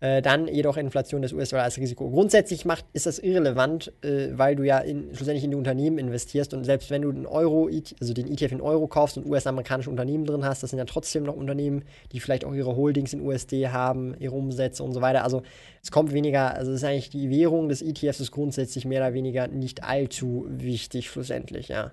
Äh, 0.00 0.20
dann 0.20 0.48
jedoch 0.48 0.76
Inflation 0.76 1.22
des 1.22 1.32
US-Dollar 1.32 1.64
als 1.64 1.78
Risiko. 1.78 2.10
Grundsätzlich 2.10 2.66
macht, 2.66 2.84
ist 2.92 3.06
das 3.06 3.18
irrelevant, 3.18 3.90
äh, 4.02 4.28
weil 4.32 4.54
du 4.54 4.64
ja 4.64 4.80
in, 4.80 5.14
schlussendlich 5.14 5.42
in 5.42 5.50
die 5.50 5.56
Unternehmen 5.56 5.96
investierst 5.96 6.52
und 6.52 6.64
selbst 6.64 6.90
wenn 6.90 7.00
du 7.00 7.10
den 7.10 7.24
Euro, 7.24 7.70
also 8.00 8.12
den 8.12 8.30
ETF 8.30 8.52
in 8.52 8.60
Euro 8.60 8.86
kaufst 8.86 9.16
und 9.16 9.24
US-amerikanische 9.24 9.88
Unternehmen 9.88 10.26
drin 10.26 10.44
hast, 10.44 10.62
das 10.62 10.70
sind 10.70 10.78
ja 10.78 10.84
trotzdem 10.84 11.22
noch 11.22 11.36
Unternehmen, 11.36 11.84
die 12.12 12.20
vielleicht 12.20 12.44
auch 12.44 12.52
ihre 12.52 12.76
Holdings 12.76 13.14
in 13.14 13.22
USD 13.22 13.68
haben, 13.68 14.14
ihre 14.18 14.34
Umsätze 14.34 14.82
und 14.82 14.92
so 14.92 15.00
weiter. 15.00 15.24
Also 15.24 15.40
es 15.82 15.90
kommt 15.90 16.12
weniger, 16.12 16.54
also 16.54 16.70
es 16.70 16.82
ist 16.82 16.84
eigentlich 16.84 17.08
die 17.08 17.30
Währung 17.30 17.70
des 17.70 17.80
ETFs 17.80 18.20
ist 18.20 18.30
grundsätzlich 18.30 18.84
mehr 18.84 19.00
oder 19.00 19.14
weniger 19.14 19.48
nicht 19.48 19.84
allzu 19.84 20.44
wichtig 20.50 21.08
schlussendlich, 21.08 21.68
ja. 21.68 21.92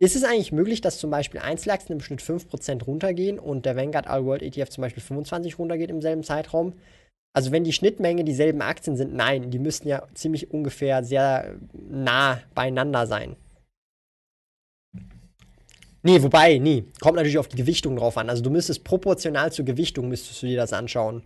Ist 0.00 0.16
es 0.16 0.24
eigentlich 0.24 0.52
möglich, 0.52 0.80
dass 0.80 0.98
zum 0.98 1.10
Beispiel 1.10 1.40
Einzelaktien 1.40 1.98
im 1.98 2.02
Schnitt 2.02 2.20
5% 2.20 2.84
runtergehen 2.84 3.38
und 3.38 3.64
der 3.64 3.76
Vanguard 3.76 4.06
All 4.06 4.24
World 4.24 4.42
ETF 4.42 4.68
zum 4.68 4.82
Beispiel 4.82 5.02
25 5.02 5.58
runtergeht 5.58 5.90
im 5.90 6.02
selben 6.02 6.24
Zeitraum? 6.24 6.74
Also 7.32 7.50
wenn 7.50 7.64
die 7.64 7.72
Schnittmenge 7.72 8.24
dieselben 8.24 8.62
Aktien 8.62 8.96
sind, 8.96 9.14
nein, 9.14 9.50
die 9.50 9.58
müssten 9.58 9.88
ja 9.88 10.06
ziemlich 10.14 10.50
ungefähr 10.52 11.02
sehr 11.02 11.56
nah 11.72 12.40
beieinander 12.54 13.06
sein. 13.06 13.36
Nee, 16.02 16.22
wobei, 16.22 16.58
nee. 16.58 16.84
Kommt 17.00 17.16
natürlich 17.16 17.38
auf 17.38 17.48
die 17.48 17.56
Gewichtung 17.56 17.96
drauf 17.96 18.18
an. 18.18 18.28
Also 18.28 18.42
du 18.42 18.50
müsstest 18.50 18.84
proportional 18.84 19.50
zur 19.52 19.64
Gewichtung 19.64 20.08
müsstest 20.08 20.42
du 20.42 20.46
dir 20.46 20.58
das 20.58 20.72
anschauen. 20.72 21.22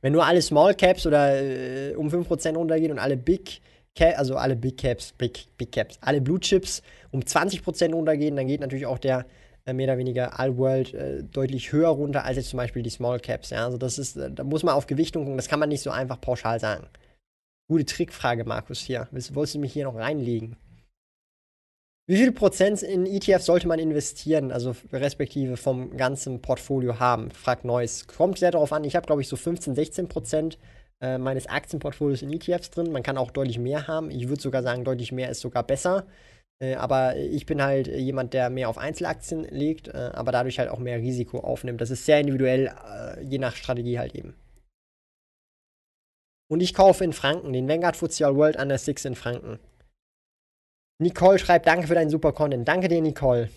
Wenn 0.00 0.12
nur 0.12 0.24
alle 0.24 0.40
Small 0.40 0.74
Caps 0.74 1.06
oder 1.06 1.40
äh, 1.40 1.94
um 1.94 2.08
5% 2.08 2.54
runtergehen 2.56 2.92
und 2.92 2.98
alle 2.98 3.16
Big 3.16 3.60
Caps, 3.94 4.18
also 4.18 4.36
alle 4.36 4.56
Big 4.56 4.78
Caps, 4.78 5.12
Big, 5.12 5.46
Big 5.58 5.70
Caps, 5.70 5.98
alle 6.00 6.20
Blue 6.20 6.40
Chips 6.40 6.82
um 7.16 7.22
20% 7.22 7.94
runtergehen, 7.94 8.36
dann 8.36 8.46
geht 8.46 8.60
natürlich 8.60 8.86
auch 8.86 8.98
der 8.98 9.26
äh, 9.64 9.72
mehr 9.72 9.88
oder 9.88 9.98
weniger 9.98 10.38
All-World 10.38 10.94
äh, 10.94 11.22
deutlich 11.24 11.72
höher 11.72 11.88
runter 11.88 12.24
als 12.24 12.36
jetzt 12.36 12.50
zum 12.50 12.58
Beispiel 12.58 12.82
die 12.82 12.90
Small 12.90 13.18
Caps. 13.18 13.50
Ja? 13.50 13.64
Also 13.64 13.78
das 13.78 13.98
ist, 13.98 14.16
äh, 14.16 14.30
da 14.30 14.44
muss 14.44 14.62
man 14.62 14.74
auf 14.74 14.86
Gewichtung 14.86 15.24
gucken, 15.24 15.38
das 15.38 15.48
kann 15.48 15.58
man 15.58 15.70
nicht 15.70 15.82
so 15.82 15.90
einfach 15.90 16.20
pauschal 16.20 16.60
sagen. 16.60 16.86
Gute 17.68 17.86
Trickfrage, 17.86 18.44
Markus, 18.44 18.80
hier. 18.80 19.08
Wolltest 19.10 19.54
du 19.54 19.58
mich 19.58 19.72
hier 19.72 19.84
noch 19.84 19.96
reinlegen? 19.96 20.56
Wie 22.08 22.16
viel 22.16 22.30
Prozent 22.30 22.82
in 22.82 23.04
ETF 23.04 23.42
sollte 23.42 23.66
man 23.66 23.80
investieren, 23.80 24.52
also 24.52 24.76
respektive 24.92 25.56
vom 25.56 25.96
ganzen 25.96 26.40
Portfolio 26.40 27.00
haben? 27.00 27.32
Fragt 27.32 27.64
Neues. 27.64 28.06
Kommt 28.06 28.38
sehr 28.38 28.52
darauf 28.52 28.72
an. 28.72 28.84
Ich 28.84 28.94
habe, 28.94 29.06
glaube 29.06 29.22
ich, 29.22 29.28
so 29.28 29.34
15, 29.34 29.74
16 29.74 30.08
Prozent 30.08 30.58
äh, 31.00 31.18
meines 31.18 31.48
Aktienportfolios 31.48 32.22
in 32.22 32.32
ETFs 32.32 32.70
drin. 32.70 32.92
Man 32.92 33.02
kann 33.02 33.18
auch 33.18 33.32
deutlich 33.32 33.58
mehr 33.58 33.88
haben. 33.88 34.12
Ich 34.12 34.28
würde 34.28 34.40
sogar 34.40 34.62
sagen, 34.62 34.84
deutlich 34.84 35.10
mehr 35.10 35.28
ist 35.28 35.40
sogar 35.40 35.64
besser. 35.64 36.06
Äh, 36.62 36.74
aber 36.74 37.16
ich 37.16 37.46
bin 37.46 37.62
halt 37.62 37.86
jemand, 37.86 38.32
der 38.32 38.50
mehr 38.50 38.68
auf 38.68 38.78
Einzelaktien 38.78 39.44
legt, 39.44 39.88
äh, 39.88 40.10
aber 40.14 40.32
dadurch 40.32 40.58
halt 40.58 40.70
auch 40.70 40.78
mehr 40.78 40.98
Risiko 40.98 41.40
aufnimmt. 41.40 41.80
Das 41.80 41.90
ist 41.90 42.06
sehr 42.06 42.20
individuell, 42.20 42.74
äh, 42.84 43.22
je 43.22 43.38
nach 43.38 43.54
Strategie 43.54 43.98
halt 43.98 44.14
eben. 44.14 44.34
Und 46.48 46.60
ich 46.60 46.74
kaufe 46.74 47.04
in 47.04 47.12
Franken 47.12 47.52
den 47.52 47.68
Vanguard 47.68 47.96
FTSE 47.96 48.26
All 48.26 48.36
World 48.36 48.56
Under 48.56 48.78
6 48.78 49.04
in 49.04 49.14
Franken. 49.16 49.58
Nicole 50.98 51.38
schreibt, 51.38 51.66
danke 51.66 51.86
für 51.86 51.94
deinen 51.94 52.10
super 52.10 52.32
Content. 52.32 52.66
Danke 52.66 52.88
dir, 52.88 53.02
Nicole. 53.02 53.50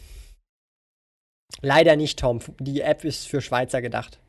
Leider 1.62 1.96
nicht, 1.96 2.20
Tom. 2.20 2.40
Die 2.60 2.82
App 2.82 3.06
ist 3.06 3.28
für 3.28 3.42
Schweizer 3.42 3.82
gedacht. 3.82 4.20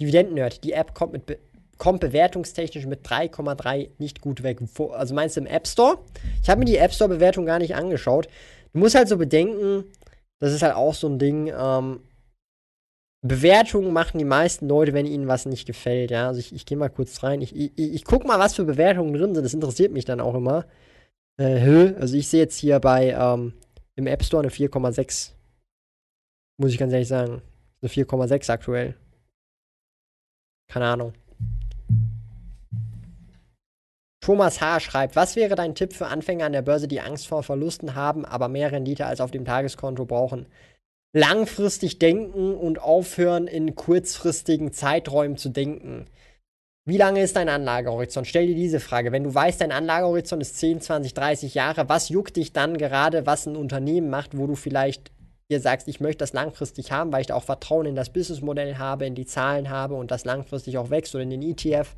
Dividenden-Nerd, 0.00 0.62
die 0.62 0.72
App 0.72 0.94
kommt, 0.94 1.12
mit 1.12 1.38
kommt 1.78 2.00
bewertungstechnisch 2.00 2.86
mit 2.86 3.06
3,3 3.06 3.90
nicht 3.98 4.20
gut 4.20 4.42
weg. 4.42 4.60
Also 4.92 5.14
meinst 5.14 5.36
du 5.36 5.40
im 5.40 5.46
App 5.46 5.66
Store? 5.66 5.98
Ich 6.42 6.50
habe 6.50 6.58
mir 6.58 6.64
die 6.64 6.76
App 6.76 6.92
Store-Bewertung 6.92 7.46
gar 7.46 7.58
nicht 7.58 7.74
angeschaut. 7.74 8.28
Du 8.72 8.80
musst 8.80 8.94
halt 8.94 9.08
so 9.08 9.16
bedenken, 9.16 9.84
das 10.40 10.52
ist 10.52 10.62
halt 10.62 10.74
auch 10.74 10.94
so 10.94 11.08
ein 11.08 11.18
Ding, 11.18 11.52
ähm, 11.56 12.00
Bewertungen 13.26 13.92
machen 13.92 14.18
die 14.18 14.24
meisten 14.24 14.68
Leute, 14.68 14.92
wenn 14.92 15.06
ihnen 15.06 15.26
was 15.26 15.46
nicht 15.46 15.66
gefällt. 15.66 16.10
Ja, 16.10 16.28
also 16.28 16.38
ich, 16.38 16.54
ich 16.54 16.66
gehe 16.66 16.76
mal 16.76 16.88
kurz 16.88 17.22
rein. 17.22 17.40
Ich, 17.40 17.54
ich, 17.54 17.72
ich 17.76 18.04
gucke 18.04 18.26
mal, 18.26 18.38
was 18.38 18.54
für 18.54 18.64
Bewertungen 18.64 19.12
drin 19.12 19.34
sind. 19.34 19.44
Das 19.44 19.54
interessiert 19.54 19.92
mich 19.92 20.04
dann 20.04 20.20
auch 20.20 20.34
immer. 20.34 20.66
Äh, 21.36 21.94
also 21.98 22.16
ich 22.16 22.28
sehe 22.28 22.42
jetzt 22.42 22.58
hier 22.58 22.78
bei 22.78 23.10
ähm, 23.10 23.54
im 23.96 24.06
App 24.06 24.22
Store 24.22 24.42
eine 24.42 24.52
4,6. 24.52 25.32
Muss 26.58 26.72
ich 26.72 26.78
ganz 26.78 26.92
ehrlich 26.92 27.08
sagen. 27.08 27.42
Eine 27.82 27.90
4,6 27.90 28.52
aktuell. 28.52 28.94
Keine 30.68 30.86
Ahnung. 30.86 31.12
Thomas 34.28 34.60
H. 34.60 34.80
schreibt, 34.80 35.16
was 35.16 35.36
wäre 35.36 35.54
dein 35.54 35.74
Tipp 35.74 35.94
für 35.94 36.08
Anfänger 36.08 36.44
an 36.44 36.52
der 36.52 36.60
Börse, 36.60 36.86
die 36.86 37.00
Angst 37.00 37.26
vor 37.26 37.42
Verlusten 37.42 37.94
haben, 37.94 38.26
aber 38.26 38.48
mehr 38.48 38.70
Rendite 38.70 39.06
als 39.06 39.22
auf 39.22 39.30
dem 39.30 39.46
Tageskonto 39.46 40.04
brauchen? 40.04 40.44
Langfristig 41.14 41.98
denken 41.98 42.54
und 42.54 42.78
aufhören, 42.78 43.46
in 43.46 43.74
kurzfristigen 43.74 44.70
Zeiträumen 44.70 45.38
zu 45.38 45.48
denken. 45.48 46.04
Wie 46.84 46.98
lange 46.98 47.22
ist 47.22 47.36
dein 47.36 47.48
Anlagehorizont? 47.48 48.26
Stell 48.26 48.48
dir 48.48 48.54
diese 48.54 48.80
Frage. 48.80 49.12
Wenn 49.12 49.24
du 49.24 49.34
weißt, 49.34 49.62
dein 49.62 49.72
Anlagehorizont 49.72 50.42
ist 50.42 50.58
10, 50.58 50.82
20, 50.82 51.14
30 51.14 51.54
Jahre, 51.54 51.88
was 51.88 52.10
juckt 52.10 52.36
dich 52.36 52.52
dann 52.52 52.76
gerade, 52.76 53.24
was 53.24 53.46
ein 53.46 53.56
Unternehmen 53.56 54.10
macht, 54.10 54.36
wo 54.36 54.46
du 54.46 54.56
vielleicht 54.56 55.10
dir 55.50 55.60
sagst, 55.60 55.88
ich 55.88 56.00
möchte 56.00 56.18
das 56.18 56.34
langfristig 56.34 56.92
haben, 56.92 57.10
weil 57.12 57.22
ich 57.22 57.28
da 57.28 57.34
auch 57.34 57.44
Vertrauen 57.44 57.86
in 57.86 57.96
das 57.96 58.12
Businessmodell 58.12 58.76
habe, 58.76 59.06
in 59.06 59.14
die 59.14 59.24
Zahlen 59.24 59.70
habe 59.70 59.94
und 59.94 60.10
das 60.10 60.26
langfristig 60.26 60.76
auch 60.76 60.90
wächst 60.90 61.14
oder 61.14 61.24
in 61.24 61.30
den 61.30 61.40
ETF, 61.40 61.96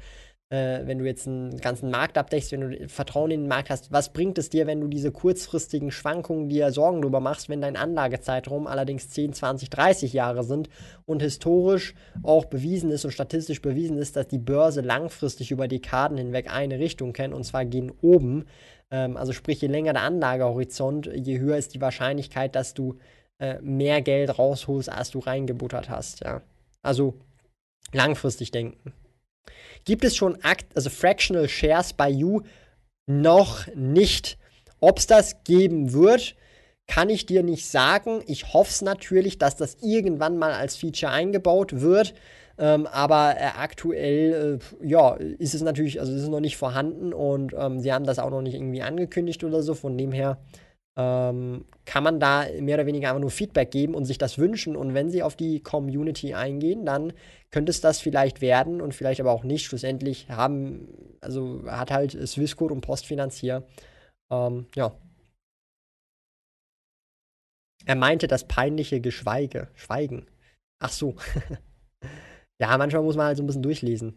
äh, 0.50 0.84
wenn 0.84 0.98
du 0.98 1.06
jetzt 1.06 1.28
einen 1.28 1.56
ganzen 1.58 1.90
Markt 1.90 2.18
abdeckst, 2.18 2.50
wenn 2.50 2.60
du 2.60 2.88
Vertrauen 2.88 3.30
in 3.30 3.42
den 3.42 3.48
Markt 3.48 3.70
hast, 3.70 3.92
was 3.92 4.12
bringt 4.12 4.36
es 4.36 4.50
dir, 4.50 4.66
wenn 4.66 4.80
du 4.80 4.88
diese 4.88 5.12
kurzfristigen 5.12 5.92
Schwankungen 5.92 6.48
dir 6.48 6.72
Sorgen 6.72 7.00
darüber 7.00 7.20
machst, 7.20 7.48
wenn 7.48 7.60
dein 7.60 7.76
Anlagezeitraum 7.76 8.66
allerdings 8.66 9.08
10, 9.10 9.32
20, 9.32 9.70
30 9.70 10.12
Jahre 10.12 10.42
sind 10.42 10.68
und 11.06 11.22
historisch 11.22 11.94
auch 12.24 12.46
bewiesen 12.46 12.90
ist 12.90 13.04
und 13.04 13.12
statistisch 13.12 13.62
bewiesen 13.62 13.96
ist, 13.96 14.16
dass 14.16 14.26
die 14.26 14.38
Börse 14.38 14.80
langfristig 14.80 15.52
über 15.52 15.68
Dekaden 15.68 16.18
hinweg 16.18 16.52
eine 16.52 16.80
Richtung 16.80 17.12
kennt 17.12 17.32
und 17.32 17.44
zwar 17.44 17.64
gehen 17.64 17.92
oben. 18.02 18.46
Ähm, 18.90 19.16
also 19.16 19.32
sprich, 19.32 19.60
je 19.60 19.68
länger 19.68 19.92
der 19.92 20.02
Anlagehorizont, 20.02 21.08
je 21.14 21.38
höher 21.38 21.58
ist 21.58 21.74
die 21.74 21.80
Wahrscheinlichkeit, 21.80 22.56
dass 22.56 22.74
du 22.74 22.98
äh, 23.38 23.60
mehr 23.62 24.02
Geld 24.02 24.36
rausholst, 24.36 24.90
als 24.90 25.12
du 25.12 25.20
reingebuttert 25.20 25.88
hast. 25.88 26.24
Ja. 26.24 26.42
Also 26.82 27.14
langfristig 27.92 28.50
denken. 28.50 28.92
Gibt 29.84 30.04
es 30.04 30.16
schon 30.16 30.42
Akt, 30.42 30.66
also 30.76 30.90
Fractional 30.90 31.48
Shares 31.48 31.92
bei 31.92 32.10
You? 32.10 32.42
Noch 33.06 33.66
nicht. 33.74 34.38
Ob 34.80 34.98
es 34.98 35.06
das 35.06 35.42
geben 35.44 35.92
wird, 35.92 36.36
kann 36.86 37.08
ich 37.08 37.26
dir 37.26 37.42
nicht 37.42 37.66
sagen. 37.68 38.22
Ich 38.26 38.52
hoffe 38.52 38.70
es 38.70 38.82
natürlich, 38.82 39.38
dass 39.38 39.56
das 39.56 39.76
irgendwann 39.80 40.38
mal 40.38 40.52
als 40.52 40.76
Feature 40.76 41.12
eingebaut 41.12 41.80
wird. 41.80 42.14
Ähm, 42.58 42.86
aber 42.86 43.36
äh, 43.38 43.44
aktuell, 43.58 44.60
äh, 44.82 44.86
ja, 44.86 45.14
ist 45.14 45.54
es 45.54 45.62
natürlich, 45.62 45.98
also 45.98 46.12
ist 46.12 46.22
es 46.22 46.28
noch 46.28 46.40
nicht 46.40 46.56
vorhanden 46.58 47.14
und 47.14 47.54
ähm, 47.56 47.80
sie 47.80 47.92
haben 47.92 48.04
das 48.04 48.18
auch 48.18 48.30
noch 48.30 48.42
nicht 48.42 48.54
irgendwie 48.54 48.82
angekündigt 48.82 49.44
oder 49.44 49.62
so. 49.62 49.74
Von 49.74 49.96
dem 49.96 50.12
her 50.12 50.38
ähm, 51.00 51.64
kann 51.86 52.04
man 52.04 52.20
da 52.20 52.44
mehr 52.60 52.76
oder 52.76 52.86
weniger 52.86 53.08
einfach 53.08 53.20
nur 53.20 53.30
Feedback 53.30 53.70
geben 53.70 53.94
und 53.94 54.04
sich 54.04 54.18
das 54.18 54.38
wünschen. 54.38 54.76
Und 54.76 54.94
wenn 54.94 55.10
sie 55.10 55.22
auf 55.22 55.34
die 55.34 55.60
Community 55.62 56.34
eingehen, 56.34 56.84
dann 56.84 57.12
könnte 57.50 57.70
es 57.70 57.80
das 57.80 58.00
vielleicht 58.00 58.40
werden 58.40 58.80
und 58.80 58.94
vielleicht 58.94 59.20
aber 59.20 59.32
auch 59.32 59.44
nicht. 59.44 59.64
Schlussendlich 59.64 60.28
haben, 60.28 60.88
also 61.20 61.62
hat 61.66 61.90
halt 61.90 62.12
Swissquote 62.28 62.74
und 62.74 62.82
Postfinanzier, 62.82 63.66
ähm, 64.30 64.66
ja. 64.74 64.92
Er 67.86 67.96
meinte 67.96 68.28
das 68.28 68.46
peinliche 68.46 69.00
Geschweige, 69.00 69.68
Schweigen. 69.74 70.26
Ach 70.80 70.90
so. 70.90 71.16
ja, 72.60 72.76
manchmal 72.76 73.02
muss 73.02 73.16
man 73.16 73.26
halt 73.26 73.38
so 73.38 73.42
ein 73.42 73.46
bisschen 73.46 73.62
durchlesen. 73.62 74.16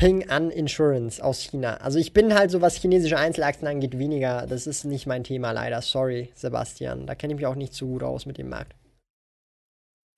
Ping 0.00 0.30
An 0.30 0.50
Insurance 0.50 1.22
aus 1.22 1.42
China. 1.42 1.74
Also 1.74 1.98
ich 1.98 2.14
bin 2.14 2.32
halt 2.32 2.50
so, 2.50 2.62
was 2.62 2.76
chinesische 2.76 3.18
Einzelaktien 3.18 3.68
angeht, 3.68 3.98
weniger. 3.98 4.46
Das 4.46 4.66
ist 4.66 4.84
nicht 4.84 5.06
mein 5.06 5.24
Thema 5.24 5.50
leider. 5.50 5.82
Sorry, 5.82 6.30
Sebastian. 6.34 7.06
Da 7.06 7.14
kenne 7.14 7.34
ich 7.34 7.36
mich 7.36 7.46
auch 7.46 7.54
nicht 7.54 7.74
so 7.74 7.86
gut 7.86 8.02
aus 8.02 8.24
mit 8.24 8.38
dem 8.38 8.48
Markt. 8.48 8.74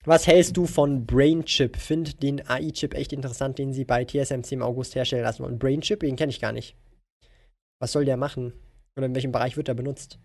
Was 0.05 0.25
hältst 0.25 0.55
du 0.55 0.67
von 0.67 1.05
Brainchip? 1.05 1.75
Find 1.75 2.23
den 2.23 2.47
AI-Chip 2.47 2.93
echt 2.93 3.11
interessant, 3.11 3.57
den 3.57 3.73
sie 3.73 3.83
bei 3.83 4.05
TSMC 4.05 4.53
im 4.53 4.63
August 4.63 4.95
herstellen 4.95 5.23
lassen 5.23 5.43
wollen. 5.43 5.59
Brainchip, 5.59 5.99
den 5.99 6.15
kenne 6.15 6.29
ich 6.29 6.39
gar 6.39 6.53
nicht. 6.53 6.77
Was 7.81 7.91
soll 7.91 8.05
der 8.05 8.15
machen? 8.15 8.53
Oder 8.95 9.07
in 9.07 9.15
welchem 9.15 9.33
Bereich 9.33 9.57
wird 9.57 9.67
der 9.67 9.73
benutzt? 9.73 10.17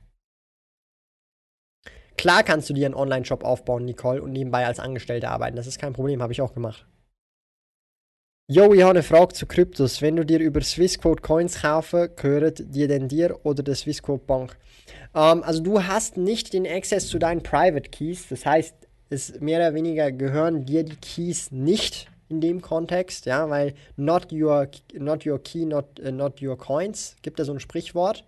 Klar 2.17 2.45
kannst 2.45 2.71
du 2.71 2.75
dir 2.75 2.87
einen 2.87 2.95
Online-Shop 2.95 3.43
aufbauen, 3.43 3.85
Nicole, 3.87 4.23
und 4.23 4.31
nebenbei 4.31 4.67
als 4.67 4.79
Angestellte 4.79 5.29
arbeiten. 5.31 5.57
Das 5.57 5.67
ist 5.67 5.81
kein 5.81 5.95
Problem, 5.95 6.23
habe 6.23 6.33
ich 6.33 6.43
auch 6.43 6.55
gemacht. 6.55 6.87
Jo, 8.51 8.73
ich 8.73 8.81
habe 8.81 8.93
eine 8.93 9.03
Frage 9.03 9.35
zu 9.35 9.45
Kryptos. 9.45 10.01
Wenn 10.01 10.17
du 10.17 10.25
dir 10.25 10.39
über 10.39 10.63
Swissquote 10.63 11.21
Coins 11.21 11.61
kaufen, 11.61 12.09
gehört 12.17 12.63
die 12.75 12.87
denn 12.87 13.07
dir 13.07 13.39
oder 13.43 13.63
der 13.63 13.75
Swissquote 13.75 14.25
Bank? 14.25 14.57
Ähm, 15.15 15.43
also 15.43 15.63
du 15.63 15.85
hast 15.85 16.17
nicht 16.17 16.55
den 16.55 16.67
Access 16.67 17.09
zu 17.09 17.19
deinen 17.19 17.43
Private 17.43 17.91
Keys. 17.91 18.27
Das 18.31 18.47
heißt, 18.47 18.75
es 19.11 19.39
mehr 19.41 19.59
oder 19.59 19.75
weniger 19.75 20.11
gehören 20.13 20.65
dir 20.65 20.83
die 20.83 20.97
Keys 20.97 21.53
nicht 21.53 22.09
in 22.31 22.41
dem 22.41 22.63
Kontext, 22.63 23.27
ja, 23.27 23.51
weil 23.51 23.75
not 23.97 24.33
your, 24.33 24.69
not 24.95 25.27
your 25.27 25.43
key, 25.43 25.67
not, 25.67 26.01
uh, 26.01 26.11
not 26.11 26.41
your 26.41 26.57
coins, 26.57 27.17
gibt 27.21 27.39
da 27.39 27.45
so 27.45 27.53
ein 27.53 27.61
Sprichwort. 27.61 28.25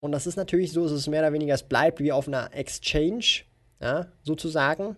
Und 0.00 0.12
das 0.12 0.26
ist 0.26 0.36
natürlich 0.36 0.72
so, 0.72 0.84
dass 0.84 0.92
es 0.92 1.08
mehr 1.08 1.20
oder 1.20 1.34
weniger, 1.34 1.52
es 1.52 1.62
bleibt 1.62 2.00
wie 2.00 2.12
auf 2.12 2.26
einer 2.26 2.54
Exchange, 2.54 3.42
ja, 3.82 4.06
sozusagen. 4.22 4.96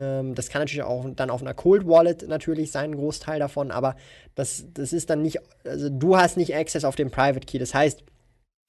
Ähm, 0.00 0.34
das 0.34 0.48
kann 0.48 0.62
natürlich 0.62 0.82
auch 0.82 1.06
dann 1.14 1.30
auf 1.30 1.42
einer 1.42 1.54
Cold 1.54 1.86
Wallet 1.86 2.26
natürlich 2.28 2.70
sein, 2.70 2.92
ein 2.92 2.96
Großteil 2.96 3.38
davon, 3.38 3.70
aber 3.70 3.96
das, 4.34 4.66
das 4.72 4.92
ist 4.92 5.10
dann 5.10 5.22
nicht, 5.22 5.38
also 5.64 5.88
du 5.88 6.16
hast 6.16 6.36
nicht 6.36 6.54
Access 6.54 6.84
auf 6.84 6.96
den 6.96 7.10
Private 7.10 7.46
Key. 7.46 7.58
Das 7.58 7.74
heißt, 7.74 8.04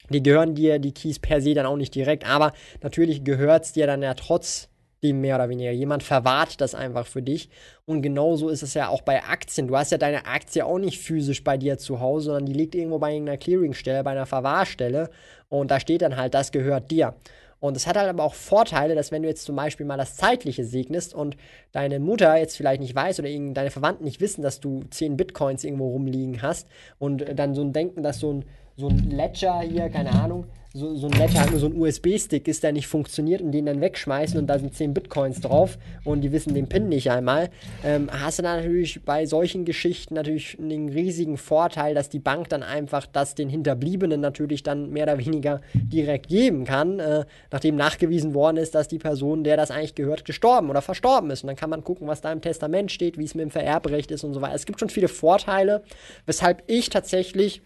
die 0.08 0.22
gehören 0.22 0.54
dir, 0.54 0.78
die 0.78 0.92
Keys 0.92 1.18
per 1.18 1.40
se 1.40 1.54
dann 1.54 1.66
auch 1.66 1.76
nicht 1.76 1.94
direkt, 1.94 2.28
aber 2.28 2.52
natürlich 2.82 3.22
gehört 3.24 3.64
es 3.64 3.72
dir 3.72 3.86
dann 3.86 4.02
ja 4.02 4.14
trotzdem 4.14 5.20
mehr 5.20 5.36
oder 5.36 5.48
weniger. 5.48 5.70
Jemand 5.70 6.02
verwahrt 6.02 6.60
das 6.60 6.74
einfach 6.74 7.06
für 7.06 7.22
dich. 7.22 7.48
Und 7.86 8.02
genauso 8.02 8.48
ist 8.48 8.62
es 8.62 8.74
ja 8.74 8.88
auch 8.88 9.02
bei 9.02 9.22
Aktien. 9.22 9.68
Du 9.68 9.76
hast 9.76 9.92
ja 9.92 9.98
deine 9.98 10.26
Aktie 10.26 10.66
auch 10.66 10.78
nicht 10.78 11.00
physisch 11.00 11.44
bei 11.44 11.56
dir 11.56 11.78
zu 11.78 12.00
Hause, 12.00 12.26
sondern 12.26 12.46
die 12.46 12.52
liegt 12.52 12.74
irgendwo 12.74 12.98
bei 12.98 13.12
irgendeiner 13.12 13.38
Clearingstelle, 13.38 14.02
bei 14.02 14.10
einer 14.10 14.26
Verwahrstelle. 14.26 15.10
Und 15.48 15.70
da 15.70 15.78
steht 15.78 16.02
dann 16.02 16.16
halt, 16.16 16.34
das 16.34 16.50
gehört 16.50 16.90
dir. 16.90 17.14
Und 17.60 17.76
es 17.76 17.86
hat 17.86 17.96
halt 17.96 18.08
aber 18.08 18.24
auch 18.24 18.34
Vorteile, 18.34 18.94
dass 18.94 19.12
wenn 19.12 19.22
du 19.22 19.28
jetzt 19.28 19.44
zum 19.44 19.54
Beispiel 19.54 19.86
mal 19.86 19.98
das 19.98 20.16
Zeitliche 20.16 20.64
segnest 20.64 21.14
und 21.14 21.36
deine 21.72 22.00
Mutter 22.00 22.36
jetzt 22.36 22.56
vielleicht 22.56 22.80
nicht 22.80 22.94
weiß 22.94 23.20
oder 23.20 23.28
deine 23.28 23.70
Verwandten 23.70 24.04
nicht 24.04 24.20
wissen, 24.20 24.42
dass 24.42 24.60
du 24.60 24.82
10 24.90 25.16
Bitcoins 25.16 25.62
irgendwo 25.62 25.88
rumliegen 25.88 26.42
hast 26.42 26.66
und 26.98 27.24
dann 27.38 27.54
so 27.54 27.62
ein 27.62 27.72
Denken, 27.72 28.02
dass 28.02 28.18
so 28.18 28.32
ein, 28.32 28.44
so 28.80 28.88
ein 28.88 29.10
Ledger 29.10 29.60
hier, 29.60 29.90
keine 29.90 30.10
Ahnung, 30.12 30.46
so, 30.72 30.94
so 30.94 31.08
ein 31.08 31.12
Ledger 31.12 31.40
halt 31.40 31.50
nur 31.50 31.58
so 31.58 31.66
ein 31.66 31.76
USB-Stick 31.76 32.46
ist, 32.46 32.62
der 32.62 32.72
nicht 32.72 32.86
funktioniert 32.86 33.42
und 33.42 33.50
den 33.50 33.66
dann 33.66 33.80
wegschmeißen 33.80 34.38
und 34.38 34.46
da 34.46 34.58
sind 34.58 34.72
10 34.72 34.94
Bitcoins 34.94 35.40
drauf 35.40 35.78
und 36.04 36.20
die 36.20 36.30
wissen 36.30 36.54
den 36.54 36.68
PIN 36.68 36.88
nicht 36.88 37.10
einmal, 37.10 37.50
ähm, 37.84 38.08
hast 38.10 38.38
du 38.38 38.44
natürlich 38.44 39.04
bei 39.04 39.26
solchen 39.26 39.64
Geschichten 39.64 40.14
natürlich 40.14 40.58
einen 40.60 40.88
riesigen 40.88 41.38
Vorteil, 41.38 41.94
dass 41.94 42.08
die 42.08 42.20
Bank 42.20 42.48
dann 42.50 42.62
einfach 42.62 43.06
das 43.06 43.34
den 43.34 43.48
Hinterbliebenen 43.48 44.20
natürlich 44.20 44.62
dann 44.62 44.90
mehr 44.90 45.04
oder 45.04 45.18
weniger 45.18 45.60
direkt 45.74 46.28
geben 46.28 46.64
kann, 46.64 47.00
äh, 47.00 47.24
nachdem 47.50 47.74
nachgewiesen 47.74 48.32
worden 48.32 48.56
ist, 48.56 48.74
dass 48.76 48.86
die 48.86 48.98
Person, 48.98 49.42
der 49.42 49.56
das 49.56 49.72
eigentlich 49.72 49.96
gehört, 49.96 50.24
gestorben 50.24 50.70
oder 50.70 50.82
verstorben 50.82 51.30
ist. 51.30 51.42
Und 51.42 51.48
dann 51.48 51.56
kann 51.56 51.70
man 51.70 51.82
gucken, 51.82 52.06
was 52.06 52.20
da 52.20 52.30
im 52.30 52.42
Testament 52.42 52.92
steht, 52.92 53.18
wie 53.18 53.24
es 53.24 53.34
mit 53.34 53.42
dem 53.42 53.50
Vererbrecht 53.50 54.12
ist 54.12 54.22
und 54.22 54.34
so 54.34 54.40
weiter. 54.40 54.54
Es 54.54 54.66
gibt 54.66 54.78
schon 54.78 54.88
viele 54.88 55.08
Vorteile, 55.08 55.82
weshalb 56.26 56.62
ich 56.68 56.90
tatsächlich, 56.90 57.62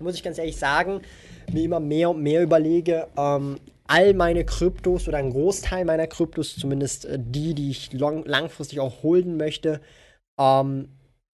muss 0.00 0.14
ich 0.14 0.22
ganz 0.22 0.38
ehrlich 0.38 0.56
sagen, 0.56 1.02
mir 1.52 1.64
immer 1.64 1.80
mehr 1.80 2.10
und 2.10 2.22
mehr 2.22 2.42
überlege, 2.42 3.08
ähm, 3.16 3.58
all 3.86 4.14
meine 4.14 4.44
Kryptos 4.44 5.08
oder 5.08 5.18
einen 5.18 5.32
Großteil 5.32 5.84
meiner 5.84 6.06
Kryptos, 6.06 6.56
zumindest 6.56 7.06
äh, 7.06 7.18
die, 7.20 7.54
die 7.54 7.70
ich 7.70 7.92
long 7.92 8.24
langfristig 8.24 8.80
auch 8.80 9.02
holden 9.02 9.36
möchte, 9.36 9.80
ähm, 10.38 10.88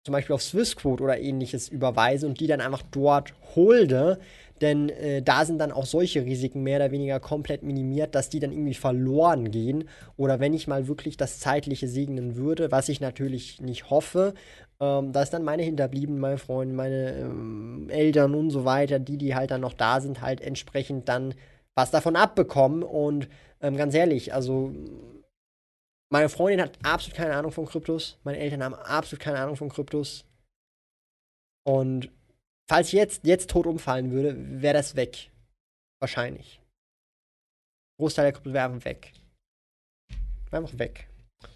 zum 0.04 0.14
Beispiel 0.14 0.34
auf 0.34 0.42
Swissquote 0.42 1.04
oder 1.04 1.20
ähnliches 1.20 1.70
überweise 1.70 2.26
und 2.26 2.40
die 2.40 2.48
dann 2.48 2.62
einfach 2.62 2.82
dort 2.92 3.34
holde. 3.56 4.20
Denn 4.62 4.90
äh, 4.90 5.22
da 5.22 5.46
sind 5.46 5.60
dann 5.60 5.72
auch 5.72 5.86
solche 5.86 6.26
Risiken 6.26 6.64
mehr 6.64 6.78
oder 6.78 6.92
weniger 6.92 7.20
komplett 7.20 7.64
minimiert, 7.64 8.16
dass 8.16 8.30
die 8.30 8.40
dann 8.40 8.52
irgendwie 8.52 8.74
verloren 8.74 9.52
gehen. 9.52 9.88
Oder 10.18 10.40
wenn 10.40 10.54
ich 10.54 10.68
mal 10.68 10.88
wirklich 10.88 11.16
das 11.16 11.40
Zeitliche 11.40 11.88
segnen 11.88 12.36
würde, 12.36 12.72
was 12.72 12.90
ich 12.90 13.00
natürlich 13.00 13.62
nicht 13.62 13.90
hoffe, 13.90 14.34
ähm, 14.82 15.12
dass 15.12 15.30
dann 15.30 15.44
meine 15.44 15.64
Hinterbliebenen, 15.64 16.20
meine 16.20 16.38
Freunde, 16.38 16.74
meine 16.74 17.18
ähm, 17.18 17.90
Eltern 17.90 18.34
und 18.34 18.50
so 18.50 18.66
weiter, 18.66 19.00
die, 19.00 19.18
die 19.18 19.36
halt 19.36 19.52
dann 19.52 19.62
noch 19.62 19.74
da 19.74 20.00
sind, 20.00 20.22
halt 20.22 20.42
entsprechend 20.42 21.10
dann 21.10 21.34
was 21.76 21.92
davon 21.92 22.16
abbekommen. 22.16 22.84
Und 22.84 23.28
ähm, 23.62 23.76
ganz 23.76 23.94
ehrlich, 23.94 24.34
also 24.34 24.74
meine 26.12 26.30
Freundin 26.30 26.62
hat 26.62 26.80
absolut 26.84 27.18
keine 27.18 27.36
Ahnung 27.36 27.52
von 27.52 27.66
Kryptos. 27.66 28.18
Meine 28.24 28.40
Eltern 28.40 28.64
haben 28.64 28.76
absolut 28.76 29.22
keine 29.22 29.40
Ahnung 29.40 29.58
von 29.58 29.70
Kryptos. 29.70 30.26
Und 31.68 32.10
falls 32.70 32.88
ich 32.88 32.94
jetzt, 32.94 33.26
jetzt 33.26 33.50
tot 33.50 33.68
umfallen 33.68 34.12
würde, 34.12 34.62
wäre 34.62 34.74
das 34.74 34.96
weg. 34.96 35.30
Wahrscheinlich. 36.00 36.62
Großteil 38.00 38.26
der 38.26 38.34
Kryptos 38.34 38.54
wäre 38.54 38.66
einfach 38.66 38.86
weg. 38.86 39.12
Einfach 40.52 40.80
weg. 40.80 41.10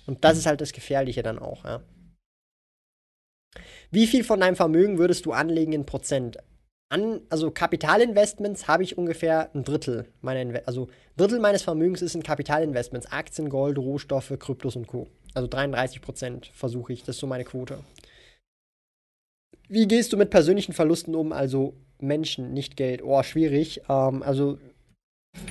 Und 0.06 0.24
das 0.24 0.38
ist 0.38 0.46
halt 0.46 0.62
das 0.62 0.74
Gefährliche 0.74 1.24
dann 1.24 1.40
auch, 1.40 1.64
ja. 1.64 1.82
Wie 3.92 4.08
viel 4.08 4.24
von 4.24 4.40
deinem 4.40 4.56
Vermögen 4.56 4.98
würdest 4.98 5.26
du 5.26 5.32
anlegen 5.32 5.74
in 5.74 5.86
Prozent? 5.86 6.38
An, 6.90 7.22
also 7.30 7.50
Kapitalinvestments 7.50 8.68
habe 8.68 8.84
ich 8.84 8.98
ungefähr 8.98 9.50
ein 9.56 9.64
Drittel 9.64 10.06
meiner 10.22 10.42
Inve 10.42 10.68
also 10.68 10.90
Drittel 11.18 11.40
meines 11.40 11.64
Vermögens 11.64 12.02
ist 12.02 12.16
in 12.16 12.24
Kapitalinvestments, 12.24 13.12
Aktien, 13.12 13.50
Gold, 13.50 13.78
Rohstoffe, 13.78 14.34
Kryptos 14.38 14.76
und 14.76 14.88
Co. 14.88 15.08
Also 15.34 15.48
33 15.48 16.02
Prozent 16.02 16.52
versuche 16.54 16.94
ich, 16.94 17.02
das 17.02 17.16
ist 17.16 17.20
so 17.20 17.28
meine 17.28 17.44
Quote. 17.44 17.80
Wie 19.70 19.88
gehst 19.88 20.14
du 20.14 20.18
mit 20.18 20.30
persönlichen 20.30 20.74
Verlusten 20.74 21.16
um? 21.16 21.32
Also 21.32 21.74
Menschen, 22.00 22.54
nicht 22.54 22.78
Geld. 22.78 23.02
Oh, 23.04 23.24
schwierig. 23.24 23.82
Ähm, 23.90 24.22
also 24.22 24.60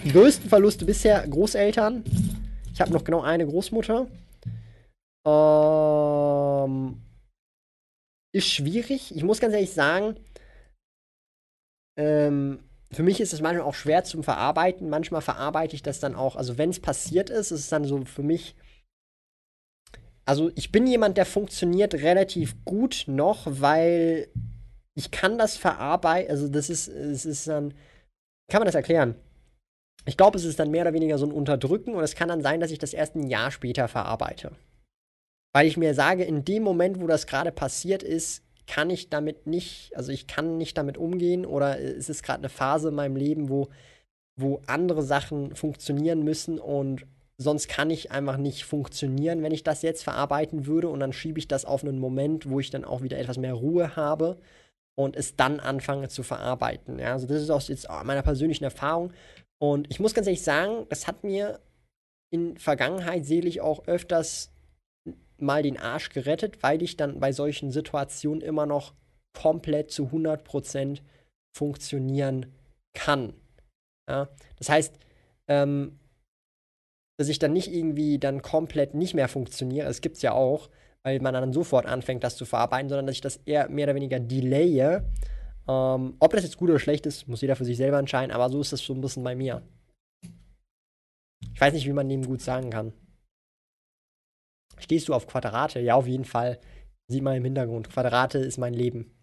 die 0.05 0.13
größten 0.13 0.49
Verluste 0.49 0.85
bisher 0.85 1.27
Großeltern. 1.27 2.05
Ich 2.73 2.81
habe 2.81 2.93
noch 2.93 3.05
genau 3.05 3.23
eine 3.23 3.47
Großmutter. 3.47 4.07
Ähm, 5.27 6.97
ist 8.33 8.49
schwierig. 8.49 9.15
Ich 9.15 9.23
muss 9.23 9.41
ganz 9.41 9.55
ehrlich 9.55 9.73
sagen, 9.73 10.17
ähm, 11.99 12.61
für 12.91 13.03
mich 13.03 13.21
ist 13.21 13.33
es 13.33 13.41
manchmal 13.41 13.67
auch 13.67 13.75
schwer 13.75 14.05
zum 14.05 14.23
Verarbeiten. 14.23 14.91
Manchmal 14.91 15.23
verarbeite 15.23 15.75
ich 15.75 15.83
das 15.83 16.01
dann 16.01 16.15
auch. 16.15 16.37
Also, 16.37 16.59
wenn 16.59 16.71
es 16.71 16.81
passiert 16.81 17.31
ist, 17.31 17.51
ist 17.51 17.61
es 17.61 17.69
dann 17.69 17.85
so 17.85 18.05
für 18.05 18.23
mich. 18.23 18.55
Also, 20.25 20.51
ich 20.55 20.73
bin 20.73 20.87
jemand, 20.87 21.17
der 21.17 21.27
funktioniert 21.27 21.95
relativ 21.95 22.65
gut 22.65 23.05
noch, 23.07 23.47
weil 23.47 24.29
ich 24.95 25.11
kann 25.11 25.39
das 25.39 25.57
verarbeiten. 25.57 26.31
Also, 26.31 26.49
das 26.49 26.69
ist, 26.71 26.89
es 26.89 27.25
ist 27.25 27.49
dann. 27.49 27.75
Kann 28.51 28.61
man 28.61 28.67
das 28.67 28.75
erklären? 28.75 29.15
Ich 30.05 30.17
glaube, 30.17 30.37
es 30.37 30.45
ist 30.45 30.59
dann 30.59 30.71
mehr 30.71 30.83
oder 30.83 30.93
weniger 30.93 31.17
so 31.17 31.27
ein 31.27 31.33
Unterdrücken 31.33 31.95
und 31.95 32.03
es 32.03 32.15
kann 32.15 32.29
dann 32.29 32.43
sein, 32.43 32.61
dass 32.61 32.73
ich 32.73 32.79
das 32.79 32.93
erst 32.93 33.15
ein 33.15 33.29
Jahr 33.29 33.51
später 33.51 33.89
verarbeite. 33.89 34.53
Weil 35.53 35.67
ich 35.67 35.77
mir 35.77 35.95
sage, 35.95 36.25
in 36.25 36.45
dem 36.45 36.63
Moment, 36.63 37.01
wo 37.01 37.07
das 37.07 37.27
gerade 37.27 37.53
passiert 37.53 38.03
ist, 38.03 38.43
kann 38.67 38.91
ich 38.91 39.11
damit 39.11 39.47
nicht, 39.47 39.93
also 39.97 40.13
ich 40.13 40.27
kann 40.27 40.57
nicht 40.57 40.79
damit 40.79 40.97
umgehen 40.97 41.45
oder 41.45 41.79
es 41.79 42.09
ist 42.09 42.23
gerade 42.23 42.39
eine 42.39 42.49
Phase 42.49 42.89
in 42.89 42.95
meinem 42.95 43.17
Leben, 43.17 43.49
wo, 43.49 43.69
wo 44.37 44.63
andere 44.67 45.03
Sachen 45.03 45.55
funktionieren 45.55 46.23
müssen 46.23 46.59
und 46.59 47.05
sonst 47.37 47.69
kann 47.69 47.91
ich 47.91 48.13
einfach 48.13 48.37
nicht 48.37 48.65
funktionieren, 48.65 49.43
wenn 49.43 49.53
ich 49.53 49.65
das 49.65 49.83
jetzt 49.83 50.05
verarbeiten 50.05 50.67
würde 50.67 50.89
und 50.89 51.01
dann 51.01 51.13
schiebe 51.13 51.39
ich 51.39 51.49
das 51.49 51.65
auf 51.65 51.83
einen 51.83 51.99
Moment, 51.99 52.49
wo 52.49 52.61
ich 52.61 52.71
dann 52.71 52.85
auch 52.85 53.03
wieder 53.03 53.19
etwas 53.19 53.37
mehr 53.37 53.55
Ruhe 53.55 53.97
habe 53.97 54.39
und 54.95 55.17
es 55.17 55.37
dann 55.37 55.59
anfange 55.61 56.09
zu 56.09 56.23
verarbeiten. 56.23 56.99
Ja, 56.99 57.13
also 57.13 57.27
das 57.27 57.43
ist 57.43 57.51
auch 57.51 57.63
jetzt 57.63 57.89
meiner 58.05 58.23
persönlichen 58.23 58.65
Erfahrung 58.65 59.13
und 59.59 59.91
ich 59.91 59.99
muss 59.99 60.15
ganz 60.15 60.29
ehrlich 60.29 60.43
sagen, 60.43 60.87
das 60.89 61.07
hat 61.07 61.25
mir 61.25 61.61
in 62.31 62.57
Vergangenheit 62.57 63.27
selig 63.27 63.61
auch 63.61 63.87
öfters 63.87 64.52
mal 65.43 65.63
den 65.63 65.79
Arsch 65.79 66.11
gerettet, 66.11 66.63
weil 66.63 66.83
ich 66.83 66.97
dann 66.97 67.21
bei 67.21 67.33
solchen 67.33 67.71
Situationen 67.71 68.41
immer 68.41 68.67
noch 68.67 68.95
komplett 69.35 69.91
zu 69.91 70.07
100% 70.07 71.01
funktionieren 71.57 72.47
kann. 72.95 73.35
Ja? 74.09 74.29
Das 74.57 74.69
heißt, 74.69 74.99
ähm, 75.49 75.99
dass 77.19 77.29
ich 77.29 77.39
dann 77.39 77.53
nicht 77.53 77.73
irgendwie 77.73 78.19
dann 78.19 78.43
komplett 78.43 78.95
nicht 78.95 79.15
mehr 79.15 79.29
funktioniere, 79.29 79.87
das 79.87 80.01
gibt 80.01 80.17
es 80.17 80.23
ja 80.23 80.33
auch, 80.33 80.71
weil 81.05 81.21
man 81.21 81.35
dann 81.35 81.53
sofort 81.53 81.87
anfängt, 81.87 82.25
das 82.25 82.37
zu 82.37 82.45
verarbeiten, 82.45 82.89
sondern 82.89 83.07
dass 83.07 83.17
ich 83.17 83.21
das 83.21 83.41
eher 83.45 83.69
mehr 83.69 83.87
oder 83.87 83.95
weniger 83.95 84.21
delaye. 84.21 85.03
Ähm, 85.69 86.15
ob 86.19 86.33
das 86.33 86.43
jetzt 86.43 86.57
gut 86.57 86.71
oder 86.71 86.79
schlecht 86.79 87.07
ist, 87.07 87.29
muss 87.29 87.41
jeder 87.41 87.57
für 87.57 87.65
sich 87.65 87.77
selber 87.77 87.99
entscheiden, 87.99 88.33
aber 88.33 88.49
so 88.51 88.61
ist 88.61 88.73
das 88.73 88.81
so 88.81 88.95
ein 88.95 89.01
bisschen 89.01 89.23
bei 89.23 89.35
mir. 89.35 89.63
Ich 91.55 91.61
weiß 91.61 91.75
nicht, 91.75 91.87
wie 91.87 91.93
man 91.93 92.09
dem 92.09 92.25
gut 92.25 92.41
sagen 92.41 92.71
kann. 92.71 92.93
Stehst 94.83 95.09
du 95.09 95.15
auf 95.15 95.27
Quadrate? 95.27 95.81
Ja, 95.81 95.95
auf 95.95 96.07
jeden 96.07 96.25
Fall. 96.25 96.59
Sieht 97.09 97.23
man 97.23 97.37
im 97.37 97.45
Hintergrund. 97.45 97.91
Quadrate 97.91 98.39
ist 98.39 98.59
mein 98.59 98.75
Leben. 98.75 99.15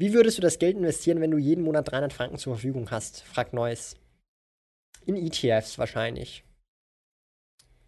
Wie 0.00 0.12
würdest 0.12 0.38
du 0.38 0.42
das 0.42 0.60
Geld 0.60 0.76
investieren, 0.76 1.20
wenn 1.20 1.32
du 1.32 1.38
jeden 1.38 1.64
Monat 1.64 1.90
300 1.90 2.12
Franken 2.12 2.38
zur 2.38 2.54
Verfügung 2.54 2.90
hast? 2.90 3.22
fragt 3.22 3.52
Neues. 3.52 3.96
In 5.06 5.16
ETFs 5.16 5.78
wahrscheinlich. 5.78 6.44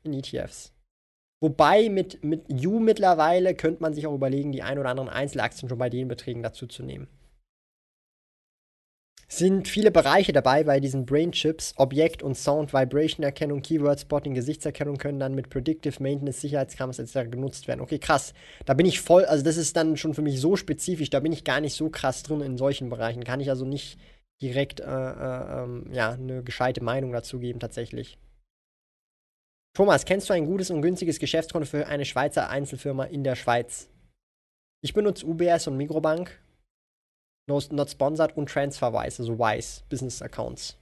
In 0.03 0.15
ETFs. 0.15 0.73
Wobei 1.41 1.89
mit, 1.89 2.25
mit 2.25 2.51
U 2.67 2.81
mittlerweile 2.81 3.55
könnte 3.55 3.83
man 3.83 3.95
sich 3.95 4.07
auch 4.07 4.15
überlegen, 4.15 4.51
die 4.51 4.63
ein 4.63 4.79
oder 4.79 4.91
anderen 4.91 5.09
Einzelaktien 5.09 5.69
schon 5.69 5.79
bei 5.79 5.89
den 5.89 6.09
Beträgen 6.09 6.43
dazu 6.43 6.67
zu 6.67 6.83
nehmen 6.83 7.09
sind 9.33 9.69
viele 9.69 9.93
Bereiche 9.93 10.33
dabei 10.33 10.65
bei 10.65 10.81
diesen 10.81 11.07
Brain 11.07 11.31
Chips. 11.31 11.73
Objekt- 11.77 12.23
und 12.23 12.35
Sound-Vibration-Erkennung, 12.35 13.63
Keyword-Spotting, 13.63 14.35
Gesichtserkennung 14.35 14.97
können 14.97 15.21
dann 15.21 15.37
mit 15.37 15.51
Predictive 15.51 16.03
Maintenance, 16.03 16.41
Sicherheitskameras 16.41 16.99
etc. 16.99 17.31
genutzt 17.31 17.69
werden. 17.69 17.81
Okay, 17.81 18.01
krass. 18.01 18.35
Da 18.65 18.75
bin 18.75 18.87
ich 18.87 19.01
voll, 19.01 19.25
also 19.25 19.45
das 19.45 19.57
ist 19.57 19.77
dann 19.77 19.97
schon 19.97 20.15
für 20.15 20.23
mich 20.23 20.41
so 20.41 20.57
spezifisch, 20.57 21.11
da 21.11 21.21
bin 21.21 21.33
ich 21.33 21.45
gar 21.45 21.61
nicht 21.61 21.75
so 21.75 21.91
krass 21.91 22.25
drin 22.25 22.41
in 22.41 22.59
solchen 22.59 22.91
Bereichen. 22.91 23.23
Kann 23.23 23.39
ich 23.39 23.49
also 23.51 23.65
nicht 23.65 23.99
direkt 24.43 24.81
äh, 24.81 24.85
äh, 24.85 25.63
ähm, 25.63 25.87
ja, 25.93 26.11
eine 26.11 26.43
gescheite 26.43 26.83
Meinung 26.83 27.13
dazu 27.13 27.39
geben, 27.39 27.61
tatsächlich. 27.61 28.19
Thomas, 29.77 30.07
kennst 30.07 30.29
du 30.29 30.35
ein 30.35 30.47
gutes 30.47 30.71
und 30.71 30.83
günstiges 30.83 31.21
Geschäftskonto 31.21 31.67
für 31.67 31.87
eine 31.87 32.05
Schweizer 32.05 32.51
Einzelfirma 32.51 33.05
in 33.05 33.23
der 33.23 33.37
Schweiz? 33.37 33.89
Ich 34.83 34.93
benutze 34.93 35.25
UBS 35.25 35.69
und 35.69 35.77
Mikrobank 35.77 36.37
not 37.71 37.91
Sponsored 37.91 38.37
und 38.37 38.49
TransferWise, 38.49 39.23
also 39.23 39.39
Wise, 39.39 39.83
Business 39.89 40.23
Accounts. 40.23 40.77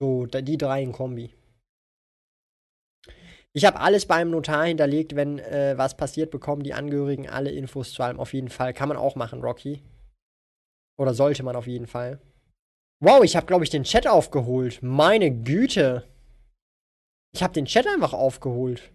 So, 0.00 0.26
die 0.26 0.58
drei 0.58 0.82
in 0.82 0.92
Kombi. 0.92 1.34
Ich 3.54 3.64
habe 3.66 3.80
alles 3.80 4.06
beim 4.06 4.30
Notar 4.30 4.64
hinterlegt, 4.64 5.14
wenn 5.14 5.38
äh, 5.38 5.76
was 5.76 5.96
passiert, 5.96 6.30
bekommen 6.30 6.62
die 6.62 6.72
Angehörigen 6.72 7.28
alle 7.28 7.50
Infos 7.50 7.92
zu 7.92 8.02
allem. 8.02 8.18
Auf 8.18 8.32
jeden 8.32 8.48
Fall. 8.48 8.72
Kann 8.72 8.88
man 8.88 8.96
auch 8.96 9.14
machen, 9.14 9.42
Rocky. 9.42 9.82
Oder 10.98 11.14
sollte 11.14 11.42
man 11.42 11.56
auf 11.56 11.66
jeden 11.66 11.86
Fall. 11.86 12.20
Wow, 13.00 13.24
ich 13.24 13.36
habe, 13.36 13.46
glaube 13.46 13.64
ich, 13.64 13.70
den 13.70 13.84
Chat 13.84 14.06
aufgeholt. 14.06 14.78
Meine 14.82 15.30
Güte. 15.30 16.08
Ich 17.34 17.42
habe 17.42 17.52
den 17.52 17.66
Chat 17.66 17.86
einfach 17.86 18.12
aufgeholt. 18.12 18.90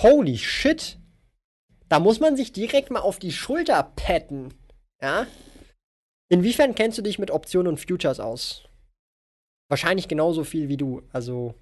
Holy 0.00 0.36
shit. 0.38 0.98
Da 1.88 2.00
muss 2.00 2.18
man 2.18 2.36
sich 2.36 2.52
direkt 2.52 2.90
mal 2.90 3.00
auf 3.00 3.18
die 3.18 3.32
Schulter 3.32 3.82
patten. 3.94 4.52
Ja? 5.04 5.26
Inwiefern 6.30 6.74
kennst 6.74 6.96
du 6.96 7.02
dich 7.02 7.18
mit 7.18 7.30
Optionen 7.30 7.68
und 7.68 7.78
Futures 7.78 8.20
aus? 8.20 8.64
Wahrscheinlich 9.68 10.08
genauso 10.08 10.44
viel 10.44 10.70
wie 10.70 10.78
du. 10.78 11.02
Also 11.12 11.54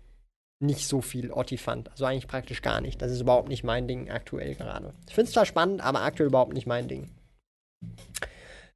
nicht 0.60 0.86
so 0.86 1.00
viel 1.00 1.32
Ottifant. 1.32 1.90
Also 1.90 2.04
eigentlich 2.04 2.28
praktisch 2.28 2.62
gar 2.62 2.80
nicht. 2.80 3.02
Das 3.02 3.10
ist 3.10 3.20
überhaupt 3.20 3.48
nicht 3.48 3.64
mein 3.64 3.88
Ding 3.88 4.10
aktuell 4.10 4.54
gerade. 4.54 4.94
Ich 5.08 5.14
finde 5.16 5.26
es 5.26 5.32
zwar 5.32 5.44
spannend, 5.44 5.84
aber 5.84 6.02
aktuell 6.02 6.28
überhaupt 6.28 6.54
nicht 6.54 6.68
mein 6.68 6.86
Ding. 6.86 7.10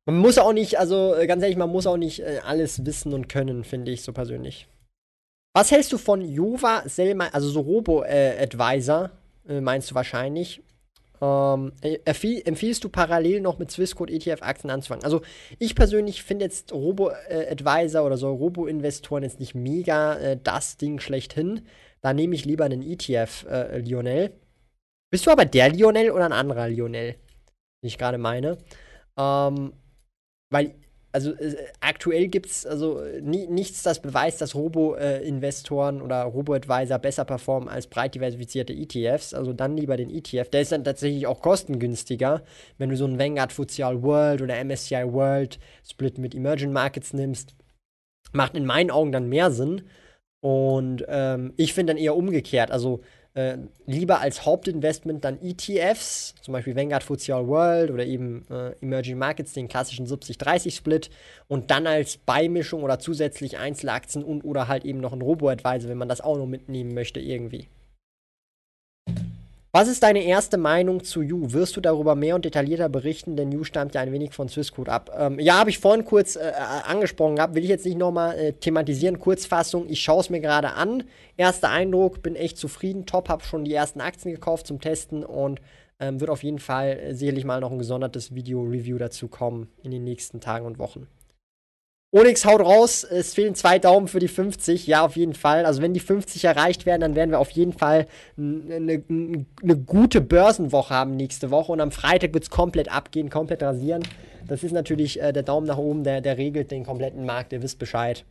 Man 0.04 0.18
muss 0.18 0.36
auch 0.36 0.52
nicht, 0.52 0.80
also 0.80 1.14
äh, 1.14 1.28
ganz 1.28 1.44
ehrlich, 1.44 1.56
man 1.56 1.70
muss 1.70 1.86
auch 1.86 1.96
nicht 1.96 2.18
äh, 2.18 2.40
alles 2.44 2.84
wissen 2.84 3.12
und 3.12 3.28
können, 3.28 3.62
finde 3.62 3.92
ich 3.92 4.02
so 4.02 4.12
persönlich. 4.12 4.66
Was 5.54 5.70
hältst 5.70 5.92
du 5.92 5.98
von 5.98 6.22
Jova 6.22 6.82
Selma, 6.88 7.28
also 7.28 7.48
so 7.48 7.60
Robo-Advisor, 7.60 9.10
äh, 9.48 9.60
meinst 9.60 9.92
du 9.92 9.94
wahrscheinlich? 9.94 10.60
Ähm, 11.20 11.72
empfiehlst 11.80 12.84
du 12.84 12.88
parallel 12.88 13.40
noch 13.40 13.58
mit 13.58 13.70
Swissquote 13.70 14.12
ETF-Aktien 14.12 14.70
anzufangen? 14.70 15.04
Also 15.04 15.22
ich 15.58 15.74
persönlich 15.74 16.22
finde 16.22 16.44
jetzt 16.44 16.72
Robo-Advisor 16.72 18.04
oder 18.04 18.16
so 18.16 18.32
Robo-Investoren 18.32 19.22
jetzt 19.22 19.40
nicht 19.40 19.54
mega 19.54 20.14
äh, 20.18 20.38
das 20.42 20.76
Ding 20.76 21.00
schlechthin. 21.00 21.66
Da 22.00 22.12
nehme 22.12 22.34
ich 22.34 22.44
lieber 22.44 22.64
einen 22.64 22.82
ETF, 22.82 23.46
äh, 23.48 23.78
Lionel. 23.78 24.32
Bist 25.10 25.26
du 25.26 25.30
aber 25.30 25.44
der 25.44 25.70
Lionel 25.70 26.10
oder 26.10 26.26
ein 26.26 26.32
anderer 26.32 26.68
Lionel? 26.68 27.12
Den 27.12 27.88
ich 27.88 27.98
gerade 27.98 28.18
meine. 28.18 28.58
Ähm, 29.18 29.72
weil 30.50 30.74
also 31.16 31.32
äh, 31.32 31.56
aktuell 31.80 32.28
gibt 32.28 32.44
es 32.44 32.66
also 32.66 33.00
nie, 33.22 33.46
nichts, 33.46 33.82
das 33.82 34.02
beweist, 34.02 34.42
dass 34.42 34.54
Robo-Investoren 34.54 36.00
äh, 36.00 36.02
oder 36.02 36.22
Robo-Advisor 36.24 36.98
besser 36.98 37.24
performen 37.24 37.70
als 37.70 37.86
breit 37.86 38.14
diversifizierte 38.14 38.74
ETFs. 38.74 39.32
Also 39.32 39.54
dann 39.54 39.78
lieber 39.78 39.96
den 39.96 40.10
ETF. 40.10 40.50
Der 40.50 40.60
ist 40.60 40.72
dann 40.72 40.84
tatsächlich 40.84 41.26
auch 41.26 41.40
kostengünstiger, 41.40 42.42
wenn 42.76 42.90
du 42.90 42.96
so 42.98 43.06
einen 43.06 43.18
Vanguard 43.18 43.50
Futsial 43.50 44.02
World 44.02 44.42
oder 44.42 44.62
MSCI 44.62 45.10
World 45.10 45.58
Split 45.88 46.18
mit 46.18 46.34
Emerging 46.34 46.72
Markets 46.72 47.14
nimmst. 47.14 47.54
Macht 48.32 48.54
in 48.54 48.66
meinen 48.66 48.90
Augen 48.90 49.10
dann 49.10 49.30
mehr 49.30 49.50
Sinn. 49.50 49.84
Und 50.40 51.02
ähm, 51.08 51.54
ich 51.56 51.72
finde 51.72 51.94
dann 51.94 52.02
eher 52.02 52.14
umgekehrt. 52.14 52.70
Also 52.70 53.00
äh, 53.36 53.58
lieber 53.84 54.20
als 54.20 54.46
Hauptinvestment 54.46 55.22
dann 55.22 55.38
ETFs, 55.42 56.34
zum 56.40 56.52
Beispiel 56.52 56.74
Vanguard 56.74 57.02
FTSE 57.02 57.34
All 57.34 57.46
World 57.46 57.90
oder 57.90 58.06
eben 58.06 58.46
äh, 58.50 58.72
Emerging 58.80 59.18
Markets, 59.18 59.52
den 59.52 59.68
klassischen 59.68 60.06
70-30-Split 60.06 61.10
und 61.46 61.70
dann 61.70 61.86
als 61.86 62.16
Beimischung 62.16 62.82
oder 62.82 62.98
zusätzlich 62.98 63.58
Einzelaktien 63.58 64.24
und 64.24 64.42
oder 64.42 64.68
halt 64.68 64.86
eben 64.86 65.00
noch 65.00 65.12
ein 65.12 65.20
Robo-Advisor, 65.20 65.90
wenn 65.90 65.98
man 65.98 66.08
das 66.08 66.22
auch 66.22 66.38
noch 66.38 66.46
mitnehmen 66.46 66.94
möchte 66.94 67.20
irgendwie. 67.20 67.68
Was 69.78 69.88
ist 69.88 70.02
deine 70.02 70.24
erste 70.24 70.56
Meinung 70.56 71.04
zu 71.04 71.20
You? 71.20 71.52
Wirst 71.52 71.76
du 71.76 71.82
darüber 71.82 72.14
mehr 72.14 72.34
und 72.34 72.46
detaillierter 72.46 72.88
berichten? 72.88 73.36
Denn 73.36 73.52
You 73.52 73.62
stammt 73.62 73.94
ja 73.94 74.00
ein 74.00 74.10
wenig 74.10 74.32
von 74.32 74.48
Swissquote 74.48 74.90
ab. 74.90 75.14
Ähm, 75.14 75.38
ja, 75.38 75.58
habe 75.58 75.68
ich 75.68 75.80
vorhin 75.80 76.06
kurz 76.06 76.34
äh, 76.34 76.48
äh 76.48 76.54
angesprochen 76.86 77.36
gehabt. 77.36 77.54
Will 77.54 77.62
ich 77.62 77.68
jetzt 77.68 77.84
nicht 77.84 77.98
nochmal 77.98 78.38
äh, 78.38 78.52
thematisieren. 78.54 79.18
Kurzfassung, 79.18 79.86
ich 79.86 80.00
schaue 80.00 80.20
es 80.20 80.30
mir 80.30 80.40
gerade 80.40 80.72
an. 80.72 81.04
Erster 81.36 81.68
Eindruck, 81.68 82.22
bin 82.22 82.36
echt 82.36 82.56
zufrieden. 82.56 83.04
Top, 83.04 83.28
habe 83.28 83.44
schon 83.44 83.66
die 83.66 83.74
ersten 83.74 84.00
Aktien 84.00 84.34
gekauft 84.34 84.66
zum 84.66 84.80
Testen 84.80 85.22
und 85.22 85.60
ähm, 86.00 86.20
wird 86.20 86.30
auf 86.30 86.42
jeden 86.42 86.58
Fall 86.58 86.98
äh, 86.98 87.14
sicherlich 87.14 87.44
mal 87.44 87.60
noch 87.60 87.70
ein 87.70 87.78
gesondertes 87.78 88.34
Video-Review 88.34 88.96
dazu 88.96 89.28
kommen 89.28 89.68
in 89.82 89.90
den 89.90 90.04
nächsten 90.04 90.40
Tagen 90.40 90.64
und 90.64 90.78
Wochen. 90.78 91.06
Onyx 92.12 92.44
haut 92.44 92.60
raus, 92.60 93.04
es 93.04 93.34
fehlen 93.34 93.54
zwei 93.54 93.78
Daumen 93.78 94.08
für 94.08 94.20
die 94.20 94.28
50. 94.28 94.86
Ja, 94.86 95.04
auf 95.04 95.16
jeden 95.16 95.34
Fall. 95.34 95.66
Also 95.66 95.82
wenn 95.82 95.92
die 95.92 96.00
50 96.00 96.44
erreicht 96.44 96.86
werden, 96.86 97.00
dann 97.00 97.14
werden 97.14 97.30
wir 97.30 97.40
auf 97.40 97.50
jeden 97.50 97.72
Fall 97.72 98.06
eine, 98.38 99.02
eine 99.08 99.76
gute 99.84 100.20
Börsenwoche 100.20 100.94
haben 100.94 101.16
nächste 101.16 101.50
Woche. 101.50 101.72
Und 101.72 101.80
am 101.80 101.90
Freitag 101.90 102.32
wird 102.32 102.44
es 102.44 102.50
komplett 102.50 102.90
abgehen, 102.90 103.28
komplett 103.28 103.62
rasieren. 103.62 104.02
Das 104.46 104.62
ist 104.62 104.72
natürlich 104.72 105.20
äh, 105.20 105.32
der 105.32 105.42
Daumen 105.42 105.66
nach 105.66 105.78
oben, 105.78 106.04
der, 106.04 106.20
der 106.20 106.38
regelt 106.38 106.70
den 106.70 106.84
kompletten 106.84 107.26
Markt, 107.26 107.52
ihr 107.52 107.62
wisst 107.62 107.78
Bescheid. 107.78 108.24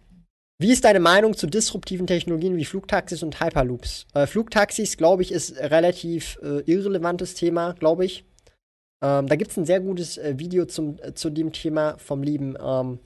Wie 0.58 0.72
ist 0.72 0.86
deine 0.86 1.02
Meinung 1.02 1.36
zu 1.36 1.48
disruptiven 1.48 2.08
Technologien 2.08 2.56
wie 2.56 2.64
Flugtaxis 2.64 3.24
und 3.24 3.42
Hyperloops? 3.42 4.08
Äh, 4.14 4.26
Flugtaxis, 4.26 4.96
glaube 4.96 5.22
ich, 5.22 5.34
ist 5.34 5.58
relativ 5.58 6.40
äh, 6.42 6.62
irrelevantes 6.62 7.34
Thema, 7.34 7.74
glaube 7.74 8.06
ich. 8.06 8.24
Ähm, 9.04 9.28
da 9.28 9.36
gibt 9.36 9.52
es 9.52 9.58
ein 9.58 9.66
sehr 9.66 9.82
gutes 9.82 10.18
äh, 10.18 10.36
Video 10.38 10.66
zum, 10.66 10.98
äh, 11.02 11.14
zu 11.14 11.30
dem 11.30 11.52
Thema 11.52 11.98
vom 11.98 12.24
lieben 12.24 12.56
ähm, 12.64 13.00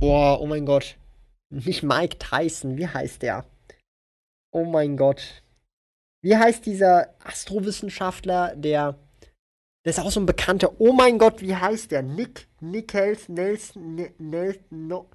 Oh, 0.00 0.38
oh 0.40 0.46
mein 0.46 0.64
Gott. 0.66 0.96
Nicht 1.50 1.82
Mike 1.82 2.18
Tyson, 2.18 2.76
wie 2.76 2.86
heißt 2.86 3.22
der? 3.22 3.44
Oh 4.52 4.64
mein 4.64 4.96
Gott. 4.96 5.42
Wie 6.22 6.36
heißt 6.36 6.64
dieser 6.66 7.14
Astrowissenschaftler, 7.24 8.54
der. 8.56 8.98
Der 9.84 9.90
ist 9.90 10.00
auch 10.00 10.10
so 10.10 10.20
ein 10.20 10.26
bekannter. 10.26 10.78
Oh 10.78 10.92
mein 10.92 11.18
Gott, 11.18 11.40
wie 11.40 11.54
heißt 11.54 11.90
der? 11.90 12.02
Nick. 12.02 12.48
Nickels 12.60 13.28
Nelson. 13.28 14.08
Nelson. 14.18 14.64
No, 14.70 15.08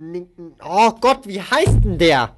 Nick, 0.00 0.28
oh 0.64 0.92
Gott, 0.92 1.26
wie 1.26 1.42
heißt 1.42 1.84
denn 1.84 1.98
der? 1.98 2.36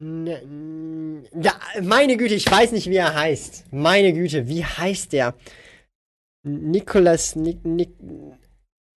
Ja, 0.00 1.60
meine 1.82 2.16
Güte, 2.16 2.34
ich 2.34 2.50
weiß 2.50 2.72
nicht, 2.72 2.90
wie 2.90 2.96
er 2.96 3.14
heißt. 3.14 3.72
Meine 3.72 4.12
Güte, 4.12 4.48
wie 4.48 4.64
heißt 4.64 5.12
der? 5.12 5.34
Nicholas. 6.42 7.36
Nick, 7.36 7.64
Nick, 7.64 7.94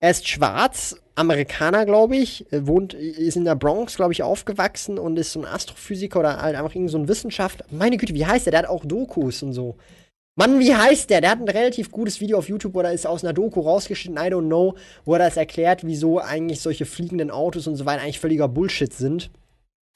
er 0.06 0.12
ist 0.12 0.28
schwarz, 0.28 0.96
Amerikaner, 1.16 1.86
glaube 1.86 2.16
ich, 2.16 2.46
wohnt, 2.52 2.94
ist 2.94 3.38
in 3.38 3.46
der 3.46 3.56
Bronx, 3.56 3.96
glaube 3.96 4.14
ich, 4.14 4.22
aufgewachsen 4.22 5.00
und 5.00 5.18
ist 5.18 5.32
so 5.32 5.40
ein 5.40 5.46
Astrophysiker 5.46 6.20
oder 6.20 6.42
halt 6.42 6.56
einfach 6.56 6.76
irgend 6.76 6.92
so 6.92 7.00
ein 7.00 7.08
Wissenschaftler. 7.08 7.66
Meine 7.72 7.98
Güte, 7.98 8.14
wie 8.14 8.26
heißt 8.26 8.46
der? 8.46 8.52
Der 8.52 8.60
hat 8.60 8.70
auch 8.70 8.86
Dokus 8.86 9.42
und 9.42 9.54
so. 9.54 9.78
Mann, 10.38 10.60
wie 10.60 10.76
heißt 10.76 11.10
der? 11.10 11.22
Der 11.22 11.32
hat 11.32 11.40
ein 11.40 11.50
relativ 11.50 11.90
gutes 11.92 12.22
Video 12.22 12.38
auf 12.38 12.50
YouTube, 12.50 12.76
wo 12.76 12.82
er 12.82 12.92
ist 12.92 13.08
aus 13.08 13.24
einer 13.24 13.34
Doku 13.34 13.62
rausgeschnitten, 13.62 14.24
I 14.24 14.30
don't 14.30 14.46
know, 14.46 14.76
wo 15.06 15.14
er 15.14 15.20
das 15.20 15.38
erklärt, 15.38 15.86
wieso 15.86 16.20
eigentlich 16.20 16.62
solche 16.62 16.86
fliegenden 16.86 17.32
Autos 17.32 17.66
und 17.66 17.76
so 17.76 17.86
weiter 17.88 18.04
eigentlich 18.04 18.20
völliger 18.20 18.48
Bullshit 18.48 18.94
sind 18.94 19.32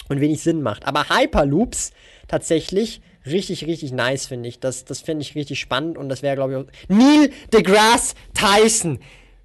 und 0.07 0.21
wenig 0.21 0.41
Sinn 0.41 0.63
macht. 0.63 0.87
Aber 0.87 1.09
Hyperloops 1.09 1.91
tatsächlich 2.27 3.01
richtig, 3.25 3.67
richtig 3.67 3.91
nice, 3.91 4.27
finde 4.27 4.49
ich. 4.49 4.59
Das, 4.59 4.85
das 4.85 5.01
finde 5.01 5.21
ich 5.21 5.35
richtig 5.35 5.59
spannend 5.59 5.97
und 5.97 6.09
das 6.09 6.21
wäre, 6.21 6.35
glaube 6.35 6.53
ich, 6.53 6.57
auch. 6.57 6.65
Neil 6.87 7.31
deGrasse 7.53 8.15
Tyson. 8.33 8.99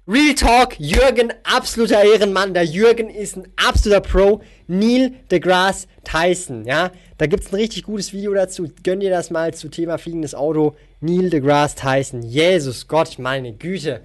Real 0.07 0.35
Talk, 0.35 0.79
Jürgen, 0.79 1.33
absoluter 1.43 2.03
Ehrenmann. 2.03 2.53
Der 2.53 2.63
Jürgen 2.63 3.09
ist 3.09 3.37
ein 3.37 3.47
absoluter 3.55 4.01
Pro. 4.01 4.41
Neil 4.67 5.13
deGrasse 5.31 5.87
Tyson, 6.03 6.63
ja. 6.65 6.91
Da 7.17 7.25
gibt 7.25 7.43
es 7.43 7.51
ein 7.51 7.55
richtig 7.55 7.81
gutes 7.81 8.13
Video 8.13 8.31
dazu. 8.35 8.69
Gönn 8.83 8.99
dir 8.99 9.09
das 9.09 9.31
mal 9.31 9.55
zu 9.55 9.67
Thema 9.67 9.97
fliegendes 9.97 10.35
Auto. 10.35 10.75
Neil 11.01 11.31
deGrasse 11.31 11.77
Tyson. 11.77 12.21
Jesus 12.21 12.87
Gott, 12.87 13.17
meine 13.17 13.53
Güte. 13.53 14.01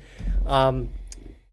Ähm, 0.49 0.89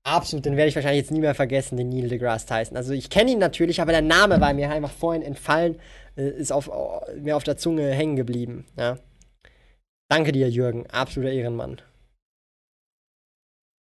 absolut, 0.03 0.45
den 0.45 0.55
werde 0.55 0.69
ich 0.69 0.75
wahrscheinlich 0.75 1.01
jetzt 1.01 1.11
nie 1.11 1.19
mehr 1.19 1.35
vergessen, 1.35 1.75
den 1.75 1.89
Neil 1.89 2.07
deGrasse 2.07 2.47
Tyson. 2.47 2.77
Also 2.77 2.93
ich 2.93 3.09
kenne 3.09 3.31
ihn 3.31 3.39
natürlich, 3.39 3.81
aber 3.81 3.91
der 3.91 4.01
Name 4.01 4.39
war 4.39 4.53
mir 4.53 4.71
einfach 4.71 4.91
vorhin 4.91 5.23
entfallen, 5.23 5.75
äh, 6.15 6.29
ist 6.29 6.53
auf, 6.53 6.69
äh, 6.69 7.19
mir 7.19 7.35
auf 7.35 7.43
der 7.43 7.57
Zunge 7.57 7.91
hängen 7.91 8.15
geblieben, 8.15 8.65
ja. 8.77 8.97
Danke 10.09 10.31
dir, 10.31 10.49
Jürgen. 10.49 10.87
Absoluter 10.87 11.33
Ehrenmann. 11.33 11.81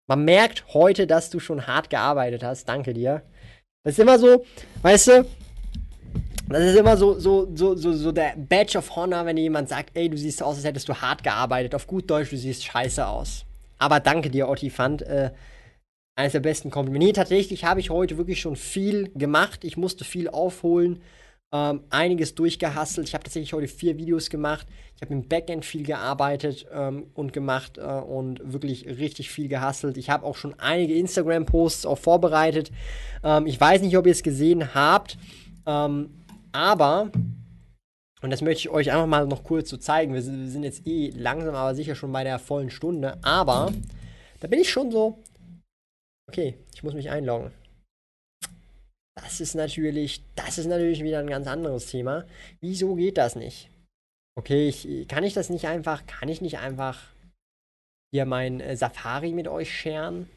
Man 0.10 0.26
merkt 0.26 0.66
heute, 0.74 1.05
dass 1.05 1.30
du 1.30 1.39
schon 1.39 1.68
hart 1.68 1.91
gearbeitet 1.91 2.43
hast. 2.43 2.68
Danke 2.68 2.95
dir. 2.95 3.22
Das 3.84 3.93
ist 3.93 3.99
immer 3.99 4.18
so, 4.18 4.43
weißt 4.82 5.07
du, 5.07 5.26
das 6.47 6.64
ist 6.64 6.78
immer 6.78 6.97
so, 6.97 7.20
so, 7.20 7.47
so, 7.53 7.76
so, 7.76 7.93
so 7.93 8.12
der 8.12 8.34
Badge 8.36 8.80
of 8.80 8.95
Honor, 8.95 9.28
wenn 9.28 9.38
jemand 9.38 9.70
sagt, 9.70 9.91
ey, 9.93 10.10
du 10.10 10.18
siehst 10.18 10.41
aus, 10.41 10.55
als 10.55 10.66
hättest 10.66 10.89
du 10.89 10.95
hart 10.95 11.24
gearbeitet. 11.24 11.76
Auf 11.76 11.86
gut 11.86 12.10
Deutsch, 12.10 12.32
du 12.32 12.38
siehst 12.38 12.66
scheiße 12.66 13.05
aus. 13.05 13.45
Aber 13.78 13.99
danke 13.99 14.32
dir, 14.32 14.49
Otti 14.49 14.72
Fand. 14.72 15.03
Äh, 15.03 15.30
eines 16.16 16.32
der 16.32 16.39
besten 16.39 16.72
Komplimente. 16.72 17.14
Tatsächlich 17.14 17.64
habe 17.64 17.80
ich 17.80 17.91
heute 17.91 18.18
wirklich 18.18 18.41
schon 18.41 18.55
viel 18.55 19.12
gemacht. 19.14 19.64
Ich 19.64 19.78
musste 19.78 20.05
viel 20.05 20.28
aufholen 20.28 21.03
ähm, 21.52 21.82
einiges 21.89 22.36
durchgehustelt. 22.36 23.08
Ich 23.08 23.14
habe 23.14 23.24
tatsächlich 23.24 23.54
heute 23.54 23.68
vier 23.68 23.97
Videos 23.97 24.30
gemacht. 24.30 24.68
Ich 24.95 25.02
habe 25.02 25.14
im 25.14 25.28
Backend 25.28 25.66
viel 25.66 25.84
gearbeitet 25.84 26.68
ähm, 26.72 27.08
und 27.14 27.34
gemacht 27.34 27.78
äh, 27.78 27.82
und 27.82 28.54
wirklich 28.54 28.86
richtig 28.86 29.32
viel 29.32 29.47
gehustelt. 29.47 29.97
Ich 29.97 30.10
habe 30.10 30.26
auch 30.26 30.36
schon 30.36 30.60
einige 30.60 30.93
Instagram-Posts 30.95 31.86
auch 31.86 31.97
vorbereitet. 31.97 32.72
Ähm, 33.24 33.47
ich 33.47 33.60
weiß 33.60 33.82
nicht, 33.82 33.97
ob 33.97 34.06
ihr 34.06 34.12
es 34.12 34.24
gesehen 34.24 34.76
habt, 34.76 35.18
ähm, 35.66 36.10
aber, 36.52 37.12
und 38.22 38.30
das 38.30 38.41
möchte 38.41 38.60
ich 38.60 38.70
euch 38.70 38.91
einfach 38.91 39.08
mal 39.08 39.26
noch 39.26 39.43
kurz 39.43 39.70
so 39.70 39.78
zeigen. 39.78 40.14
Wir 40.14 40.22
sind 40.22 40.64
jetzt 40.64 40.86
eh 40.86 41.12
langsam, 41.16 41.56
aber 41.56 41.76
sicher 41.76 41.95
schon 41.95 42.12
bei 42.12 42.24
der 42.24 42.39
vollen 42.39 42.70
Stunde. 42.70 43.18
Aber 43.24 43.72
da 44.39 44.47
bin 44.47 44.60
ich 44.60 44.70
schon 44.70 44.91
so. 44.91 45.20
Okay, 46.28 46.56
ich 46.74 46.84
muss 46.84 46.93
mich 46.93 47.10
einloggen. 47.10 47.52
Das 49.22 49.42
ist 49.42 49.56
natürlich, 49.56 50.22
das 50.36 50.58
ist 50.58 50.68
natürlich 50.68 51.04
wieder 51.04 51.20
ein 51.20 51.28
ganz 51.28 51.48
anderes 51.48 51.88
Thema. 51.88 52.26
Wieso 52.62 52.96
geht 52.96 53.18
das 53.18 53.36
nicht? 53.36 53.70
Okay, 54.38 54.70
ich, 54.70 55.08
kann 55.08 55.24
ich 55.24 55.34
das 55.34 55.50
nicht 55.50 55.68
einfach, 55.68 56.06
kann 56.06 56.30
ich 56.30 56.42
nicht 56.42 56.60
einfach 56.60 57.00
hier 58.12 58.26
mein 58.26 58.60
äh, 58.60 58.76
Safari 58.76 59.34
mit 59.34 59.48
euch 59.48 59.72
scheren? 59.72 60.30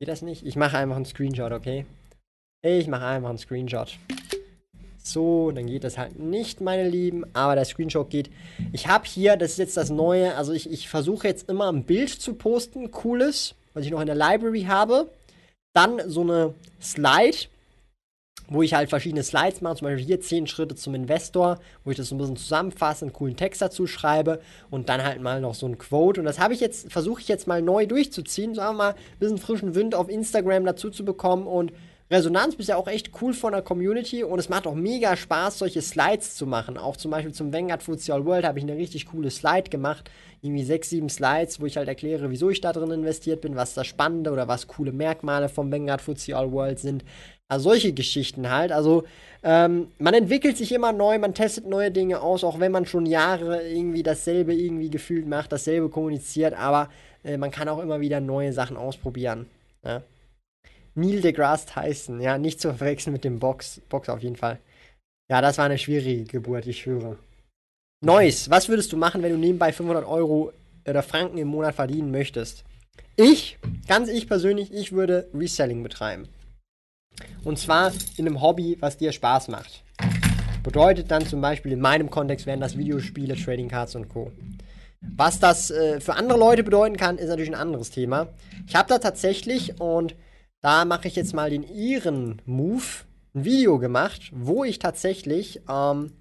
Geht 0.00 0.08
das 0.08 0.22
nicht? 0.22 0.44
Ich 0.44 0.56
mache 0.56 0.76
einfach 0.76 0.96
einen 0.96 1.04
Screenshot, 1.04 1.52
okay? 1.52 1.86
Ich 2.62 2.88
mache 2.88 3.06
einfach 3.06 3.28
einen 3.28 3.38
Screenshot. 3.38 3.96
So, 4.98 5.50
dann 5.50 5.66
geht 5.66 5.84
das 5.84 5.98
halt 5.98 6.18
nicht, 6.18 6.60
meine 6.62 6.88
Lieben, 6.88 7.24
aber 7.34 7.54
der 7.54 7.66
Screenshot 7.66 8.08
geht. 8.08 8.30
Ich 8.72 8.88
habe 8.88 9.04
hier, 9.06 9.36
das 9.36 9.52
ist 9.52 9.58
jetzt 9.58 9.76
das 9.76 9.90
Neue, 9.90 10.34
also 10.34 10.52
ich, 10.52 10.70
ich 10.70 10.88
versuche 10.88 11.28
jetzt 11.28 11.48
immer 11.48 11.70
ein 11.70 11.84
Bild 11.84 12.08
zu 12.08 12.34
posten, 12.34 12.90
cooles, 12.90 13.54
was 13.74 13.84
ich 13.84 13.90
noch 13.90 14.00
in 14.00 14.06
der 14.06 14.16
Library 14.16 14.62
habe. 14.62 15.10
Dann 15.74 16.00
so 16.10 16.22
eine 16.22 16.54
Slide, 16.80 17.36
wo 18.48 18.62
ich 18.62 18.74
halt 18.74 18.90
verschiedene 18.90 19.22
Slides 19.22 19.60
mache, 19.60 19.76
zum 19.76 19.88
Beispiel 19.88 20.04
hier 20.04 20.20
10 20.20 20.46
Schritte 20.46 20.74
zum 20.74 20.94
Investor, 20.94 21.58
wo 21.84 21.90
ich 21.90 21.96
das 21.96 22.08
so 22.08 22.14
ein 22.14 22.18
bisschen 22.18 22.36
zusammenfasse, 22.36 23.04
einen 23.04 23.12
coolen 23.12 23.36
Text 23.36 23.62
dazu 23.62 23.86
schreibe 23.86 24.40
und 24.70 24.88
dann 24.88 25.02
halt 25.02 25.20
mal 25.20 25.40
noch 25.40 25.54
so 25.54 25.66
ein 25.66 25.78
Quote. 25.78 26.20
Und 26.20 26.26
das 26.26 26.38
habe 26.38 26.54
ich 26.54 26.60
jetzt, 26.60 26.92
versuche 26.92 27.20
ich 27.20 27.28
jetzt 27.28 27.46
mal 27.46 27.62
neu 27.62 27.86
durchzuziehen, 27.86 28.54
sagen 28.54 28.76
wir 28.76 28.84
mal, 28.84 28.90
ein 28.90 29.18
bisschen 29.18 29.38
frischen 29.38 29.74
Wind 29.74 29.94
auf 29.94 30.08
Instagram 30.08 30.64
dazu 30.64 30.90
zu 30.90 31.04
bekommen 31.04 31.46
und 31.46 31.72
Resonanz 32.10 32.54
ist 32.56 32.68
ja 32.68 32.76
auch 32.76 32.86
echt 32.86 33.10
cool 33.22 33.32
von 33.32 33.52
der 33.52 33.62
Community 33.62 34.22
und 34.22 34.38
es 34.38 34.50
macht 34.50 34.66
auch 34.66 34.74
mega 34.74 35.16
Spaß, 35.16 35.58
solche 35.58 35.80
Slides 35.80 36.36
zu 36.36 36.46
machen. 36.46 36.76
Auch 36.76 36.98
zum 36.98 37.10
Beispiel 37.10 37.32
zum 37.32 37.50
Vanguard 37.50 37.82
Foods 37.82 38.10
All 38.10 38.26
World 38.26 38.44
habe 38.44 38.58
ich 38.58 38.64
eine 38.64 38.76
richtig 38.76 39.06
coole 39.06 39.30
Slide 39.30 39.70
gemacht. 39.70 40.10
Irgendwie 40.42 40.64
sechs, 40.64 40.90
sieben 40.90 41.08
Slides, 41.08 41.60
wo 41.60 41.66
ich 41.66 41.78
halt 41.78 41.88
erkläre, 41.88 42.30
wieso 42.30 42.50
ich 42.50 42.60
da 42.60 42.74
drin 42.74 42.90
investiert 42.90 43.40
bin, 43.40 43.56
was 43.56 43.72
das 43.72 43.86
Spannende 43.86 44.30
oder 44.30 44.46
was 44.48 44.66
coole 44.66 44.92
Merkmale 44.92 45.48
vom 45.48 45.72
Vanguard 45.72 46.02
Foods 46.02 46.28
All 46.30 46.52
World 46.52 46.78
sind. 46.78 47.04
Also 47.48 47.70
solche 47.70 47.92
Geschichten 47.92 48.50
halt. 48.50 48.72
Also 48.72 49.04
ähm, 49.42 49.88
man 49.98 50.14
entwickelt 50.14 50.56
sich 50.56 50.72
immer 50.72 50.92
neu, 50.92 51.18
man 51.18 51.34
testet 51.34 51.66
neue 51.66 51.90
Dinge 51.90 52.20
aus, 52.20 52.44
auch 52.44 52.60
wenn 52.60 52.72
man 52.72 52.86
schon 52.86 53.04
Jahre 53.04 53.68
irgendwie 53.68 54.02
dasselbe 54.02 54.54
irgendwie 54.54 54.88
gefühlt 54.88 55.26
macht, 55.26 55.52
dasselbe 55.52 55.90
kommuniziert, 55.90 56.54
aber 56.54 56.90
äh, 57.24 57.36
man 57.36 57.50
kann 57.50 57.68
auch 57.68 57.80
immer 57.80 58.00
wieder 58.00 58.20
neue 58.20 58.52
Sachen 58.52 58.76
ausprobieren. 58.76 59.46
Ja? 59.84 60.02
Neil 60.94 61.20
deGrasse 61.20 61.66
Tyson, 61.66 62.20
ja, 62.20 62.38
nicht 62.38 62.60
zu 62.60 62.72
verwechseln 62.72 63.12
mit 63.12 63.24
dem 63.24 63.38
Box, 63.38 63.82
Box 63.88 64.08
auf 64.08 64.20
jeden 64.20 64.36
Fall. 64.36 64.58
Ja, 65.30 65.40
das 65.40 65.58
war 65.58 65.66
eine 65.66 65.78
schwierige 65.78 66.24
Geburt, 66.24 66.66
ich 66.66 66.80
schwöre. 66.80 67.18
Neues, 68.00 68.50
was 68.50 68.68
würdest 68.68 68.92
du 68.92 68.96
machen, 68.96 69.22
wenn 69.22 69.32
du 69.32 69.38
nebenbei 69.38 69.72
500 69.72 70.06
Euro 70.06 70.52
oder 70.86 71.02
Franken 71.02 71.38
im 71.38 71.48
Monat 71.48 71.74
verdienen 71.74 72.10
möchtest? 72.10 72.64
Ich, 73.16 73.58
ganz 73.88 74.08
ich 74.08 74.28
persönlich, 74.28 74.72
ich 74.72 74.92
würde 74.92 75.28
Reselling 75.34 75.82
betreiben. 75.82 76.28
Und 77.44 77.58
zwar 77.58 77.92
in 78.16 78.26
einem 78.26 78.40
Hobby, 78.40 78.76
was 78.80 78.96
dir 78.96 79.12
Spaß 79.12 79.48
macht. 79.48 79.84
Bedeutet 80.62 81.10
dann 81.10 81.26
zum 81.26 81.40
Beispiel 81.40 81.72
in 81.72 81.80
meinem 81.80 82.10
Kontext 82.10 82.46
wären 82.46 82.60
das 82.60 82.78
Videospiele, 82.78 83.36
Trading 83.36 83.68
Cards 83.68 83.94
und 83.96 84.08
Co. 84.08 84.32
Was 85.16 85.38
das 85.38 85.70
äh, 85.70 86.00
für 86.00 86.14
andere 86.14 86.38
Leute 86.38 86.64
bedeuten 86.64 86.96
kann, 86.96 87.18
ist 87.18 87.28
natürlich 87.28 87.50
ein 87.50 87.60
anderes 87.60 87.90
Thema. 87.90 88.28
Ich 88.66 88.74
habe 88.74 88.88
da 88.88 88.98
tatsächlich 88.98 89.80
und 89.80 90.16
da 90.62 90.86
mache 90.86 91.08
ich 91.08 91.16
jetzt 91.16 91.34
mal 91.34 91.50
den 91.50 91.62
ihren 91.62 92.40
Move, 92.46 93.04
ein 93.34 93.44
Video 93.44 93.78
gemacht, 93.78 94.30
wo 94.32 94.64
ich 94.64 94.78
tatsächlich 94.78 95.60
ähm, 95.68 96.12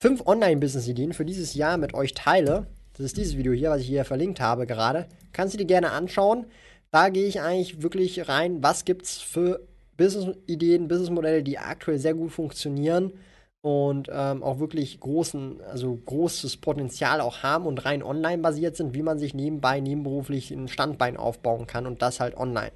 fünf 0.00 0.26
Online-Business-Ideen 0.26 1.12
für 1.12 1.26
dieses 1.26 1.54
Jahr 1.54 1.76
mit 1.76 1.92
euch 1.92 2.14
teile. 2.14 2.66
Das 2.94 3.04
ist 3.04 3.16
dieses 3.16 3.36
Video 3.36 3.52
hier, 3.52 3.70
was 3.70 3.82
ich 3.82 3.88
hier 3.88 4.04
verlinkt 4.04 4.40
habe 4.40 4.66
gerade. 4.66 5.06
Kannst 5.32 5.54
du 5.54 5.58
dir 5.58 5.66
gerne 5.66 5.90
anschauen. 5.92 6.46
Da 6.90 7.10
gehe 7.10 7.26
ich 7.26 7.42
eigentlich 7.42 7.82
wirklich 7.82 8.28
rein, 8.28 8.62
was 8.62 8.86
gibt 8.86 9.04
es 9.04 9.18
für 9.18 9.60
Business-Ideen, 9.98 10.88
Business-Modelle, 10.88 11.42
die 11.42 11.58
aktuell 11.58 11.98
sehr 11.98 12.14
gut 12.14 12.32
funktionieren 12.32 13.12
und 13.60 14.08
ähm, 14.10 14.42
auch 14.42 14.60
wirklich 14.60 14.98
großen, 15.00 15.60
also 15.60 15.94
großes 15.94 16.56
Potenzial 16.58 17.20
auch 17.20 17.42
haben 17.42 17.66
und 17.66 17.84
rein 17.84 18.02
online 18.02 18.40
basiert 18.40 18.76
sind, 18.76 18.94
wie 18.94 19.02
man 19.02 19.18
sich 19.18 19.34
nebenbei, 19.34 19.80
nebenberuflich 19.80 20.50
ein 20.50 20.68
Standbein 20.68 21.16
aufbauen 21.18 21.66
kann 21.66 21.86
und 21.86 22.00
das 22.00 22.20
halt 22.20 22.36
online. 22.36 22.72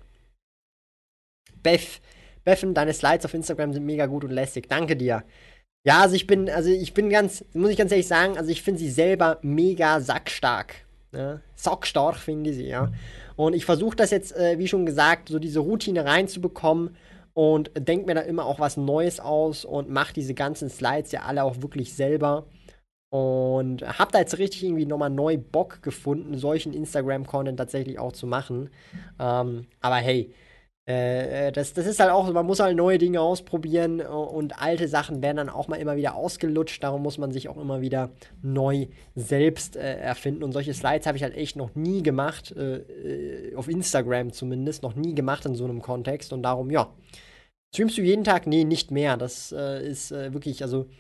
Beth, 1.63 2.01
Beffen, 2.45 2.75
deine 2.75 2.93
Slides 2.93 3.25
auf 3.25 3.35
Instagram 3.35 3.73
sind 3.73 3.87
mega 3.87 4.07
gut 4.07 4.25
und 4.25 4.31
lästig. 4.31 4.69
Danke 4.69 4.97
dir. 4.97 5.25
Ja, 5.85 6.03
also 6.03 6.15
ich 6.15 6.27
bin, 6.27 6.51
also 6.51 6.71
ich 6.71 6.93
bin 6.95 7.09
ganz, 7.09 7.45
muss 7.55 7.71
ich 7.71 7.77
ganz 7.77 7.93
ehrlich 7.93 8.09
sagen, 8.09 8.37
also 8.37 8.51
ich 8.51 8.63
finde 8.63 8.81
sie 8.81 8.91
selber 8.91 9.39
mega 9.43 10.01
sackstark. 10.01 10.75
Ne? 11.13 11.41
Sackstark 11.55 12.17
finde 12.17 12.51
ich 12.51 12.57
sie, 12.57 12.69
ja. 12.69 12.91
Und 13.37 13.55
ich 13.55 13.65
versuche 13.65 13.97
das 13.97 14.11
jetzt, 14.11 14.35
äh, 14.37 14.59
wie 14.59 14.69
schon 14.69 14.87
gesagt, 14.87 15.29
so 15.29 15.39
diese 15.39 15.61
Routine 15.61 16.05
reinzubekommen 16.05 16.97
und 17.35 17.71
denke 17.77 18.07
mir 18.07 18.15
da 18.15 18.21
immer 18.21 18.47
auch 18.47 18.61
was 18.61 18.77
Neues 18.77 19.21
aus 19.21 19.65
und 19.65 19.89
mache 19.89 20.13
diese 20.13 20.35
ganzen 20.35 20.69
Slides 20.69 21.13
ja 21.13 21.23
alle 21.23 21.45
auch 21.45 21.63
wirklich 21.63 21.95
selber. 21.95 22.47
Und 23.11 23.83
habe 23.99 24.11
da 24.11 24.21
jetzt 24.21 24.39
richtig 24.39 24.65
irgendwie 24.65 24.87
nochmal 24.87 25.11
neu 25.11 25.37
Bock 25.37 25.83
gefunden, 25.83 26.39
solchen 26.39 26.73
Instagram-Content 26.73 27.59
tatsächlich 27.59 27.99
auch 27.99 28.13
zu 28.13 28.27
machen. 28.27 28.71
Ähm, 29.21 29.67
aber 29.81 29.97
hey, 29.97 30.33
äh, 30.89 31.49
äh, 31.49 31.53
das, 31.53 31.75
das 31.75 31.87
ist 31.87 32.01
halt 32.01 32.11
auch 32.11 32.33
man 32.33 32.45
muss 32.45 32.59
halt 32.59 32.77
neue 32.77 32.99
Dinge 32.99 33.21
ausprobieren 33.21 34.01
äh, 34.01 34.05
und 34.05 34.61
alte 34.61 34.89
Sachen 34.89 35.23
werden 35.23 35.37
dann 35.37 35.49
auch 35.49 35.69
mal 35.69 35.77
immer 35.77 35.97
wieder 35.97 36.17
ausgelutscht. 36.17 36.83
Darum 36.83 37.03
muss 37.03 37.19
man 37.19 37.31
sich 37.31 37.49
auch 37.49 37.57
immer 37.57 37.81
wieder 37.81 38.11
neu 38.43 38.89
selbst 39.15 39.77
äh, 39.77 39.99
erfinden. 39.99 40.43
Und 40.43 40.53
solche 40.53 40.75
Slides 40.75 41.07
habe 41.07 41.17
ich 41.17 41.23
halt 41.23 41.37
echt 41.37 41.55
noch 41.55 41.77
nie 41.77 42.03
gemacht, 42.03 42.53
äh, 42.57 43.55
auf 43.55 43.69
Instagram 43.69 44.33
zumindest, 44.33 44.83
noch 44.83 44.97
nie 44.97 45.15
gemacht 45.15 45.47
in 45.47 45.55
so 45.55 45.65
einem 45.65 45.83
Kontext. 45.83 46.33
Und 46.33 46.43
darum, 46.43 46.71
ja. 46.71 46.93
Streamst 47.73 47.97
du 47.97 48.03
jeden 48.03 48.25
Tag? 48.25 48.47
Nee, 48.47 48.65
nicht 48.65 48.91
mehr. 48.91 49.17
Das 49.17 49.51
ist 49.51 50.11
wirklich, 50.11 50.63
also. 50.63 50.91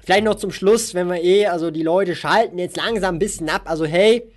Vielleicht 0.00 0.24
noch 0.24 0.34
zum 0.34 0.50
Schluss, 0.50 0.92
wenn 0.94 1.06
wir 1.06 1.22
eh, 1.22 1.46
also 1.46 1.70
die 1.70 1.84
Leute 1.84 2.16
schalten 2.16 2.58
jetzt 2.58 2.76
langsam 2.76 3.14
ein 3.14 3.18
bisschen 3.20 3.48
ab. 3.48 3.62
Also, 3.66 3.84
hey, 3.84 4.28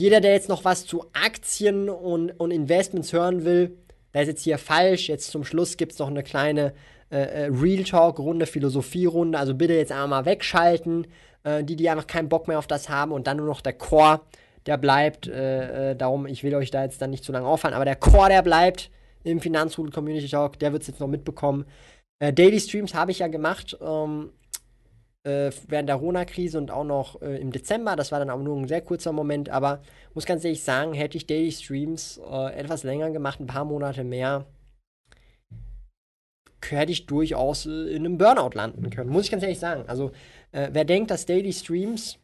jeder, 0.00 0.20
der 0.20 0.32
jetzt 0.32 0.48
noch 0.48 0.64
was 0.64 0.86
zu 0.86 1.04
Aktien 1.12 1.88
und, 1.88 2.30
und 2.30 2.50
Investments 2.50 3.12
hören 3.12 3.44
will, 3.44 3.76
der 4.14 4.22
ist 4.22 4.28
jetzt 4.28 4.42
hier 4.42 4.58
falsch. 4.58 5.08
Jetzt 5.08 5.30
zum 5.30 5.44
Schluss 5.44 5.76
gibt 5.76 5.92
es 5.92 5.98
noch 5.98 6.08
eine 6.08 6.22
kleine 6.22 6.72
äh, 7.10 7.18
äh, 7.18 7.50
Real 7.52 7.84
Talk-Runde, 7.84 8.46
Philosophie-Runde. 8.46 9.38
Also 9.38 9.54
bitte 9.54 9.74
jetzt 9.74 9.92
einmal 9.92 10.08
mal 10.08 10.24
wegschalten. 10.24 11.06
Äh, 11.42 11.64
die, 11.64 11.76
die 11.76 11.88
einfach 11.88 12.06
keinen 12.06 12.28
Bock 12.28 12.48
mehr 12.48 12.58
auf 12.58 12.66
das 12.66 12.88
haben 12.88 13.12
und 13.12 13.26
dann 13.26 13.36
nur 13.36 13.46
noch 13.46 13.60
der 13.60 13.72
Core, 13.74 14.20
der 14.66 14.78
bleibt. 14.78 15.26
Äh, 15.28 15.90
äh 15.90 15.96
darum, 15.96 16.26
ich 16.26 16.42
will 16.44 16.54
euch 16.54 16.70
da 16.70 16.82
jetzt 16.82 17.00
dann 17.00 17.10
nicht 17.10 17.24
zu 17.24 17.32
lange 17.32 17.46
auffallen, 17.46 17.74
aber 17.74 17.84
der 17.84 17.96
Core, 17.96 18.28
der 18.30 18.42
bleibt 18.42 18.90
im 19.22 19.40
Finanzrudel 19.40 19.92
Community 19.92 20.28
Talk, 20.28 20.58
der 20.58 20.72
wird 20.72 20.82
es 20.82 20.88
jetzt 20.88 21.00
noch 21.00 21.08
mitbekommen. 21.08 21.66
Äh, 22.20 22.32
Daily 22.32 22.58
Streams 22.58 22.94
habe 22.94 23.10
ich 23.10 23.18
ja 23.18 23.28
gemacht. 23.28 23.76
Ähm, 23.80 24.30
äh, 25.24 25.50
während 25.68 25.88
der 25.88 25.96
Corona-Krise 25.96 26.58
und 26.58 26.70
auch 26.70 26.84
noch 26.84 27.20
äh, 27.22 27.38
im 27.38 27.52
Dezember. 27.52 27.96
Das 27.96 28.12
war 28.12 28.18
dann 28.18 28.30
auch 28.30 28.38
nur 28.38 28.56
ein 28.56 28.68
sehr 28.68 28.80
kurzer 28.80 29.12
Moment, 29.12 29.48
aber 29.48 29.82
muss 30.14 30.26
ganz 30.26 30.44
ehrlich 30.44 30.62
sagen, 30.62 30.94
hätte 30.94 31.16
ich 31.16 31.26
Daily 31.26 31.52
Streams 31.52 32.20
äh, 32.30 32.54
etwas 32.54 32.82
länger 32.82 33.10
gemacht, 33.10 33.40
ein 33.40 33.46
paar 33.46 33.64
Monate 33.64 34.04
mehr, 34.04 34.46
hätte 36.68 36.92
ich 36.92 37.06
durchaus 37.06 37.66
äh, 37.66 37.94
in 37.94 38.06
einem 38.06 38.18
Burnout 38.18 38.50
landen 38.54 38.90
können. 38.90 39.10
Muss 39.10 39.24
ich 39.24 39.30
ganz 39.30 39.42
ehrlich 39.42 39.58
sagen. 39.58 39.84
Also, 39.88 40.12
äh, 40.52 40.68
wer 40.72 40.84
denkt, 40.84 41.10
dass 41.10 41.26
Daily 41.26 41.52
Streams 41.52 42.18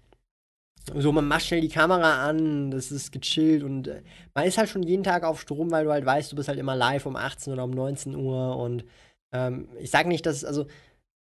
so, 0.95 1.11
man 1.11 1.27
macht 1.27 1.45
schnell 1.45 1.61
die 1.61 1.69
Kamera 1.69 2.29
an, 2.29 2.71
das 2.71 2.93
ist 2.93 3.11
gechillt 3.11 3.65
und 3.65 3.89
äh, 3.89 4.03
man 4.35 4.45
ist 4.45 4.57
halt 4.57 4.69
schon 4.69 4.85
jeden 4.85 5.03
Tag 5.03 5.25
auf 5.25 5.41
Strom, 5.41 5.73
weil 5.73 5.85
du 5.85 5.91
halt 5.91 6.07
weißt, 6.07 6.31
du 6.31 6.37
bist 6.37 6.49
halt 6.49 6.61
immer 6.61 6.77
live 6.77 7.07
um 7.07 7.17
18 7.17 7.53
oder 7.53 7.65
um 7.65 7.73
19 7.73 8.15
Uhr 8.15 8.57
und 8.57 8.85
ähm, 9.33 9.69
ich 9.81 9.91
sage 9.91 10.09
nicht, 10.09 10.25
dass, 10.27 10.45
also 10.45 10.67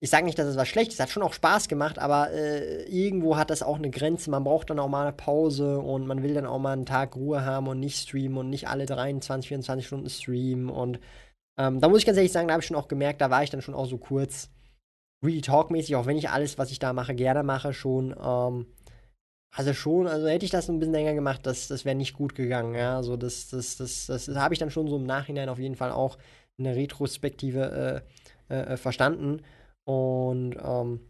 ich 0.02 0.10
sage 0.10 0.24
nicht, 0.24 0.36
dass 0.36 0.48
es 0.48 0.56
was 0.56 0.66
Schlechtes 0.66 0.98
hat, 0.98 1.10
schon 1.10 1.22
auch 1.22 1.32
Spaß 1.32 1.68
gemacht, 1.68 2.00
aber 2.00 2.32
äh, 2.32 2.82
irgendwo 2.86 3.36
hat 3.36 3.50
das 3.50 3.62
auch 3.62 3.76
eine 3.76 3.88
Grenze. 3.88 4.30
Man 4.30 4.42
braucht 4.42 4.68
dann 4.68 4.80
auch 4.80 4.88
mal 4.88 5.02
eine 5.02 5.12
Pause 5.12 5.78
und 5.78 6.08
man 6.08 6.24
will 6.24 6.34
dann 6.34 6.44
auch 6.44 6.58
mal 6.58 6.72
einen 6.72 6.86
Tag 6.86 7.14
Ruhe 7.14 7.44
haben 7.44 7.68
und 7.68 7.78
nicht 7.78 8.00
streamen 8.00 8.36
und 8.36 8.50
nicht 8.50 8.66
alle 8.66 8.84
23, 8.84 9.46
24 9.46 9.86
Stunden 9.86 10.10
streamen. 10.10 10.70
Und 10.70 10.98
ähm, 11.56 11.80
da 11.80 11.88
muss 11.88 12.00
ich 12.00 12.06
ganz 12.06 12.16
ehrlich 12.16 12.32
sagen, 12.32 12.48
da 12.48 12.54
habe 12.54 12.62
ich 12.62 12.66
schon 12.66 12.76
auch 12.76 12.88
gemerkt, 12.88 13.20
da 13.20 13.30
war 13.30 13.44
ich 13.44 13.50
dann 13.50 13.62
schon 13.62 13.76
auch 13.76 13.86
so 13.86 13.96
kurz 13.96 14.50
Real 15.24 15.40
Talk-mäßig, 15.40 15.94
auch 15.94 16.06
wenn 16.06 16.18
ich 16.18 16.30
alles, 16.30 16.58
was 16.58 16.72
ich 16.72 16.80
da 16.80 16.92
mache, 16.92 17.14
gerne 17.14 17.44
mache, 17.44 17.72
schon. 17.72 18.12
Ähm, 18.20 18.66
also 19.54 19.72
schon, 19.72 20.08
also 20.08 20.26
hätte 20.26 20.44
ich 20.44 20.50
das 20.50 20.68
ein 20.68 20.80
bisschen 20.80 20.94
länger 20.94 21.14
gemacht, 21.14 21.46
das, 21.46 21.68
das 21.68 21.84
wäre 21.84 21.94
nicht 21.94 22.14
gut 22.14 22.34
gegangen. 22.34 22.74
Ja, 22.74 22.96
also 22.96 23.16
das, 23.16 23.50
das, 23.50 23.76
das, 23.76 24.06
das, 24.06 24.26
das 24.26 24.36
habe 24.36 24.52
ich 24.52 24.58
dann 24.58 24.72
schon 24.72 24.88
so 24.88 24.96
im 24.96 25.06
Nachhinein 25.06 25.48
auf 25.48 25.60
jeden 25.60 25.76
Fall 25.76 25.92
auch 25.92 26.18
in 26.56 26.64
der 26.64 26.74
Retrospektive 26.74 28.02
äh, 28.48 28.72
äh, 28.72 28.76
verstanden. 28.76 29.42
Und 29.84 30.56
ähm, 30.62 31.00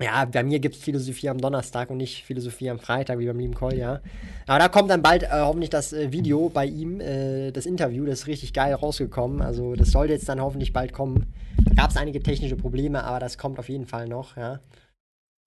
ja, 0.00 0.26
bei 0.26 0.42
mir 0.42 0.58
gibt 0.58 0.74
es 0.74 0.82
Philosophie 0.82 1.30
am 1.30 1.40
Donnerstag 1.40 1.88
und 1.90 1.96
nicht 1.96 2.24
Philosophie 2.24 2.68
am 2.68 2.78
Freitag, 2.78 3.18
wie 3.18 3.26
beim 3.26 3.38
lieben 3.38 3.54
Kolja. 3.54 4.02
Aber 4.46 4.58
da 4.58 4.68
kommt 4.68 4.90
dann 4.90 5.02
bald 5.02 5.22
äh, 5.22 5.28
hoffentlich 5.32 5.70
das 5.70 5.94
äh, 5.94 6.12
Video 6.12 6.50
bei 6.50 6.66
ihm, 6.66 7.00
äh, 7.00 7.50
das 7.50 7.64
Interview, 7.64 8.04
das 8.04 8.20
ist 8.20 8.26
richtig 8.26 8.52
geil 8.52 8.74
rausgekommen. 8.74 9.40
Also 9.40 9.74
das 9.74 9.90
sollte 9.90 10.12
jetzt 10.12 10.28
dann 10.28 10.40
hoffentlich 10.40 10.74
bald 10.74 10.92
kommen. 10.92 11.32
Da 11.64 11.74
gab 11.82 11.90
es 11.90 11.96
einige 11.96 12.22
technische 12.22 12.56
Probleme, 12.56 13.04
aber 13.04 13.20
das 13.20 13.38
kommt 13.38 13.58
auf 13.58 13.70
jeden 13.70 13.86
Fall 13.86 14.06
noch, 14.06 14.36
ja. 14.36 14.60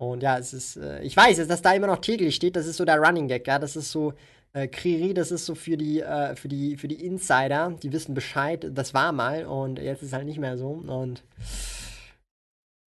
Und 0.02 0.24
ja, 0.24 0.40
es 0.40 0.54
ist, 0.54 0.78
äh, 0.78 1.02
ich 1.04 1.16
weiß, 1.16 1.46
dass 1.48 1.62
da 1.62 1.74
immer 1.74 1.88
noch 1.88 2.00
täglich 2.00 2.34
steht, 2.34 2.56
das 2.56 2.66
ist 2.66 2.78
so 2.78 2.86
der 2.86 3.00
Running 3.00 3.28
Gag, 3.28 3.46
ja. 3.46 3.60
Das 3.60 3.76
ist 3.76 3.92
so, 3.92 4.14
äh, 4.54 4.68
Kriri, 4.68 5.14
das 5.14 5.32
ist 5.32 5.46
so 5.46 5.54
für 5.54 5.78
die, 5.78 6.00
äh, 6.00 6.36
für 6.36 6.48
die, 6.48 6.76
für 6.76 6.88
die 6.88 7.06
Insider, 7.06 7.76
die 7.84 7.94
wissen 7.94 8.16
Bescheid, 8.16 8.66
das 8.72 8.96
war 8.96 9.12
mal 9.12 9.46
und 9.46 9.78
jetzt 9.78 10.02
ist 10.02 10.14
halt 10.14 10.26
nicht 10.26 10.40
mehr 10.40 10.58
so. 10.58 10.70
Und 10.70 11.24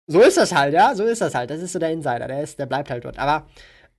so 0.07 0.21
ist 0.21 0.37
das 0.37 0.53
halt, 0.53 0.73
ja, 0.73 0.95
so 0.95 1.03
ist 1.03 1.21
das 1.21 1.35
halt. 1.35 1.49
Das 1.49 1.61
ist 1.61 1.73
so 1.73 1.79
der 1.79 1.91
Insider, 1.91 2.27
der, 2.27 2.41
ist, 2.41 2.57
der 2.57 2.65
bleibt 2.65 2.89
halt 2.89 3.05
dort. 3.05 3.19
Aber 3.19 3.45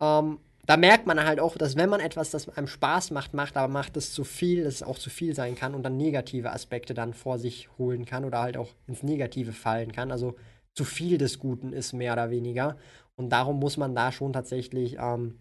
ähm, 0.00 0.38
da 0.66 0.76
merkt 0.76 1.06
man 1.06 1.22
halt 1.22 1.40
auch, 1.40 1.56
dass 1.56 1.76
wenn 1.76 1.88
man 1.88 2.00
etwas, 2.00 2.30
das 2.30 2.48
einem 2.48 2.66
Spaß 2.66 3.10
macht, 3.10 3.34
macht, 3.34 3.56
aber 3.56 3.72
macht 3.72 3.96
es 3.96 4.12
zu 4.12 4.24
viel, 4.24 4.64
dass 4.64 4.74
es 4.74 4.82
auch 4.82 4.98
zu 4.98 5.10
viel 5.10 5.34
sein 5.34 5.54
kann 5.54 5.74
und 5.74 5.82
dann 5.82 5.96
negative 5.96 6.52
Aspekte 6.52 6.94
dann 6.94 7.14
vor 7.14 7.38
sich 7.38 7.68
holen 7.78 8.04
kann 8.04 8.24
oder 8.24 8.40
halt 8.40 8.56
auch 8.56 8.70
ins 8.86 9.02
Negative 9.02 9.52
fallen 9.52 9.92
kann. 9.92 10.10
Also 10.10 10.36
zu 10.74 10.84
viel 10.84 11.18
des 11.18 11.38
Guten 11.38 11.72
ist 11.72 11.92
mehr 11.92 12.14
oder 12.14 12.30
weniger. 12.30 12.76
Und 13.16 13.30
darum 13.30 13.58
muss 13.58 13.76
man 13.76 13.94
da 13.94 14.12
schon 14.12 14.32
tatsächlich 14.32 14.96
ähm, 14.98 15.38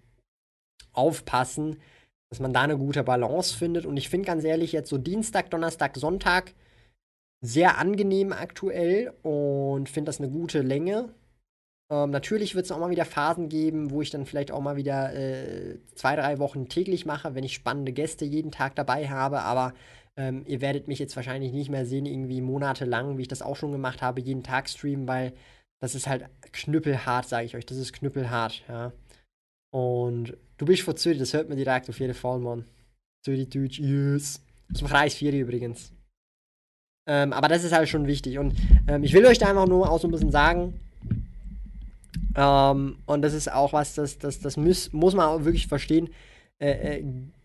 aufpassen, 0.94 1.78
dass 2.30 2.40
man 2.40 2.54
da 2.54 2.62
eine 2.62 2.78
gute 2.78 3.04
Balance 3.04 3.56
findet. 3.56 3.86
Und 3.86 3.98
ich 3.98 4.10
finde 4.10 4.28
ganz 4.28 4.44
ehrlich, 4.44 4.72
jetzt 4.72 4.90
so 4.90 4.98
Dienstag, 4.98 5.50
Donnerstag, 5.50 5.96
Sonntag 5.96 6.54
sehr 7.42 7.78
angenehm 7.78 8.34
aktuell 8.34 9.14
und 9.22 9.90
finde 9.90 10.10
das 10.10 10.20
eine 10.20 10.30
gute 10.30 10.62
Länge. 10.62 11.14
Ähm, 11.90 12.10
natürlich 12.10 12.56
wird 12.56 12.66
es 12.66 12.72
auch 12.72 12.80
mal 12.80 12.90
wieder 12.90 13.06
Phasen 13.06 13.50
geben, 13.50 13.92
wo 13.92 14.02
ich 14.02 14.10
dann 14.10 14.26
vielleicht 14.26 14.52
auch 14.52 14.62
mal 14.62 14.76
wieder 14.76 15.14
äh, 15.14 15.80
zwei, 15.96 16.16
drei 16.16 16.40
Wochen 16.40 16.68
täglich 16.68 17.06
mache, 17.06 17.36
wenn 17.36 17.44
ich 17.44 17.54
spannende 17.54 17.94
Gäste 17.94 18.26
jeden 18.26 18.52
Tag 18.52 18.76
dabei 18.76 19.08
habe. 19.10 19.42
Aber 19.42 19.74
ähm, 20.18 20.44
ihr 20.48 20.62
werdet 20.62 20.88
mich 20.88 21.00
jetzt 21.00 21.16
wahrscheinlich 21.16 21.54
nicht 21.54 21.70
mehr 21.70 21.86
sehen, 21.86 22.06
irgendwie 22.06 22.42
monatelang, 22.42 23.18
wie 23.18 23.24
ich 23.24 23.28
das 23.28 23.42
auch 23.42 23.56
schon 23.56 23.72
gemacht 23.72 24.02
habe, 24.02 24.20
jeden 24.20 24.44
Tag 24.44 24.70
streamen, 24.70 25.08
weil 25.08 25.34
das 25.80 25.96
ist 25.96 26.08
halt 26.08 26.26
knüppelhart, 26.52 27.30
sage 27.30 27.46
ich 27.46 27.56
euch. 27.56 27.66
Das 27.66 27.78
ist 27.78 27.94
knüppelhart, 27.94 28.64
ja. 28.68 28.92
Und 29.72 30.36
du 30.58 30.66
bist 30.66 30.82
von 30.82 30.98
Zürich, 30.98 31.20
das 31.20 31.34
hört 31.34 31.50
man 31.50 31.58
direkt 31.58 31.90
auf 31.90 32.00
jeden 32.00 32.16
Fall, 32.16 32.40
Mann. 32.40 32.66
Zürich, 33.24 33.50
Deutsch, 33.50 33.80
yes. 33.80 34.42
Aus 34.74 34.80
dem 34.80 34.88
Kreis 34.88 35.14
4 35.16 35.34
übrigens. 35.34 35.94
Ähm, 37.08 37.34
aber 37.34 37.48
das 37.48 37.64
ist 37.64 37.74
halt 37.74 37.90
schon 37.90 38.06
wichtig. 38.06 38.38
Und 38.38 38.54
ähm, 38.88 39.04
ich 39.04 39.14
will 39.14 39.26
euch 39.26 39.40
da 39.40 39.48
einfach 39.48 39.68
nur 39.68 39.90
auch 39.90 40.00
so 40.00 40.08
ein 40.08 40.12
bisschen 40.12 40.32
sagen, 40.32 40.74
ähm, 42.36 42.98
und 43.06 43.22
das 43.22 43.34
ist 43.34 43.52
auch 43.52 43.74
was, 43.74 43.96
das, 43.96 44.20
das, 44.20 44.40
das 44.40 44.58
muss, 44.58 44.94
muss 44.94 45.16
man 45.16 45.28
auch 45.28 45.46
wirklich 45.46 45.68
verstehen. 45.68 46.10
Äh, 46.60 47.00
äh, 47.00 47.04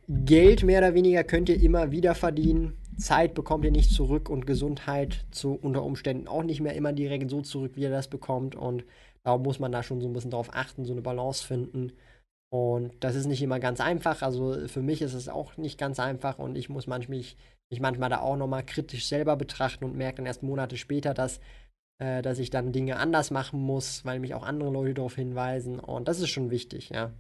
Geld 0.09 0.65
mehr 0.65 0.81
oder 0.81 0.95
weniger 0.95 1.25
könnt 1.25 1.49
ihr 1.49 1.61
immer 1.63 1.91
wieder 1.93 2.15
verdienen. 2.15 2.77
Zeit 2.99 3.35
bekommt 3.35 3.65
ihr 3.65 3.71
nicht 3.71 3.91
zurück 3.91 4.29
und 4.29 4.47
Gesundheit 4.47 5.25
zu 5.31 5.59
unter 5.61 5.83
Umständen 5.83 6.29
auch 6.29 6.43
nicht 6.43 6.61
mehr 6.61 6.75
immer 6.75 6.93
direkt 6.93 7.31
so 7.31 7.41
zurück, 7.41 7.73
wie 7.77 7.83
ihr 7.83 7.91
das 7.91 8.09
bekommt. 8.09 8.55
Und 8.55 8.85
darum 9.23 9.43
muss 9.43 9.59
man 9.59 9.73
da 9.73 9.83
schon 9.83 10.01
so 10.01 10.09
ein 10.09 10.13
bisschen 10.13 10.31
drauf 10.31 10.51
achten, 10.53 10.85
so 10.85 10.93
eine 10.93 11.03
Balance 11.03 11.47
finden. 11.47 11.93
Und 12.51 12.93
das 13.01 13.15
ist 13.15 13.27
nicht 13.27 13.41
immer 13.41 13.61
ganz 13.61 13.81
einfach. 13.81 14.21
Also 14.21 14.69
für 14.69 14.83
mich 14.83 15.01
ist 15.01 15.15
es 15.15 15.29
auch 15.31 15.57
nicht 15.57 15.79
ganz 15.79 15.99
einfach 15.99 16.39
und 16.39 16.59
ich 16.59 16.69
muss 16.69 16.87
manchmal, 16.87 17.23
mich 17.73 17.81
manchmal 17.81 18.11
da 18.11 18.21
auch 18.21 18.37
nochmal 18.37 18.65
kritisch 18.65 19.07
selber 19.07 19.35
betrachten 19.37 19.85
und 19.85 19.97
merke 19.97 20.19
dann 20.19 20.27
erst 20.27 20.45
Monate 20.45 20.77
später, 20.77 21.15
dass 21.15 21.41
äh, 22.03 22.21
dass 22.21 22.39
ich 22.39 22.51
dann 22.51 22.73
Dinge 22.73 22.97
anders 22.97 23.31
machen 23.31 23.61
muss, 23.61 24.05
weil 24.05 24.19
mich 24.19 24.35
auch 24.35 24.43
andere 24.43 24.71
Leute 24.71 24.95
darauf 24.95 25.15
hinweisen. 25.15 25.79
Und 25.79 26.09
das 26.09 26.21
ist 26.21 26.31
schon 26.31 26.51
wichtig, 26.51 26.91
ja. 26.91 27.13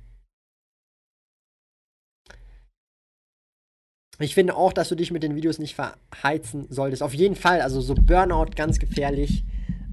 Ich 4.18 4.34
finde 4.34 4.57
auch, 4.57 4.72
dass 4.72 4.88
du 4.88 4.94
dich 4.94 5.11
mit 5.11 5.22
den 5.22 5.36
Videos 5.36 5.59
nicht 5.59 5.74
verheizen 5.74 6.66
solltest. 6.68 7.03
Auf 7.03 7.14
jeden 7.14 7.36
Fall, 7.36 7.61
also 7.61 7.80
so 7.80 7.94
Burnout 7.94 8.50
ganz 8.57 8.78
gefährlich. 8.78 9.44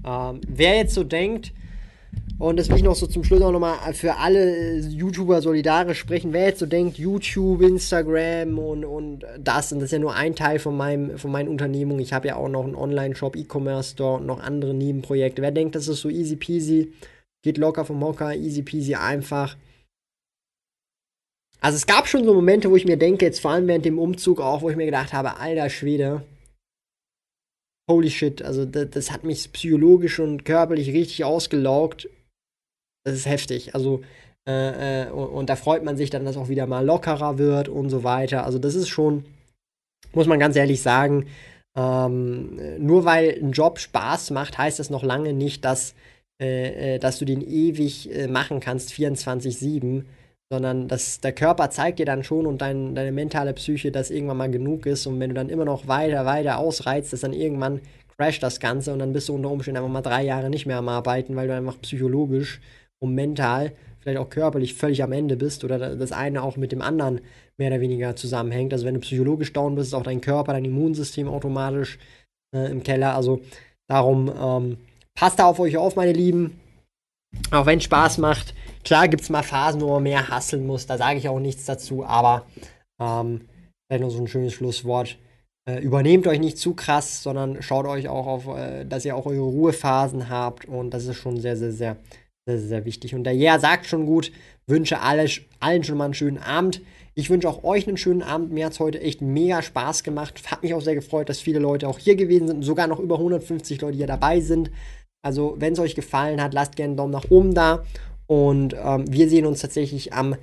Ähm, 0.04 0.40
wer 0.46 0.76
jetzt 0.76 0.94
so 0.94 1.04
denkt, 1.04 1.52
und 2.40 2.56
das 2.58 2.70
will 2.70 2.78
ich 2.78 2.82
noch 2.82 2.96
so 2.96 3.06
zum 3.06 3.22
Schluss 3.22 3.42
auch 3.42 3.52
nochmal 3.52 3.92
für 3.92 4.16
alle 4.16 4.78
YouTuber 4.78 5.42
solidarisch 5.42 5.98
sprechen. 5.98 6.32
Wer 6.32 6.46
jetzt 6.46 6.60
so 6.60 6.64
denkt, 6.64 6.96
YouTube, 6.96 7.60
Instagram 7.60 8.58
und, 8.58 8.86
und 8.86 9.26
das, 9.38 9.72
und 9.72 9.80
das 9.80 9.88
ist 9.88 9.92
ja 9.92 9.98
nur 9.98 10.14
ein 10.14 10.34
Teil 10.34 10.58
von, 10.58 10.74
meinem, 10.74 11.18
von 11.18 11.30
meinen 11.30 11.50
Unternehmungen. 11.50 12.00
Ich 12.00 12.14
habe 12.14 12.28
ja 12.28 12.36
auch 12.36 12.48
noch 12.48 12.64
einen 12.64 12.76
Online-Shop, 12.76 13.36
E-Commerce-Store 13.36 14.20
und 14.20 14.26
noch 14.26 14.40
andere 14.40 14.72
Nebenprojekte. 14.72 15.42
Wer 15.42 15.50
denkt, 15.50 15.74
das 15.74 15.86
ist 15.86 16.00
so 16.00 16.08
easy 16.08 16.36
peasy, 16.36 16.90
geht 17.42 17.58
locker 17.58 17.84
vom 17.84 18.02
Hocker, 18.02 18.34
easy 18.34 18.62
peasy, 18.62 18.94
einfach. 18.94 19.58
Also 21.60 21.76
es 21.76 21.86
gab 21.86 22.08
schon 22.08 22.24
so 22.24 22.32
Momente, 22.32 22.70
wo 22.70 22.76
ich 22.76 22.86
mir 22.86 22.96
denke, 22.96 23.26
jetzt 23.26 23.40
vor 23.40 23.50
allem 23.50 23.66
während 23.66 23.84
dem 23.84 23.98
Umzug 23.98 24.40
auch, 24.40 24.62
wo 24.62 24.70
ich 24.70 24.76
mir 24.76 24.86
gedacht 24.86 25.12
habe, 25.12 25.36
alter 25.36 25.68
Schwede, 25.68 26.22
holy 27.86 28.08
shit, 28.08 28.40
also 28.40 28.64
das, 28.64 28.88
das 28.88 29.10
hat 29.10 29.24
mich 29.24 29.52
psychologisch 29.52 30.18
und 30.20 30.46
körperlich 30.46 30.94
richtig 30.94 31.24
ausgelaugt 31.24 32.08
das 33.04 33.14
ist 33.14 33.26
heftig. 33.26 33.74
Also, 33.74 34.02
äh, 34.48 35.04
äh, 35.06 35.10
und, 35.10 35.28
und, 35.28 35.50
da 35.50 35.56
freut 35.56 35.84
man 35.84 35.96
sich 35.96 36.10
dann, 36.10 36.24
dass 36.24 36.36
auch 36.36 36.48
wieder 36.48 36.66
mal 36.66 36.84
lockerer 36.84 37.38
wird 37.38 37.68
und 37.68 37.90
so 37.90 38.04
weiter. 38.04 38.44
Also, 38.44 38.58
das 38.58 38.74
ist 38.74 38.88
schon, 38.88 39.24
muss 40.12 40.26
man 40.26 40.38
ganz 40.38 40.56
ehrlich 40.56 40.82
sagen, 40.82 41.26
ähm, 41.76 42.58
nur 42.78 43.04
weil 43.04 43.38
ein 43.40 43.52
Job 43.52 43.78
Spaß 43.78 44.30
macht, 44.30 44.58
heißt 44.58 44.78
das 44.78 44.90
noch 44.90 45.02
lange 45.02 45.32
nicht, 45.32 45.64
dass, 45.64 45.94
äh, 46.42 46.96
äh 46.96 46.98
dass 46.98 47.18
du 47.18 47.24
den 47.24 47.42
ewig 47.42 48.14
äh, 48.14 48.26
machen 48.28 48.60
kannst, 48.60 48.90
24-7 48.92 50.04
sondern 50.52 50.88
dass 50.88 51.20
der 51.20 51.32
Körper 51.32 51.70
zeigt 51.70 52.00
dir 52.00 52.06
dann 52.06 52.24
schon 52.24 52.46
und 52.46 52.60
dein, 52.60 52.94
deine 52.94 53.12
mentale 53.12 53.52
Psyche, 53.54 53.92
dass 53.92 54.10
irgendwann 54.10 54.36
mal 54.36 54.50
genug 54.50 54.84
ist 54.84 55.06
und 55.06 55.20
wenn 55.20 55.30
du 55.30 55.34
dann 55.34 55.48
immer 55.48 55.64
noch 55.64 55.86
weiter, 55.86 56.26
weiter 56.26 56.58
ausreizt, 56.58 57.12
dass 57.12 57.20
dann 57.20 57.32
irgendwann 57.32 57.80
crasht 58.16 58.42
das 58.42 58.58
Ganze 58.58 58.92
und 58.92 58.98
dann 58.98 59.12
bist 59.12 59.28
du 59.28 59.34
unter 59.34 59.50
Umständen 59.50 59.78
einfach 59.78 59.92
mal 59.92 60.02
drei 60.02 60.24
Jahre 60.24 60.50
nicht 60.50 60.66
mehr 60.66 60.78
am 60.78 60.88
Arbeiten, 60.88 61.36
weil 61.36 61.46
du 61.46 61.54
einfach 61.54 61.80
psychologisch 61.80 62.60
und 63.00 63.14
mental, 63.14 63.72
vielleicht 63.98 64.18
auch 64.18 64.30
körperlich 64.30 64.74
völlig 64.74 65.02
am 65.02 65.12
Ende 65.12 65.36
bist 65.36 65.64
oder 65.64 65.96
das 65.96 66.12
eine 66.12 66.42
auch 66.42 66.56
mit 66.56 66.72
dem 66.72 66.82
anderen 66.82 67.20
mehr 67.58 67.70
oder 67.70 67.80
weniger 67.80 68.16
zusammenhängt. 68.16 68.72
Also 68.72 68.86
wenn 68.86 68.94
du 68.94 69.00
psychologisch 69.00 69.52
down 69.52 69.74
bist, 69.74 69.88
ist 69.88 69.94
auch 69.94 70.02
dein 70.02 70.20
Körper, 70.20 70.52
dein 70.52 70.64
Immunsystem 70.64 71.28
automatisch 71.28 71.98
äh, 72.54 72.70
im 72.70 72.82
Keller. 72.82 73.14
Also 73.14 73.40
darum 73.88 74.32
ähm, 74.40 74.78
passt 75.14 75.38
da 75.38 75.46
auf 75.46 75.60
euch 75.60 75.76
auf, 75.76 75.96
meine 75.96 76.12
Lieben. 76.12 76.60
Auch 77.52 77.66
wenn 77.66 77.78
es 77.78 77.84
Spaß 77.84 78.18
macht. 78.18 78.54
Klar 78.82 79.08
gibt 79.08 79.22
es 79.22 79.30
mal 79.30 79.42
Phasen, 79.42 79.80
wo 79.80 79.88
man 79.90 80.02
mehr 80.02 80.28
hasseln 80.28 80.66
muss. 80.66 80.86
Da 80.86 80.98
sage 80.98 81.18
ich 81.18 81.28
auch 81.28 81.38
nichts 81.38 81.64
dazu. 81.64 82.04
Aber 82.04 82.46
ähm, 83.00 83.42
vielleicht 83.86 84.02
noch 84.02 84.10
so 84.10 84.20
ein 84.20 84.26
schönes 84.26 84.54
Schlusswort. 84.54 85.18
Äh, 85.68 85.80
übernehmt 85.80 86.26
euch 86.26 86.40
nicht 86.40 86.58
zu 86.58 86.74
krass, 86.74 87.22
sondern 87.22 87.62
schaut 87.62 87.86
euch 87.86 88.08
auch 88.08 88.26
auf, 88.26 88.46
äh, 88.48 88.84
dass 88.84 89.04
ihr 89.04 89.14
auch 89.14 89.26
eure 89.26 89.42
Ruhephasen 89.42 90.28
habt. 90.28 90.64
Und 90.64 90.90
das 90.90 91.06
ist 91.06 91.16
schon 91.16 91.38
sehr, 91.38 91.56
sehr, 91.56 91.72
sehr 91.72 91.96
sehr, 92.58 92.68
sehr 92.68 92.84
wichtig. 92.84 93.14
Und 93.14 93.24
der 93.24 93.34
Yeah 93.34 93.58
sagt 93.58 93.86
schon 93.86 94.06
gut, 94.06 94.32
wünsche 94.66 95.00
alle, 95.00 95.26
allen 95.60 95.84
schon 95.84 95.98
mal 95.98 96.06
einen 96.06 96.14
schönen 96.14 96.38
Abend. 96.38 96.80
Ich 97.14 97.28
wünsche 97.28 97.48
auch 97.48 97.64
euch 97.64 97.86
einen 97.86 97.96
schönen 97.96 98.22
Abend. 98.22 98.52
Mir 98.52 98.66
hat 98.66 98.72
es 98.72 98.80
heute 98.80 99.00
echt 99.00 99.20
mega 99.20 99.62
Spaß 99.62 100.04
gemacht. 100.04 100.40
Hat 100.50 100.62
mich 100.62 100.74
auch 100.74 100.80
sehr 100.80 100.94
gefreut, 100.94 101.28
dass 101.28 101.40
viele 101.40 101.58
Leute 101.58 101.88
auch 101.88 101.98
hier 101.98 102.16
gewesen 102.16 102.48
sind. 102.48 102.62
Sogar 102.62 102.86
noch 102.86 103.00
über 103.00 103.16
150 103.16 103.80
Leute 103.80 103.96
hier 103.96 104.06
dabei 104.06 104.40
sind. 104.40 104.70
Also, 105.22 105.56
wenn 105.58 105.74
es 105.74 105.78
euch 105.78 105.94
gefallen 105.94 106.42
hat, 106.42 106.54
lasst 106.54 106.76
gerne 106.76 106.92
einen 106.92 106.96
Daumen 106.96 107.12
nach 107.12 107.30
oben 107.30 107.52
da. 107.52 107.84
Und 108.26 108.74
ähm, 108.82 109.04
wir 109.08 109.28
sehen 109.28 109.44
uns 109.44 109.60
tatsächlich 109.60 110.12
am, 110.12 110.36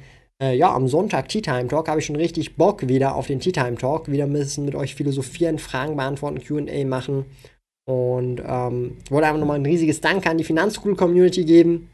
äh, 0.43 0.55
ja, 0.55 0.74
am 0.74 0.88
Sonntag 0.88 1.30
Tea 1.30 1.41
Time 1.41 1.68
Talk. 1.68 1.88
Habe 1.88 1.99
ich 1.99 2.05
schon 2.05 2.18
richtig 2.18 2.58
Bock 2.58 2.88
wieder 2.88 3.16
auf 3.16 3.28
den 3.28 3.39
Tea 3.39 3.53
Time 3.53 3.76
Talk. 3.76 4.12
Wieder 4.12 4.28
bisschen 4.28 4.66
mit 4.66 4.76
euch 4.76 4.93
philosophieren, 4.93 5.58
Fragen 5.58 5.95
beantworten, 5.95 6.43
QA 6.43 6.86
machen. 6.86 7.26
Und 7.89 8.41
ähm, 8.45 8.97
wollte 9.10 9.28
einfach 9.28 9.39
nochmal 9.39 9.58
ein 9.58 9.66
riesiges 9.66 10.01
Dank 10.01 10.28
an 10.28 10.38
die 10.38 10.43
Finanzschool-Community 10.43 11.45
geben. 11.45 11.89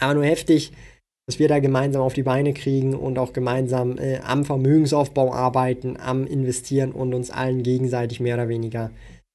Aber 0.00 0.14
nur 0.14 0.24
heftig, 0.24 0.72
dass 1.26 1.38
wir 1.38 1.48
da 1.48 1.60
gemeinsam 1.60 2.02
auf 2.02 2.14
die 2.14 2.24
Beine 2.24 2.52
kriegen 2.52 2.94
und 2.94 3.18
auch 3.18 3.32
gemeinsam 3.32 3.98
äh, 3.98 4.18
am 4.18 4.44
Vermögensaufbau 4.44 5.32
arbeiten, 5.32 5.96
am 5.96 6.26
Investieren 6.26 6.90
und 6.92 7.14
uns 7.14 7.30
allen 7.30 7.62
gegenseitig 7.62 8.18
mehr 8.18 8.34
oder 8.34 8.48
weniger 8.48 8.90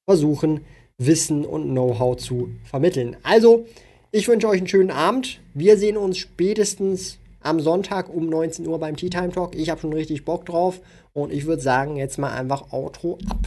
versuchen, 0.08 0.60
Wissen 0.98 1.44
und 1.44 1.70
Know-how 1.70 2.16
zu 2.16 2.50
vermitteln. 2.64 3.16
Also, 3.22 3.66
ich 4.12 4.28
wünsche 4.28 4.48
euch 4.48 4.58
einen 4.58 4.68
schönen 4.68 4.90
Abend. 4.90 5.40
Wir 5.54 5.78
sehen 5.78 5.96
uns 5.96 6.18
spätestens 6.18 7.18
am 7.40 7.60
Sonntag 7.60 8.12
um 8.12 8.28
19 8.28 8.66
Uhr 8.66 8.78
beim 8.78 8.96
Tea 8.96 9.10
Time 9.10 9.30
Talk. 9.30 9.54
Ich 9.54 9.70
habe 9.70 9.80
schon 9.80 9.92
richtig 9.92 10.24
Bock 10.24 10.46
drauf 10.46 10.80
und 11.12 11.32
ich 11.32 11.46
würde 11.46 11.62
sagen, 11.62 11.96
jetzt 11.96 12.18
mal 12.18 12.32
einfach 12.32 12.72
Outro 12.72 13.18
ab. 13.30 13.46